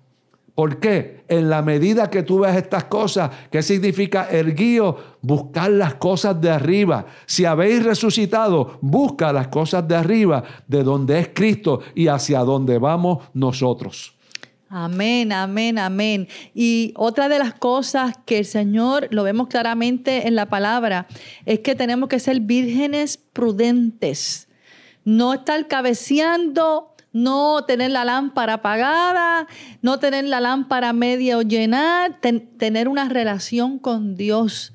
¿Por 0.55 0.79
qué? 0.79 1.23
En 1.27 1.49
la 1.49 1.61
medida 1.61 2.09
que 2.09 2.23
tú 2.23 2.39
ves 2.39 2.55
estas 2.55 2.85
cosas, 2.85 3.31
¿qué 3.49 3.61
significa 3.61 4.27
erguío? 4.29 4.97
Buscar 5.21 5.71
las 5.71 5.95
cosas 5.95 6.39
de 6.41 6.49
arriba. 6.49 7.05
Si 7.25 7.45
habéis 7.45 7.83
resucitado, 7.83 8.77
busca 8.81 9.31
las 9.31 9.47
cosas 9.47 9.87
de 9.87 9.95
arriba, 9.95 10.43
de 10.67 10.83
donde 10.83 11.19
es 11.19 11.29
Cristo 11.33 11.79
y 11.95 12.07
hacia 12.07 12.39
donde 12.39 12.77
vamos 12.77 13.29
nosotros. 13.33 14.15
Amén, 14.73 15.33
amén, 15.33 15.77
amén. 15.77 16.29
Y 16.53 16.93
otra 16.95 17.27
de 17.27 17.39
las 17.39 17.53
cosas 17.53 18.15
que 18.25 18.37
el 18.37 18.45
Señor, 18.45 19.09
lo 19.11 19.23
vemos 19.23 19.47
claramente 19.49 20.27
en 20.27 20.35
la 20.35 20.47
palabra, 20.47 21.07
es 21.45 21.59
que 21.59 21.75
tenemos 21.75 22.07
que 22.07 22.19
ser 22.19 22.39
vírgenes 22.39 23.17
prudentes. 23.17 24.47
No 25.03 25.33
estar 25.33 25.67
cabeceando 25.67 26.90
no 27.13 27.63
tener 27.65 27.91
la 27.91 28.05
lámpara 28.05 28.55
apagada, 28.55 29.47
no 29.81 29.99
tener 29.99 30.25
la 30.25 30.39
lámpara 30.39 30.93
media 30.93 31.37
o 31.37 31.41
llenar, 31.41 32.19
tener 32.21 32.87
una 32.87 33.09
relación 33.09 33.79
con 33.79 34.15
Dios, 34.15 34.73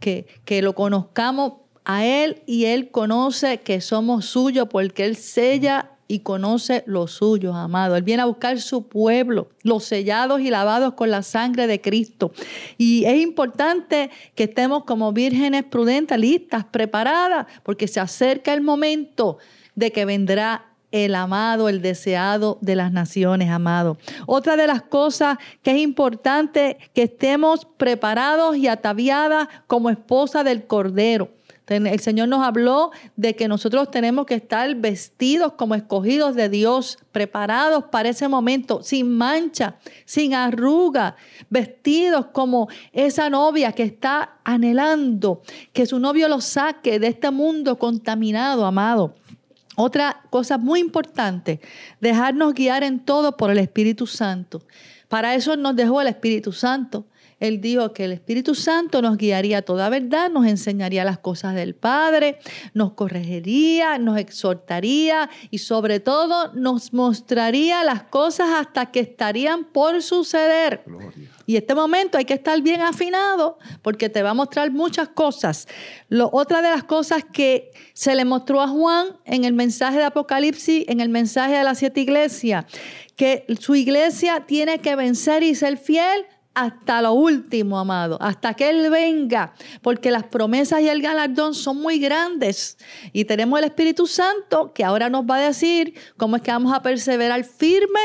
que, 0.00 0.26
que 0.44 0.62
lo 0.62 0.74
conozcamos 0.74 1.54
a 1.84 2.04
Él 2.04 2.42
y 2.46 2.66
Él 2.66 2.90
conoce 2.90 3.58
que 3.58 3.80
somos 3.80 4.26
suyos 4.26 4.68
porque 4.70 5.04
Él 5.04 5.16
sella 5.16 5.92
y 6.08 6.20
conoce 6.20 6.84
los 6.86 7.12
suyos, 7.12 7.54
amado. 7.56 7.96
Él 7.96 8.02
viene 8.02 8.22
a 8.22 8.26
buscar 8.26 8.60
su 8.60 8.86
pueblo, 8.86 9.48
los 9.62 9.84
sellados 9.84 10.40
y 10.40 10.50
lavados 10.50 10.94
con 10.94 11.10
la 11.10 11.22
sangre 11.22 11.66
de 11.66 11.80
Cristo. 11.80 12.32
Y 12.78 13.04
es 13.04 13.20
importante 13.20 14.10
que 14.34 14.44
estemos 14.44 14.84
como 14.84 15.12
vírgenes 15.12 15.64
prudentes, 15.64 16.18
listas, 16.18 16.64
preparadas, 16.64 17.46
porque 17.62 17.88
se 17.88 18.00
acerca 18.00 18.54
el 18.54 18.60
momento 18.60 19.38
de 19.74 19.90
que 19.90 20.04
vendrá 20.04 20.66
el 20.90 21.14
amado, 21.14 21.68
el 21.68 21.82
deseado 21.82 22.58
de 22.60 22.76
las 22.76 22.92
naciones, 22.92 23.50
amado. 23.50 23.98
Otra 24.26 24.56
de 24.56 24.66
las 24.66 24.82
cosas 24.82 25.38
que 25.62 25.72
es 25.72 25.78
importante 25.78 26.78
que 26.94 27.02
estemos 27.02 27.66
preparados 27.76 28.56
y 28.56 28.68
ataviadas 28.68 29.48
como 29.66 29.90
esposa 29.90 30.44
del 30.44 30.66
Cordero. 30.66 31.30
El 31.68 31.98
Señor 31.98 32.28
nos 32.28 32.46
habló 32.46 32.92
de 33.16 33.34
que 33.34 33.48
nosotros 33.48 33.90
tenemos 33.90 34.24
que 34.24 34.34
estar 34.34 34.72
vestidos 34.76 35.54
como 35.54 35.74
escogidos 35.74 36.36
de 36.36 36.48
Dios, 36.48 36.96
preparados 37.10 37.84
para 37.90 38.08
ese 38.08 38.28
momento, 38.28 38.84
sin 38.84 39.16
mancha, 39.16 39.76
sin 40.04 40.34
arruga, 40.34 41.16
vestidos 41.50 42.26
como 42.26 42.68
esa 42.92 43.28
novia 43.30 43.72
que 43.72 43.82
está 43.82 44.38
anhelando 44.44 45.42
que 45.72 45.86
su 45.86 45.98
novio 45.98 46.28
lo 46.28 46.40
saque 46.40 47.00
de 47.00 47.08
este 47.08 47.32
mundo 47.32 47.76
contaminado, 47.80 48.64
amado. 48.64 49.16
Otra 49.76 50.22
cosa 50.30 50.58
muy 50.58 50.80
importante, 50.80 51.60
dejarnos 52.00 52.54
guiar 52.54 52.82
en 52.82 52.98
todo 52.98 53.36
por 53.36 53.50
el 53.50 53.58
Espíritu 53.58 54.06
Santo. 54.06 54.62
Para 55.08 55.34
eso 55.34 55.56
nos 55.56 55.76
dejó 55.76 56.00
el 56.00 56.08
Espíritu 56.08 56.52
Santo. 56.52 57.06
Él 57.38 57.60
dijo 57.60 57.92
que 57.92 58.06
el 58.06 58.12
Espíritu 58.12 58.54
Santo 58.54 59.02
nos 59.02 59.18
guiaría 59.18 59.58
a 59.58 59.62
toda 59.62 59.90
verdad, 59.90 60.30
nos 60.30 60.46
enseñaría 60.46 61.04
las 61.04 61.18
cosas 61.18 61.54
del 61.54 61.74
Padre, 61.74 62.38
nos 62.72 62.94
corregiría, 62.94 63.98
nos 63.98 64.16
exhortaría 64.16 65.28
y 65.50 65.58
sobre 65.58 66.00
todo 66.00 66.54
nos 66.54 66.94
mostraría 66.94 67.84
las 67.84 68.04
cosas 68.04 68.48
hasta 68.58 68.86
que 68.86 69.00
estarían 69.00 69.64
por 69.64 70.02
suceder. 70.02 70.82
Y 71.46 71.56
este 71.56 71.74
momento 71.74 72.18
hay 72.18 72.24
que 72.24 72.34
estar 72.34 72.60
bien 72.60 72.80
afinado 72.80 73.58
porque 73.82 74.08
te 74.08 74.22
va 74.22 74.30
a 74.30 74.34
mostrar 74.34 74.72
muchas 74.72 75.08
cosas. 75.08 75.68
Lo, 76.08 76.28
otra 76.32 76.60
de 76.60 76.70
las 76.70 76.84
cosas 76.84 77.24
que 77.24 77.70
se 77.94 78.14
le 78.14 78.24
mostró 78.24 78.60
a 78.60 78.68
Juan 78.68 79.16
en 79.24 79.44
el 79.44 79.52
mensaje 79.52 79.98
de 79.98 80.04
Apocalipsis, 80.04 80.84
en 80.88 81.00
el 81.00 81.08
mensaje 81.08 81.54
de 81.54 81.64
las 81.64 81.78
siete 81.78 82.00
iglesias, 82.00 82.66
que 83.14 83.46
su 83.60 83.76
iglesia 83.76 84.44
tiene 84.46 84.80
que 84.80 84.96
vencer 84.96 85.44
y 85.44 85.54
ser 85.54 85.78
fiel 85.78 86.26
hasta 86.56 87.02
lo 87.02 87.12
último, 87.12 87.78
amado, 87.78 88.16
hasta 88.18 88.54
que 88.54 88.70
Él 88.70 88.88
venga, 88.88 89.52
porque 89.82 90.10
las 90.10 90.24
promesas 90.24 90.80
y 90.80 90.88
el 90.88 91.02
galardón 91.02 91.54
son 91.54 91.76
muy 91.76 91.98
grandes. 91.98 92.78
Y 93.12 93.26
tenemos 93.26 93.58
el 93.58 93.66
Espíritu 93.66 94.06
Santo 94.06 94.72
que 94.72 94.82
ahora 94.82 95.10
nos 95.10 95.26
va 95.26 95.36
a 95.36 95.40
decir 95.40 95.94
cómo 96.16 96.36
es 96.36 96.42
que 96.42 96.50
vamos 96.50 96.72
a 96.72 96.80
perseverar 96.80 97.44
firme 97.44 98.00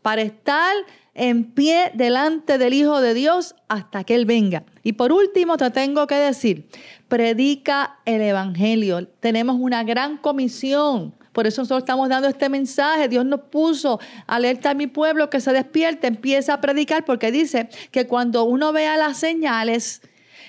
para 0.00 0.22
estar 0.22 0.76
en 1.18 1.44
pie 1.52 1.90
delante 1.94 2.56
del 2.56 2.72
Hijo 2.72 3.00
de 3.00 3.12
Dios 3.12 3.54
hasta 3.68 4.04
que 4.04 4.14
Él 4.14 4.24
venga. 4.24 4.64
Y 4.82 4.92
por 4.94 5.12
último, 5.12 5.56
te 5.56 5.70
tengo 5.70 6.06
que 6.06 6.14
decir, 6.14 6.68
predica 7.08 7.98
el 8.06 8.22
Evangelio. 8.22 9.06
Tenemos 9.20 9.56
una 9.60 9.84
gran 9.84 10.16
comisión 10.16 11.14
por 11.38 11.46
eso 11.46 11.62
nosotros 11.62 11.82
estamos 11.82 12.08
dando 12.08 12.26
este 12.26 12.48
mensaje. 12.48 13.06
Dios 13.06 13.24
nos 13.24 13.42
puso, 13.42 14.00
alerta 14.26 14.70
a 14.70 14.74
mi 14.74 14.88
pueblo 14.88 15.30
que 15.30 15.40
se 15.40 15.52
despierte, 15.52 16.08
empieza 16.08 16.54
a 16.54 16.60
predicar, 16.60 17.04
porque 17.04 17.30
dice 17.30 17.68
que 17.92 18.08
cuando 18.08 18.42
uno 18.42 18.72
vea 18.72 18.96
las 18.96 19.18
señales, 19.18 20.02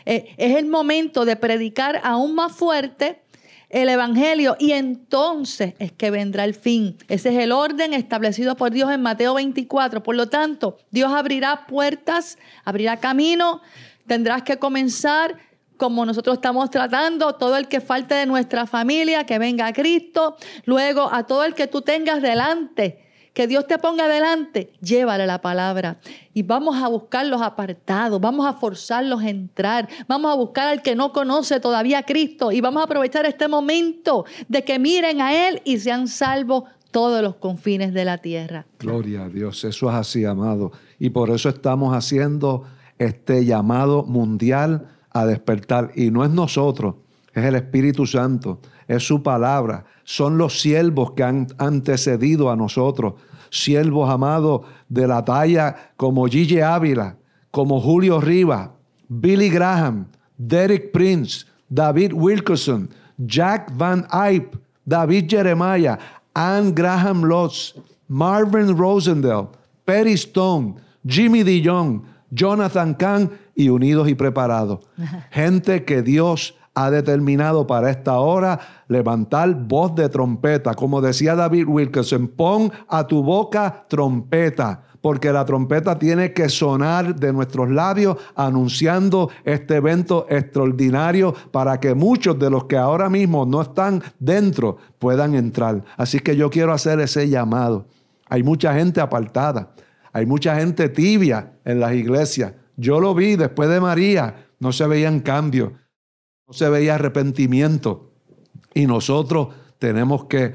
eh, 0.07 0.33
es 0.37 0.57
el 0.57 0.65
momento 0.65 1.25
de 1.25 1.35
predicar 1.35 2.01
aún 2.03 2.33
más 2.33 2.53
fuerte 2.53 3.21
el 3.69 3.89
Evangelio 3.89 4.55
y 4.59 4.71
entonces 4.71 5.75
es 5.79 5.91
que 5.91 6.11
vendrá 6.11 6.43
el 6.43 6.55
fin. 6.55 6.97
Ese 7.07 7.29
es 7.29 7.37
el 7.37 7.51
orden 7.51 7.93
establecido 7.93 8.55
por 8.55 8.71
Dios 8.71 8.91
en 8.91 9.01
Mateo 9.01 9.35
24. 9.35 10.01
Por 10.03 10.15
lo 10.15 10.27
tanto, 10.27 10.77
Dios 10.91 11.11
abrirá 11.11 11.67
puertas, 11.67 12.37
abrirá 12.65 12.97
camino, 12.97 13.61
tendrás 14.07 14.41
que 14.41 14.57
comenzar 14.57 15.37
como 15.77 16.05
nosotros 16.05 16.35
estamos 16.35 16.69
tratando, 16.69 17.35
todo 17.35 17.55
el 17.55 17.67
que 17.69 17.79
falte 17.79 18.13
de 18.13 18.25
nuestra 18.25 18.65
familia, 18.65 19.25
que 19.25 19.39
venga 19.39 19.67
a 19.67 19.73
Cristo, 19.73 20.35
luego 20.65 21.09
a 21.11 21.25
todo 21.25 21.45
el 21.45 21.55
que 21.55 21.67
tú 21.67 21.81
tengas 21.81 22.21
delante, 22.21 23.08
que 23.33 23.47
Dios 23.47 23.67
te 23.67 23.77
ponga 23.77 24.07
delante, 24.07 24.73
llévale 24.81 25.25
la 25.27 25.41
palabra. 25.41 25.99
Y 26.33 26.43
vamos 26.43 26.81
a 26.81 26.87
buscar 26.87 27.25
los 27.25 27.41
apartados, 27.41 28.19
vamos 28.19 28.45
a 28.45 28.53
forzarlos 28.53 29.21
a 29.21 29.29
entrar, 29.29 29.87
vamos 30.07 30.31
a 30.31 30.35
buscar 30.35 30.67
al 30.67 30.81
que 30.81 30.95
no 30.95 31.13
conoce 31.13 31.59
todavía 31.59 31.99
a 31.99 32.03
Cristo 32.03 32.51
y 32.51 32.61
vamos 32.61 32.81
a 32.81 32.85
aprovechar 32.85 33.25
este 33.25 33.47
momento 33.47 34.25
de 34.47 34.63
que 34.63 34.79
miren 34.79 35.21
a 35.21 35.47
Él 35.47 35.61
y 35.63 35.79
sean 35.79 36.07
salvos 36.07 36.63
todos 36.91 37.21
los 37.21 37.35
confines 37.35 37.93
de 37.93 38.05
la 38.05 38.17
tierra. 38.17 38.65
Gloria 38.79 39.25
a 39.25 39.29
Dios, 39.29 39.63
eso 39.63 39.89
es 39.89 39.95
así, 39.95 40.25
amado. 40.25 40.71
Y 40.97 41.11
por 41.11 41.29
eso 41.29 41.49
estamos 41.49 41.95
haciendo 41.95 42.65
este 42.97 43.45
llamado 43.45 44.03
mundial 44.03 44.89
a 45.11 45.25
despertar. 45.25 45.91
Y 45.95 46.11
no 46.11 46.23
es 46.23 46.31
nosotros, 46.31 46.95
es 47.33 47.45
el 47.45 47.55
Espíritu 47.55 48.05
Santo. 48.05 48.59
Es 48.89 49.03
su 49.07 49.21
palabra. 49.21 49.85
Son 50.03 50.37
los 50.37 50.59
siervos 50.59 51.11
que 51.11 51.23
han 51.23 51.47
antecedido 51.59 52.49
a 52.49 52.55
nosotros. 52.55 53.13
Siervos 53.51 54.09
amados 54.09 54.61
de 54.89 55.07
la 55.07 55.23
talla 55.23 55.91
como 55.95 56.25
Gigi 56.25 56.59
Ávila, 56.59 57.15
como 57.51 57.79
Julio 57.79 58.19
Rivas, 58.19 58.69
Billy 59.07 59.49
Graham, 59.49 60.07
Derek 60.37 60.91
Prince, 60.91 61.45
David 61.69 62.13
Wilkerson, 62.13 62.89
Jack 63.19 63.71
Van 63.77 64.07
Eyck, 64.11 64.57
David 64.85 65.29
Jeremiah, 65.29 65.99
Anne 66.33 66.71
Graham 66.71 67.23
Lotz, 67.23 67.75
Marvin 68.07 68.75
Rosendale, 68.75 69.49
Perry 69.85 70.13
Stone, 70.13 70.75
Jimmy 71.05 71.43
DeYoung, 71.43 72.01
Jonathan 72.31 72.95
Kahn 72.95 73.29
y 73.55 73.69
Unidos 73.69 74.09
y 74.09 74.15
Preparados. 74.15 74.79
Gente 75.31 75.85
que 75.85 76.01
Dios 76.01 76.55
ha 76.85 76.91
determinado 76.91 77.67
para 77.67 77.89
esta 77.89 78.19
hora 78.19 78.59
levantar 78.87 79.53
voz 79.53 79.95
de 79.95 80.07
trompeta. 80.07 80.73
Como 80.73 81.01
decía 81.01 81.35
David 81.35 81.67
Wilkerson, 81.67 82.27
pon 82.29 82.71
a 82.87 83.05
tu 83.05 83.21
boca 83.21 83.85
trompeta 83.89 84.83
porque 85.01 85.31
la 85.31 85.45
trompeta 85.45 85.97
tiene 85.97 86.33
que 86.33 86.49
sonar 86.49 87.15
de 87.15 87.31
nuestros 87.31 87.69
labios 87.69 88.17
anunciando 88.35 89.29
este 89.43 89.77
evento 89.77 90.25
extraordinario 90.29 91.33
para 91.51 91.79
que 91.79 91.93
muchos 91.93 92.37
de 92.37 92.49
los 92.49 92.65
que 92.65 92.77
ahora 92.77 93.09
mismo 93.09 93.45
no 93.45 93.61
están 93.61 94.03
dentro 94.19 94.77
puedan 94.99 95.35
entrar. 95.35 95.83
Así 95.97 96.19
que 96.19 96.35
yo 96.35 96.49
quiero 96.49 96.73
hacer 96.73 96.99
ese 96.99 97.29
llamado. 97.29 97.87
Hay 98.27 98.43
mucha 98.43 98.73
gente 98.73 99.01
apartada, 99.01 99.71
hay 100.11 100.25
mucha 100.25 100.55
gente 100.55 100.89
tibia 100.89 101.53
en 101.65 101.79
las 101.79 101.93
iglesias. 101.93 102.53
Yo 102.75 102.99
lo 102.99 103.13
vi 103.13 103.35
después 103.35 103.69
de 103.69 103.79
María, 103.79 104.47
no 104.59 104.71
se 104.71 104.85
veían 104.85 105.21
cambios, 105.21 105.71
no 106.49 106.53
se 106.53 106.67
veía 106.67 106.95
arrepentimiento. 106.95 108.09
Y 108.73 108.87
nosotros 108.87 109.49
tenemos 109.77 110.25
que 110.25 110.53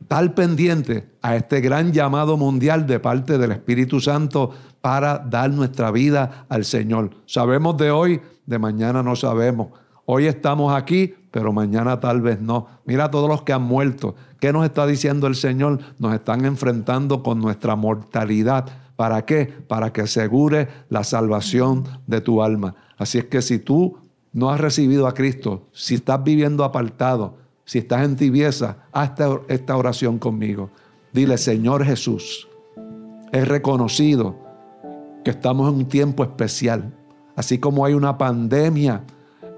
estar 0.00 0.34
pendiente 0.34 1.10
a 1.20 1.36
este 1.36 1.60
gran 1.60 1.92
llamado 1.92 2.38
mundial 2.38 2.86
de 2.86 2.98
parte 3.00 3.36
del 3.36 3.52
Espíritu 3.52 4.00
Santo 4.00 4.50
para 4.80 5.18
dar 5.18 5.50
nuestra 5.50 5.90
vida 5.90 6.46
al 6.48 6.64
Señor. 6.64 7.10
Sabemos 7.26 7.76
de 7.76 7.90
hoy, 7.90 8.22
de 8.46 8.58
mañana 8.58 9.02
no 9.02 9.14
sabemos. 9.14 9.68
Hoy 10.06 10.26
estamos 10.26 10.72
aquí, 10.72 11.14
pero 11.30 11.52
mañana 11.52 12.00
tal 12.00 12.22
vez 12.22 12.40
no. 12.40 12.66
Mira 12.86 13.04
a 13.04 13.10
todos 13.10 13.28
los 13.28 13.42
que 13.42 13.52
han 13.52 13.62
muerto. 13.62 14.14
¿Qué 14.40 14.54
nos 14.54 14.64
está 14.64 14.86
diciendo 14.86 15.26
el 15.26 15.34
Señor? 15.34 15.80
Nos 15.98 16.14
están 16.14 16.46
enfrentando 16.46 17.22
con 17.22 17.40
nuestra 17.40 17.76
mortalidad. 17.76 18.66
¿Para 18.96 19.26
qué? 19.26 19.44
Para 19.68 19.92
que 19.92 20.00
asegure 20.00 20.68
la 20.88 21.04
salvación 21.04 21.84
de 22.06 22.22
tu 22.22 22.42
alma. 22.42 22.74
Así 22.96 23.18
es 23.18 23.26
que 23.26 23.42
si 23.42 23.58
tú 23.58 23.98
no 24.32 24.50
has 24.50 24.60
recibido 24.60 25.06
a 25.06 25.14
Cristo, 25.14 25.68
si 25.72 25.96
estás 25.96 26.22
viviendo 26.22 26.64
apartado, 26.64 27.36
si 27.64 27.78
estás 27.78 28.04
en 28.04 28.16
tibieza, 28.16 28.78
haz 28.92 29.12
esta 29.48 29.76
oración 29.76 30.18
conmigo. 30.18 30.70
Dile, 31.12 31.38
Señor 31.38 31.84
Jesús, 31.84 32.48
he 33.32 33.44
reconocido 33.44 34.36
que 35.24 35.30
estamos 35.30 35.68
en 35.68 35.80
un 35.80 35.86
tiempo 35.86 36.22
especial. 36.22 36.92
Así 37.36 37.58
como 37.58 37.84
hay 37.84 37.94
una 37.94 38.16
pandemia 38.18 39.02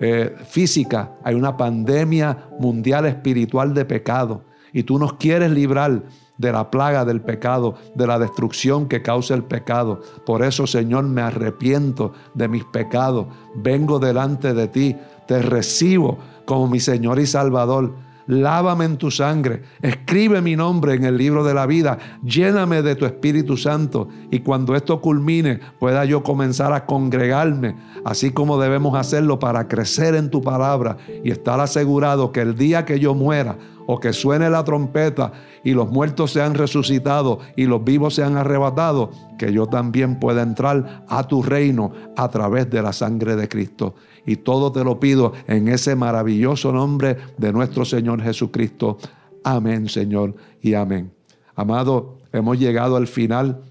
eh, 0.01 0.35
física, 0.47 1.13
hay 1.23 1.35
una 1.35 1.57
pandemia 1.57 2.49
mundial 2.59 3.07
espiritual 3.07 3.75
de 3.75 3.85
pecado. 3.85 4.43
Y 4.73 4.83
tú 4.83 4.99
nos 4.99 5.15
quieres 5.15 5.51
librar 5.51 6.03
de 6.39 6.53
la 6.53 6.71
plaga 6.71 7.05
del 7.05 7.21
pecado, 7.21 7.75
de 7.95 8.07
la 8.07 8.19
destrucción 8.19 8.89
que 8.89 9.03
causa 9.03 9.35
el 9.35 9.45
pecado. 9.45 10.01
Por 10.27 10.43
eso, 10.43 10.67
Señor, 10.67 11.05
me 11.05 11.23
arrepiento 11.23 12.13
de 12.35 12.49
mis 12.49 12.65
pecados. 12.65 13.27
Vengo 13.55 13.99
delante 13.99 14.55
de 14.55 14.69
ti, 14.69 14.97
te 15.27 15.41
recibo 15.43 16.19
como 16.45 16.69
mi 16.69 16.81
Señor 16.81 17.19
y 17.19 17.27
Salvador. 17.27 17.93
Lávame 18.27 18.85
en 18.85 18.99
tu 18.99 19.11
sangre, 19.11 19.63
escribe 19.83 20.41
mi 20.41 20.55
nombre 20.55 20.95
en 20.95 21.05
el 21.05 21.17
libro 21.19 21.43
de 21.43 21.55
la 21.55 21.67
vida, 21.67 21.99
lléname 22.23 22.81
de 22.81 22.95
tu 22.95 23.05
Espíritu 23.05 23.57
Santo 23.57 24.09
y 24.31 24.41
cuando 24.41 24.77
esto 24.77 25.01
culmine 25.01 25.59
pueda 25.81 26.05
yo 26.05 26.23
comenzar 26.23 26.73
a 26.73 26.87
congregarme, 26.87 27.75
así 28.05 28.31
como 28.31 28.61
debemos 28.61 28.97
hacerlo 28.97 29.41
para 29.41 29.67
crecer 29.67 30.15
en 30.15 30.31
tu 30.31 30.41
palabra 30.41 30.99
y 31.25 31.33
estar 31.33 31.59
asegurado 31.59 32.31
que 32.31 32.41
el 32.41 32.55
día 32.55 32.85
que 32.85 33.01
yo 33.01 33.13
muera 33.15 33.59
o 33.87 34.01
que 34.01 34.13
suene 34.13 34.49
la 34.51 34.65
trompeta 34.65 35.33
y 35.65 35.73
los 35.73 35.91
muertos 35.91 36.33
sean 36.33 36.55
resucitados 36.55 37.39
y 37.57 37.67
los 37.67 37.85
vivos 37.85 38.15
sean 38.15 38.37
arrebatados, 38.37 39.11
que 39.39 39.53
yo 39.53 39.67
también 39.67 40.19
pueda 40.19 40.43
entrar 40.43 41.05
a 41.09 41.27
tu 41.27 41.43
reino 41.43 41.93
a 42.17 42.29
través 42.29 42.71
de 42.71 42.83
la 42.83 42.93
sangre 42.93 43.37
de 43.37 43.49
Cristo. 43.49 43.95
Y 44.27 44.37
todo 44.37 44.73
te 44.73 44.85
lo 44.85 45.01
pido 45.01 45.33
en 45.47 45.69
ese 45.69 45.97
maravilloso 45.97 46.73
nombre 46.73 47.17
de 47.39 47.53
nuestro 47.53 47.85
Señor 47.85 48.23
Jesucristo. 48.23 48.99
Amén, 49.45 49.89
Señor, 49.89 50.35
y 50.61 50.75
amén. 50.75 51.13
Amado, 51.55 52.19
hemos 52.33 52.59
llegado 52.59 52.97
al 52.97 53.07
final 53.07 53.63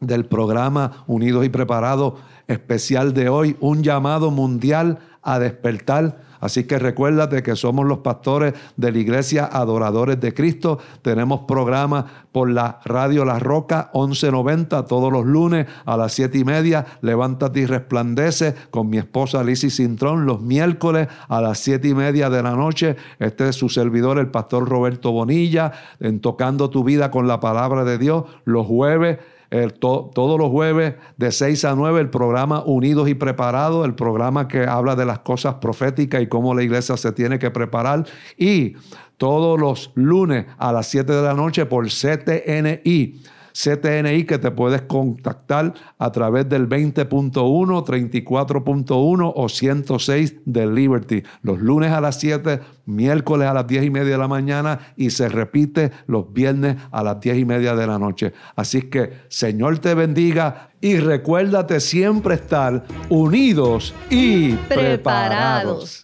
del 0.00 0.26
programa 0.26 1.04
Unidos 1.06 1.44
y 1.44 1.48
Preparados 1.48 2.14
especial 2.46 3.14
de 3.14 3.28
hoy, 3.28 3.56
un 3.60 3.82
llamado 3.82 4.30
mundial 4.30 4.98
a 5.22 5.38
despertar 5.38 6.23
Así 6.44 6.64
que 6.64 6.78
recuérdate 6.78 7.42
que 7.42 7.56
somos 7.56 7.86
los 7.86 8.00
pastores 8.00 8.52
de 8.76 8.92
la 8.92 8.98
iglesia 8.98 9.46
Adoradores 9.46 10.20
de 10.20 10.34
Cristo. 10.34 10.78
Tenemos 11.00 11.40
programas 11.48 12.04
por 12.32 12.50
la 12.50 12.80
radio 12.84 13.24
La 13.24 13.38
Roca 13.38 13.90
1190 13.94 14.84
todos 14.84 15.10
los 15.10 15.24
lunes 15.24 15.66
a 15.86 15.96
las 15.96 16.12
7 16.12 16.36
y 16.36 16.44
media. 16.44 16.84
Levántate 17.00 17.60
y 17.60 17.64
resplandece 17.64 18.54
con 18.70 18.90
mi 18.90 18.98
esposa 18.98 19.42
Lizzie 19.42 19.70
Cintrón 19.70 20.26
los 20.26 20.42
miércoles 20.42 21.08
a 21.28 21.40
las 21.40 21.60
7 21.60 21.88
y 21.88 21.94
media 21.94 22.28
de 22.28 22.42
la 22.42 22.54
noche. 22.54 22.96
Este 23.18 23.48
es 23.48 23.56
su 23.56 23.70
servidor, 23.70 24.18
el 24.18 24.28
pastor 24.28 24.68
Roberto 24.68 25.12
Bonilla, 25.12 25.72
en 25.98 26.20
Tocando 26.20 26.68
tu 26.68 26.84
vida 26.84 27.10
con 27.10 27.26
la 27.26 27.40
palabra 27.40 27.84
de 27.84 27.96
Dios. 27.96 28.24
Los 28.44 28.66
jueves 28.66 29.16
todos 29.78 30.38
los 30.38 30.50
jueves 30.50 30.94
de 31.16 31.30
6 31.30 31.64
a 31.64 31.74
9 31.74 32.00
el 32.00 32.10
programa 32.10 32.62
Unidos 32.64 33.08
y 33.08 33.14
Preparados, 33.14 33.86
el 33.86 33.94
programa 33.94 34.48
que 34.48 34.66
habla 34.66 34.96
de 34.96 35.06
las 35.06 35.20
cosas 35.20 35.54
proféticas 35.54 36.22
y 36.22 36.26
cómo 36.26 36.54
la 36.54 36.62
iglesia 36.62 36.96
se 36.96 37.12
tiene 37.12 37.38
que 37.38 37.50
preparar. 37.50 38.04
Y 38.36 38.74
todos 39.16 39.58
los 39.58 39.92
lunes 39.94 40.46
a 40.58 40.72
las 40.72 40.88
7 40.88 41.12
de 41.12 41.22
la 41.22 41.34
noche 41.34 41.66
por 41.66 41.86
CTNI 41.86 43.20
CTNI 43.54 44.24
que 44.24 44.38
te 44.38 44.50
puedes 44.50 44.82
contactar 44.82 45.74
a 45.98 46.10
través 46.10 46.48
del 46.48 46.68
20.1, 46.68 47.32
34.1 47.32 49.32
o 49.34 49.48
106 49.48 50.34
de 50.44 50.66
Liberty. 50.66 51.22
Los 51.42 51.60
lunes 51.60 51.92
a 51.92 52.00
las 52.00 52.18
7, 52.18 52.60
miércoles 52.86 53.46
a 53.46 53.54
las 53.54 53.66
10 53.66 53.84
y 53.84 53.90
media 53.90 54.12
de 54.12 54.18
la 54.18 54.28
mañana 54.28 54.80
y 54.96 55.10
se 55.10 55.28
repite 55.28 55.92
los 56.06 56.32
viernes 56.32 56.76
a 56.90 57.04
las 57.04 57.20
10 57.20 57.38
y 57.38 57.44
media 57.44 57.76
de 57.76 57.86
la 57.86 57.98
noche. 57.98 58.32
Así 58.56 58.82
que 58.82 59.12
Señor 59.28 59.78
te 59.78 59.94
bendiga 59.94 60.70
y 60.80 60.96
recuérdate 60.96 61.78
siempre 61.78 62.34
estar 62.34 62.84
unidos 63.08 63.94
y 64.10 64.54
preparados. 64.54 66.03